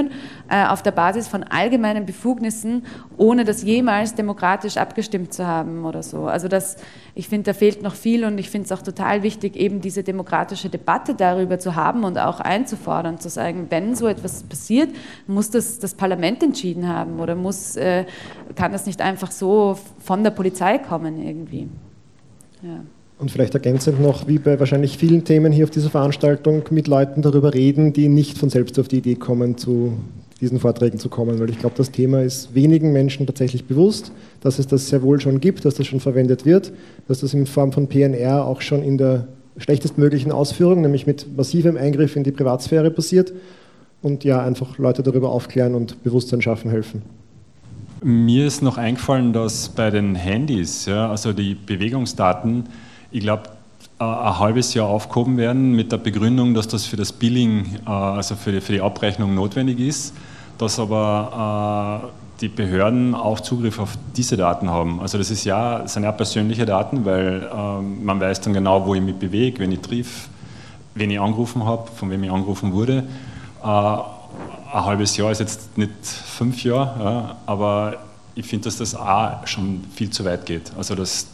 äh, 0.49 0.65
auf 0.65 0.81
der 0.81 0.91
Basis 0.91 1.27
von 1.27 1.43
allgemeinen 1.43 2.05
Befugnissen, 2.05 2.85
ohne 3.17 3.43
das 3.43 3.63
jemals 3.63 4.15
demokratisch 4.15 4.77
abgestimmt 4.77 5.33
zu 5.33 5.45
haben 5.47 5.85
oder 5.85 6.03
so. 6.03 6.25
Also 6.25 6.47
das, 6.47 6.77
ich 7.15 7.27
finde, 7.27 7.51
da 7.51 7.53
fehlt 7.53 7.81
noch 7.81 7.95
viel 7.95 8.25
und 8.25 8.37
ich 8.37 8.49
finde 8.49 8.65
es 8.65 8.71
auch 8.71 8.81
total 8.81 9.23
wichtig, 9.23 9.55
eben 9.55 9.81
diese 9.81 10.03
demokratische 10.03 10.69
Debatte 10.69 11.15
darüber 11.15 11.59
zu 11.59 11.75
haben 11.75 12.03
und 12.03 12.17
auch 12.17 12.39
einzufordern, 12.39 13.19
zu 13.19 13.29
sagen, 13.29 13.67
wenn 13.69 13.95
so 13.95 14.07
etwas 14.07 14.43
passiert, 14.43 14.89
muss 15.27 15.49
das 15.49 15.79
das 15.79 15.93
Parlament 15.93 16.43
entschieden 16.43 16.87
haben 16.87 17.19
oder 17.19 17.35
muss, 17.35 17.75
äh, 17.75 18.05
kann 18.55 18.71
das 18.71 18.85
nicht 18.85 19.01
einfach 19.01 19.31
so 19.31 19.77
von 19.99 20.23
der 20.23 20.31
Polizei 20.31 20.77
kommen 20.77 21.21
irgendwie. 21.21 21.69
Ja. 22.61 22.81
Und 23.23 23.31
vielleicht 23.31 23.53
ergänzend 23.53 24.01
noch, 24.01 24.27
wie 24.27 24.37
bei 24.37 24.59
wahrscheinlich 24.59 24.97
vielen 24.97 25.23
Themen 25.23 25.53
hier 25.53 25.63
auf 25.63 25.69
dieser 25.69 25.89
Veranstaltung, 25.89 26.63
mit 26.71 26.89
Leuten 26.89 27.21
darüber 27.21 27.53
reden, 27.53 27.93
die 27.93 28.09
nicht 28.09 28.37
von 28.37 28.49
selbst 28.49 28.77
auf 28.79 28.89
die 28.89 28.97
Idee 28.97 29.15
kommen, 29.15 29.57
zu 29.57 29.93
diesen 30.41 30.59
Vorträgen 30.59 30.99
zu 30.99 31.07
kommen, 31.07 31.39
weil 31.39 31.49
ich 31.49 31.57
glaube, 31.57 31.75
das 31.77 31.89
Thema 31.89 32.21
ist 32.21 32.53
wenigen 32.53 32.91
Menschen 32.91 33.25
tatsächlich 33.25 33.63
bewusst, 33.63 34.11
dass 34.41 34.59
es 34.59 34.67
das 34.67 34.89
sehr 34.89 35.03
wohl 35.03 35.21
schon 35.21 35.39
gibt, 35.39 35.63
dass 35.63 35.75
das 35.75 35.87
schon 35.87 36.01
verwendet 36.01 36.45
wird, 36.45 36.73
dass 37.07 37.21
das 37.21 37.33
in 37.33 37.45
Form 37.45 37.71
von 37.71 37.87
PNR 37.87 38.45
auch 38.45 38.59
schon 38.59 38.83
in 38.83 38.97
der 38.97 39.29
schlechtestmöglichen 39.55 40.33
Ausführung, 40.33 40.81
nämlich 40.81 41.07
mit 41.07 41.25
massivem 41.37 41.77
Eingriff 41.77 42.17
in 42.17 42.25
die 42.25 42.31
Privatsphäre 42.31 42.91
passiert 42.91 43.31
und 44.01 44.25
ja, 44.25 44.43
einfach 44.43 44.77
Leute 44.77 45.01
darüber 45.01 45.29
aufklären 45.29 45.75
und 45.75 46.03
Bewusstsein 46.03 46.41
schaffen 46.41 46.69
helfen. 46.69 47.03
Mir 48.03 48.47
ist 48.47 48.61
noch 48.61 48.77
eingefallen, 48.77 49.31
dass 49.31 49.69
bei 49.69 49.91
den 49.91 50.13
Handys, 50.13 50.87
ja, 50.87 51.09
also 51.09 51.31
die 51.31 51.55
Bewegungsdaten, 51.55 52.65
ich 53.13 53.21
glaube, 53.21 53.43
ein 53.99 54.39
halbes 54.39 54.73
Jahr 54.73 54.87
aufgehoben 54.87 55.37
werden 55.37 55.71
mit 55.73 55.91
der 55.91 55.97
Begründung, 55.97 56.53
dass 56.53 56.67
das 56.67 56.85
für 56.85 56.97
das 56.97 57.13
Billing, 57.13 57.77
äh, 57.85 57.89
also 57.89 58.35
für 58.35 58.51
die, 58.51 58.59
für 58.59 58.73
die 58.73 58.81
Abrechnung 58.81 59.33
notwendig 59.33 59.79
ist, 59.79 60.13
dass 60.57 60.79
aber 60.79 62.03
äh, 62.03 62.41
die 62.41 62.49
Behörden 62.49 63.15
auch 63.15 63.39
Zugriff 63.39 63.79
auf 63.79 63.97
diese 64.15 64.35
Daten 64.35 64.69
haben. 64.69 64.99
Also 64.99 65.17
das 65.17 65.29
ist 65.29 65.45
ja, 65.45 65.87
sind 65.87 66.03
ja 66.03 66.11
persönliche 66.11 66.65
Daten, 66.65 67.05
weil 67.05 67.49
ähm, 67.55 68.03
man 68.03 68.19
weiß 68.19 68.41
dann 68.41 68.53
genau, 68.53 68.85
wo 68.85 68.95
ich 68.95 69.01
mich 69.01 69.15
bewege, 69.15 69.59
wenn 69.59 69.71
ich 69.71 69.79
triff, 69.79 70.27
wen 70.95 71.11
ich 71.11 71.19
angerufen 71.19 71.63
habe, 71.63 71.89
von 71.95 72.09
wem 72.09 72.23
ich 72.23 72.31
angerufen 72.31 72.73
wurde. 72.73 73.03
Äh, 73.63 73.67
ein 73.67 74.85
halbes 74.85 75.15
Jahr 75.17 75.31
ist 75.31 75.39
jetzt 75.39 75.77
nicht 75.77 75.91
fünf 76.03 76.63
Jahre, 76.63 77.03
ja, 77.03 77.35
aber 77.45 77.97
ich 78.35 78.47
finde, 78.47 78.65
dass 78.65 78.77
das 78.77 78.95
auch 78.95 79.45
schon 79.45 79.83
viel 79.95 80.09
zu 80.09 80.25
weit 80.25 80.47
geht. 80.47 80.71
Also 80.75 80.95
das, 80.95 81.23
äh, 81.23 81.32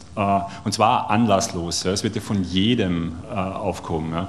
und 0.63 0.73
zwar 0.73 1.09
anlasslos. 1.09 1.85
Es 1.85 2.03
wird 2.03 2.15
ja 2.15 2.21
von 2.21 2.43
jedem 2.43 3.13
äh, 3.29 3.35
aufkommen. 3.35 4.27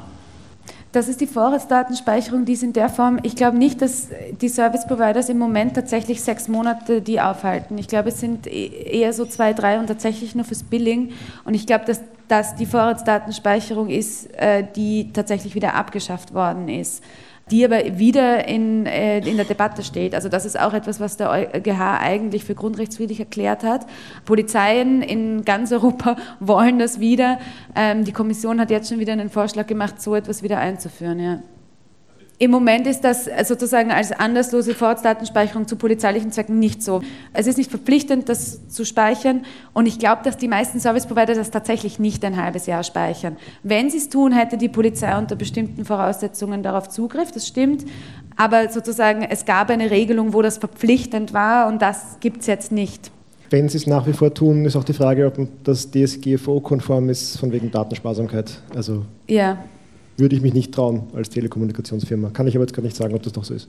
Das 0.93 1.07
ist 1.07 1.21
die 1.21 1.29
Vorratsdatenspeicherung, 1.29 2.45
die 2.45 2.55
ist 2.55 2.65
in 2.65 2.73
der 2.73 2.89
Form, 2.89 3.21
ich 3.23 3.37
glaube 3.37 3.57
nicht, 3.57 3.81
dass 3.81 4.09
die 4.41 4.49
Service 4.49 4.87
Providers 4.89 5.29
im 5.29 5.39
Moment 5.39 5.75
tatsächlich 5.75 6.21
sechs 6.21 6.49
Monate 6.49 7.01
die 7.01 7.21
aufhalten. 7.21 7.79
Ich 7.79 7.87
glaube, 7.87 8.09
es 8.09 8.19
sind 8.19 8.49
e-, 8.49 8.67
eher 8.67 9.13
so 9.13 9.25
zwei, 9.25 9.53
drei 9.53 9.79
und 9.79 9.87
tatsächlich 9.87 10.35
nur 10.35 10.45
fürs 10.45 10.65
Billing. 10.65 11.13
Und 11.45 11.55
ich 11.55 11.67
glaube, 11.67 11.85
dass 11.85 12.01
das 12.27 12.57
die 12.57 12.67
Vorratsdatenspeicherung 12.67 13.89
ist, 13.89 14.35
äh, 14.35 14.67
die 14.75 15.13
tatsächlich 15.13 15.55
wieder 15.55 15.75
abgeschafft 15.75 16.35
worden 16.35 16.69
ist 16.69 17.05
die 17.51 17.65
aber 17.65 17.99
wieder 17.99 18.47
in, 18.47 18.87
äh, 18.87 19.19
in 19.19 19.37
der 19.37 19.45
Debatte 19.45 19.83
steht. 19.83 20.15
Also 20.15 20.29
das 20.29 20.45
ist 20.45 20.59
auch 20.59 20.73
etwas, 20.73 21.01
was 21.01 21.17
der 21.17 21.31
EuGH 21.31 22.01
eigentlich 22.01 22.45
für 22.45 22.55
grundrechtswidrig 22.55 23.21
erklärt 23.21 23.65
hat. 23.65 23.87
Polizeien 24.25 25.03
in 25.03 25.45
ganz 25.45 25.73
Europa 25.73 26.17
wollen 26.41 26.79
das 26.79 27.01
wieder. 27.01 27.39
Ähm, 27.75 28.05
die 28.05 28.13
Kommission 28.13 28.61
hat 28.61 28.71
jetzt 28.71 28.89
schon 28.89 28.99
wieder 28.99 29.13
einen 29.13 29.31
Vorschlag 29.31 29.67
gemacht, 29.67 30.01
so 30.01 30.15
etwas 30.15 30.43
wieder 30.43 30.59
einzuführen. 30.59 31.19
Ja. 31.19 31.43
Im 32.43 32.51
Moment 32.51 32.87
ist 32.87 33.03
das 33.03 33.29
sozusagen 33.45 33.91
als 33.91 34.13
anderslose 34.13 34.75
Vorratsdatenspeicherung 34.75 35.69
zu 35.69 35.77
polizeilichen 35.77 36.33
Zwecken 36.33 36.59
nicht 36.59 36.83
so. 36.83 37.03
Es 37.35 37.47
ist 37.47 37.59
nicht 37.59 37.69
verpflichtend, 37.69 38.31
das 38.31 38.67
zu 38.67 38.87
speichern 38.87 39.43
und 39.75 39.85
ich 39.85 39.99
glaube, 39.99 40.23
dass 40.25 40.39
die 40.39 40.49
meisten 40.49 40.81
Service 40.81 41.05
Provider 41.05 41.35
das 41.35 41.51
tatsächlich 41.51 41.99
nicht 41.99 42.25
ein 42.25 42.43
halbes 42.43 42.65
Jahr 42.65 42.83
speichern. 42.83 43.37
Wenn 43.63 43.91
sie 43.91 43.99
es 43.99 44.09
tun, 44.09 44.33
hätte 44.33 44.57
die 44.57 44.71
Polizei 44.71 45.19
unter 45.19 45.37
bestimmten 45.37 45.85
Voraussetzungen 45.85 46.63
darauf 46.63 46.89
Zugriff, 46.89 47.31
das 47.31 47.47
stimmt, 47.47 47.85
aber 48.37 48.71
sozusagen 48.71 49.21
es 49.23 49.45
gab 49.45 49.69
eine 49.69 49.91
Regelung, 49.91 50.33
wo 50.33 50.41
das 50.41 50.57
verpflichtend 50.57 51.35
war 51.35 51.69
und 51.69 51.83
das 51.83 52.17
gibt 52.21 52.41
es 52.41 52.47
jetzt 52.47 52.73
nicht. 52.73 53.11
Wenn 53.51 53.69
sie 53.69 53.77
es 53.77 53.87
nach 53.87 54.07
wie 54.07 54.15
vor 54.15 54.33
tun, 54.33 54.65
ist 54.65 54.77
auch 54.77 54.85
die 54.85 54.95
Frage, 54.95 55.27
ob 55.27 55.47
das 55.63 55.91
DSGVO-konform 55.91 57.11
ist, 57.11 57.39
von 57.39 57.53
wegen 57.53 57.71
Datensparsamkeit. 57.71 58.63
Also 58.75 59.05
ja 59.29 59.59
würde 60.21 60.37
ich 60.37 60.43
mich 60.43 60.55
nicht 60.55 60.73
trauen 60.73 61.05
als 61.15 61.31
Telekommunikationsfirma. 61.31 62.31
Kann 62.31 62.47
ich 62.47 62.55
aber 62.55 62.65
jetzt 62.65 62.75
gar 62.75 62.83
nicht 62.83 62.97
sagen, 62.97 63.15
ob 63.15 63.23
das 63.23 63.35
noch 63.35 63.45
so 63.45 63.55
ist. 63.55 63.69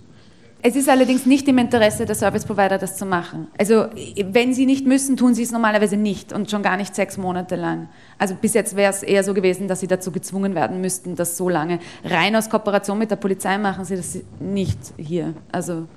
Es 0.64 0.76
ist 0.76 0.90
allerdings 0.90 1.26
nicht 1.26 1.48
im 1.48 1.58
Interesse 1.58 2.06
der 2.06 2.14
Service 2.14 2.46
Provider, 2.46 2.78
das 2.78 2.96
zu 2.96 3.04
machen. 3.04 3.48
Also 3.58 3.86
wenn 4.24 4.54
sie 4.54 4.68
nicht 4.68 4.86
müssen, 4.86 5.18
tun 5.18 5.34
sie 5.34 5.42
es 5.42 5.52
normalerweise 5.52 5.98
nicht 5.98 6.34
und 6.34 6.52
schon 6.52 6.62
gar 6.62 6.78
nicht 6.78 6.94
sechs 6.94 7.18
Monate 7.18 7.56
lang. 7.56 7.90
Also 8.20 8.36
bis 8.40 8.54
jetzt 8.54 8.76
wäre 8.76 8.92
es 8.92 9.02
eher 9.02 9.24
so 9.24 9.34
gewesen, 9.34 9.68
dass 9.68 9.80
sie 9.80 9.88
dazu 9.88 10.12
gezwungen 10.12 10.54
werden 10.54 10.80
müssten, 10.80 11.16
das 11.16 11.36
so 11.36 11.50
lange. 11.50 11.80
Rein 12.04 12.36
aus 12.36 12.48
Kooperation 12.48 13.00
mit 13.00 13.10
der 13.10 13.16
Polizei 13.16 13.58
machen 13.58 13.86
sie 13.86 13.96
das 13.96 14.20
nicht 14.40 14.78
hier. 14.98 15.34
Also 15.52 15.88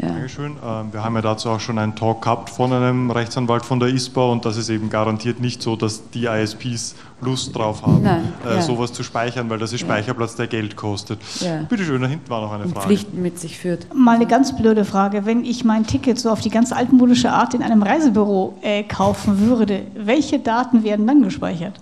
ja. 0.00 0.08
Dankeschön. 0.08 0.56
Ähm, 0.64 0.92
wir 0.92 1.04
haben 1.04 1.14
ja 1.14 1.22
dazu 1.22 1.50
auch 1.50 1.60
schon 1.60 1.78
einen 1.78 1.94
Talk 1.94 2.22
gehabt 2.22 2.50
von 2.50 2.72
einem 2.72 3.10
Rechtsanwalt 3.10 3.64
von 3.64 3.80
der 3.80 3.88
ISPA 3.88 4.22
und 4.24 4.44
das 4.44 4.56
ist 4.56 4.68
eben 4.68 4.88
garantiert 4.88 5.40
nicht 5.40 5.62
so, 5.62 5.76
dass 5.76 6.08
die 6.10 6.26
ISPs 6.26 6.94
Lust 7.20 7.54
drauf 7.54 7.82
haben, 7.82 8.02
Nein, 8.02 8.32
äh, 8.46 8.56
ja. 8.56 8.62
sowas 8.62 8.92
zu 8.94 9.02
speichern, 9.02 9.50
weil 9.50 9.58
das 9.58 9.72
ist 9.72 9.80
Speicherplatz, 9.80 10.36
der 10.36 10.46
Geld 10.46 10.76
kostet. 10.76 11.20
Ja. 11.40 11.62
Bitte 11.68 11.84
schön, 11.84 12.00
da 12.00 12.08
hinten 12.08 12.30
war 12.30 12.40
noch 12.40 12.52
eine 12.52 12.66
Frage. 12.66 12.86
Pflichten 12.86 13.20
mit 13.20 13.38
sich 13.38 13.58
führt. 13.58 13.94
Mal 13.94 14.16
eine 14.16 14.26
ganz 14.26 14.56
blöde 14.56 14.86
Frage. 14.86 15.26
Wenn 15.26 15.44
ich 15.44 15.64
mein 15.64 15.86
Ticket 15.86 16.18
so 16.18 16.30
auf 16.30 16.40
die 16.40 16.50
ganz 16.50 16.72
altmodische 16.72 17.30
Art 17.30 17.52
in 17.52 17.62
einem 17.62 17.82
Reisebüro 17.82 18.58
äh, 18.62 18.84
kaufen 18.84 19.40
würde, 19.40 19.82
welche 19.94 20.38
Daten 20.38 20.82
werden 20.82 21.06
dann 21.06 21.22
gespeichert? 21.22 21.74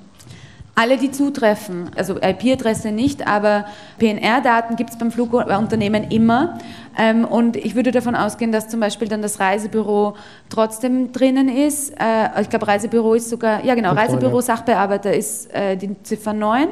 Alle, 0.81 0.97
die 0.97 1.11
zutreffen, 1.11 1.91
also 1.97 2.18
IP-Adresse 2.22 2.93
nicht, 2.93 3.26
aber 3.26 3.64
PNR-Daten 3.99 4.76
gibt 4.76 4.91
es 4.91 4.97
beim 4.97 5.11
Flugunternehmen 5.11 6.05
immer. 6.12 6.57
Ähm, 6.97 7.24
und 7.24 7.57
ich 7.57 7.74
würde 7.74 7.91
davon 7.91 8.14
ausgehen, 8.14 8.53
dass 8.53 8.68
zum 8.68 8.79
Beispiel 8.79 9.09
dann 9.09 9.20
das 9.20 9.41
Reisebüro 9.41 10.14
trotzdem 10.49 11.11
drinnen 11.11 11.49
ist. 11.49 11.91
Äh, 12.01 12.41
ich 12.41 12.49
glaube, 12.49 12.68
Reisebüro 12.68 13.14
ist 13.14 13.29
sogar, 13.29 13.64
ja 13.64 13.74
genau, 13.74 13.93
Reisebüro 13.93 14.41
Sachbearbeiter 14.41 15.12
ist 15.12 15.53
äh, 15.53 15.76
die 15.76 16.01
Ziffer 16.05 16.33
9 16.33 16.68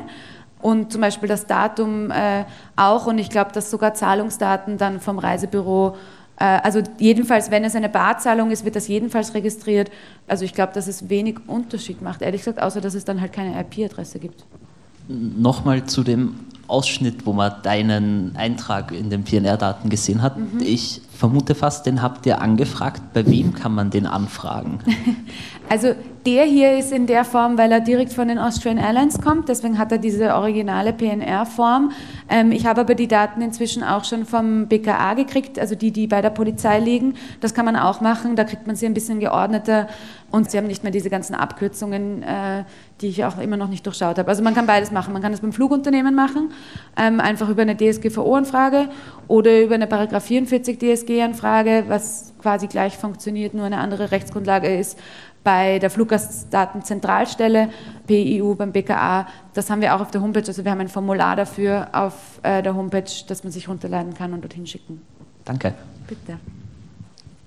und 0.62 0.92
zum 0.92 1.00
Beispiel 1.00 1.28
das 1.28 1.48
Datum 1.48 2.12
äh, 2.12 2.44
auch. 2.76 3.09
Und 3.09 3.18
ich 3.18 3.28
glaube, 3.28 3.50
dass 3.50 3.72
sogar 3.72 3.94
Zahlungsdaten 3.94 4.78
dann 4.78 5.00
vom 5.00 5.18
Reisebüro 5.18 5.96
also 6.37 6.82
jedenfalls, 6.99 7.51
wenn 7.51 7.64
es 7.64 7.74
eine 7.74 7.89
Barzahlung 7.89 8.51
ist, 8.51 8.64
wird 8.64 8.76
das 8.76 8.89
jedenfalls 8.89 9.34
registriert. 9.34 9.91
Also 10.28 10.45
ich 10.45 10.53
glaube, 10.53 10.72
dass 10.74 10.87
es 10.87 11.09
wenig 11.09 11.39
Unterschied 11.47 12.03
macht, 12.03 12.22
ehrlich 12.22 12.43
gesagt, 12.43 12.61
außer 12.61 12.80
dass 12.80 12.95
es 12.95 13.05
dann 13.05 13.20
halt 13.20 13.32
keine 13.32 13.59
IP-Adresse 13.61 14.18
gibt. 14.18 14.45
Nochmal 15.09 15.84
zu 15.84 16.03
dem 16.03 16.34
Ausschnitt, 16.68 17.26
wo 17.26 17.32
man 17.32 17.53
deinen 17.62 18.34
Eintrag 18.37 18.93
in 18.93 19.09
den 19.09 19.24
PNR-Daten 19.24 19.89
gesehen 19.89 20.20
hat. 20.20 20.37
Mhm. 20.37 20.61
Ich 20.61 21.01
vermute 21.16 21.55
fast, 21.55 21.87
den 21.87 22.03
habt 22.03 22.26
ihr 22.26 22.41
angefragt. 22.41 23.03
Bei 23.14 23.24
wem 23.26 23.55
kann 23.55 23.74
man 23.74 23.91
den 23.91 24.07
anfragen? 24.07 24.80
also 25.68 25.95
Der 26.26 26.42
hier 26.42 26.76
ist 26.76 26.90
in 26.90 27.06
der 27.06 27.24
Form, 27.24 27.56
weil 27.56 27.70
er 27.70 27.78
direkt 27.78 28.12
von 28.12 28.26
den 28.26 28.36
Austrian 28.36 28.78
Airlines 28.78 29.20
kommt, 29.20 29.48
deswegen 29.48 29.78
hat 29.78 29.92
er 29.92 29.98
diese 29.98 30.34
originale 30.34 30.92
PNR-Form. 30.92 31.92
Ähm, 32.28 32.50
ich 32.50 32.66
habe 32.66 32.80
aber 32.80 32.96
die 32.96 33.06
Daten 33.06 33.42
inzwischen 33.42 33.84
auch 33.84 34.02
schon 34.02 34.26
vom 34.26 34.66
BKA 34.66 35.14
gekriegt, 35.14 35.56
also 35.56 35.76
die, 35.76 35.92
die 35.92 36.08
bei 36.08 36.22
der 36.22 36.30
Polizei 36.30 36.80
liegen. 36.80 37.14
Das 37.40 37.54
kann 37.54 37.64
man 37.64 37.76
auch 37.76 38.00
machen, 38.00 38.34
da 38.34 38.42
kriegt 38.42 38.66
man 38.66 38.74
sie 38.74 38.86
ein 38.86 38.94
bisschen 38.94 39.20
geordneter 39.20 39.86
und 40.32 40.50
sie 40.50 40.58
haben 40.58 40.66
nicht 40.66 40.82
mehr 40.82 40.90
diese 40.90 41.10
ganzen 41.10 41.36
Abkürzungen, 41.36 42.24
äh, 42.24 42.64
die 43.00 43.06
ich 43.06 43.24
auch 43.24 43.38
immer 43.38 43.56
noch 43.56 43.68
nicht 43.68 43.86
durchschaut 43.86 44.18
habe. 44.18 44.28
Also 44.28 44.42
man 44.42 44.52
kann 44.52 44.66
beides 44.66 44.90
machen. 44.90 45.12
Man 45.12 45.22
kann 45.22 45.30
das 45.30 45.42
beim 45.42 45.52
Flugunternehmen 45.52 46.16
machen, 46.16 46.50
ähm, 46.96 47.20
einfach 47.20 47.48
über 47.48 47.62
eine 47.62 47.76
DSGVO-Anfrage 47.76 48.88
oder 49.28 49.60
über 49.60 49.76
eine 49.76 49.86
Paragraph 49.86 50.24
44 50.24 50.76
DSG-Anfrage, 50.78 51.84
was 51.86 52.34
quasi 52.42 52.66
gleich 52.66 52.96
funktioniert, 52.96 53.54
nur 53.54 53.64
eine 53.64 53.78
andere 53.78 54.10
Rechtsgrundlage 54.10 54.76
ist 54.76 54.98
bei 55.47 55.78
der 55.78 55.90
Fluggastdatenzentralstelle, 55.90 57.68
PIU 58.09 58.57
beim 58.57 58.72
BKA. 58.72 59.28
Das 59.55 59.70
haben 59.70 59.80
wir 59.80 59.94
auch 59.94 60.01
auf 60.01 60.11
der 60.11 60.20
Homepage. 60.20 60.42
Also 60.44 60.64
wir 60.64 60.72
haben 60.72 60.80
ein 60.80 60.88
Formular 60.88 61.36
dafür 61.36 61.86
auf 61.92 62.40
äh, 62.42 62.64
der 62.64 62.74
Homepage, 62.74 63.09
das 63.28 63.44
man 63.44 63.53
sich 63.53 63.68
runterladen 63.68 64.12
kann 64.12 64.32
und 64.32 64.42
dorthin 64.42 64.66
schicken. 64.66 65.01
Danke. 65.44 65.72
Bitte. 66.09 66.40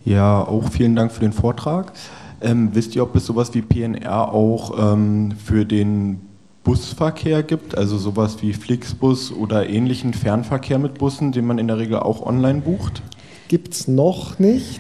Ja, 0.05 0.41
auch 0.47 0.69
vielen 0.71 0.95
Dank 0.95 1.11
für 1.11 1.19
den 1.19 1.33
Vortrag. 1.33 1.91
Ähm, 2.39 2.69
wisst 2.71 2.95
ihr, 2.95 3.03
ob 3.03 3.17
es 3.17 3.25
sowas 3.25 3.53
wie 3.53 3.61
PNR 3.61 4.31
auch 4.31 4.93
ähm, 4.93 5.33
für 5.33 5.65
den 5.65 6.21
Busverkehr 6.63 7.43
gibt, 7.43 7.77
also 7.77 7.97
sowas 7.97 8.41
wie 8.41 8.53
Flixbus 8.53 9.33
oder 9.33 9.67
ähnlichen 9.67 10.13
Fernverkehr 10.13 10.79
mit 10.79 10.99
Bussen, 10.99 11.33
den 11.33 11.45
man 11.45 11.57
in 11.57 11.67
der 11.67 11.77
Regel 11.77 11.99
auch 11.99 12.25
online 12.25 12.61
bucht? 12.61 13.01
Gibt 13.49 13.73
es 13.73 13.89
noch 13.89 14.39
nicht 14.39 14.79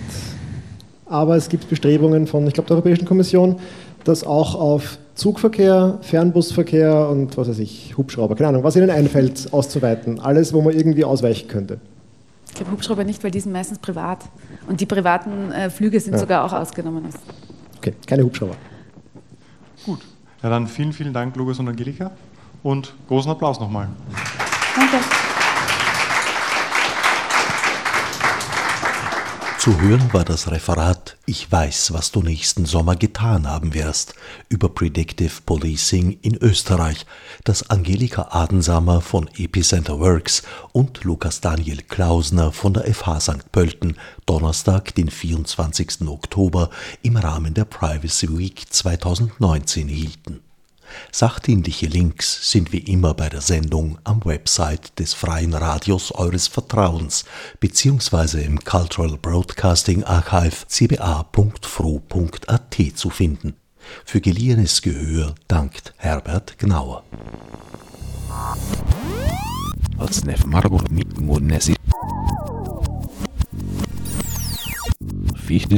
aber 1.09 1.35
es 1.35 1.49
gibt 1.49 1.69
Bestrebungen 1.69 2.27
von, 2.27 2.47
ich 2.47 2.53
glaube, 2.53 2.67
der 2.67 2.75
Europäischen 2.77 3.05
Kommission, 3.05 3.57
das 4.03 4.23
auch 4.23 4.55
auf 4.55 4.97
Zugverkehr, 5.15 5.97
Fernbusverkehr 6.01 7.09
und 7.09 7.37
was 7.37 7.49
weiß 7.49 7.59
ich, 7.59 7.97
Hubschrauber, 7.97 8.35
keine 8.35 8.49
Ahnung, 8.49 8.63
was 8.63 8.75
Ihnen 8.75 8.89
einfällt, 8.89 9.51
auszuweiten. 9.51 10.19
Alles, 10.19 10.53
wo 10.53 10.61
man 10.61 10.73
irgendwie 10.73 11.03
ausweichen 11.03 11.47
könnte. 11.47 11.79
Ich 12.47 12.55
glaube 12.55 12.71
Hubschrauber 12.71 13.03
nicht, 13.03 13.23
weil 13.23 13.31
die 13.31 13.39
sind 13.39 13.51
meistens 13.51 13.79
privat. 13.79 14.19
Und 14.67 14.79
die 14.79 14.85
privaten 14.85 15.51
äh, 15.51 15.69
Flüge 15.69 15.99
sind 15.99 16.13
ja. 16.13 16.19
sogar 16.19 16.45
auch 16.45 16.53
ausgenommen. 16.53 17.03
Okay, 17.77 17.93
keine 18.07 18.23
Hubschrauber. 18.23 18.55
Gut. 19.85 19.99
Ja, 20.41 20.49
dann 20.49 20.67
vielen, 20.67 20.93
vielen 20.93 21.13
Dank, 21.13 21.35
Lukas 21.35 21.59
und 21.59 21.67
Angelika. 21.67 22.11
Und 22.63 22.93
großen 23.07 23.31
Applaus 23.31 23.59
nochmal. 23.59 23.89
Danke. 24.75 25.18
Zu 29.59 29.77
hören 29.81 30.13
war 30.13 30.23
das 30.23 30.49
Referat 30.49 31.17
Ich 31.25 31.51
weiß, 31.51 31.91
was 31.91 32.13
du 32.13 32.21
nächsten 32.21 32.65
Sommer 32.65 32.95
getan 32.95 33.45
haben 33.45 33.73
wirst 33.73 34.15
über 34.47 34.69
Predictive 34.69 35.41
Policing 35.45 36.17
in 36.21 36.37
Österreich, 36.37 37.05
das 37.43 37.69
Angelika 37.69 38.29
Adensamer 38.31 39.01
von 39.01 39.27
Epicenter 39.35 39.99
Works 39.99 40.43
und 40.71 41.03
Lukas 41.03 41.41
Daniel 41.41 41.81
Klausner 41.81 42.53
von 42.53 42.73
der 42.73 42.85
FH 42.85 43.19
St. 43.19 43.51
Pölten 43.51 43.97
Donnerstag, 44.25 44.95
den 44.95 45.09
24. 45.09 46.07
Oktober 46.07 46.69
im 47.01 47.17
Rahmen 47.17 47.53
der 47.53 47.65
Privacy 47.65 48.29
Week 48.37 48.63
2019 48.69 49.89
hielten. 49.89 50.39
Sachdienliche 51.11 51.87
Links 51.87 52.51
sind 52.51 52.71
wie 52.71 52.79
immer 52.79 53.13
bei 53.13 53.29
der 53.29 53.41
Sendung 53.41 53.97
am 54.03 54.23
Website 54.25 54.97
des 54.99 55.13
Freien 55.13 55.53
Radios 55.53 56.11
eures 56.11 56.47
Vertrauens 56.47 57.25
beziehungsweise 57.59 58.41
im 58.41 58.59
Cultural 58.63 59.17
Broadcasting 59.17 60.03
Archive 60.03 60.65
cba.fro.at 60.67 61.37
zu 62.95 63.09
finden. 63.09 63.55
Für 64.05 64.21
geliehenes 64.21 64.81
Gehör 64.81 65.35
dankt 65.47 65.93
Herbert 65.97 66.57
Gnauer. 66.59 67.03
Fichte 75.35 75.77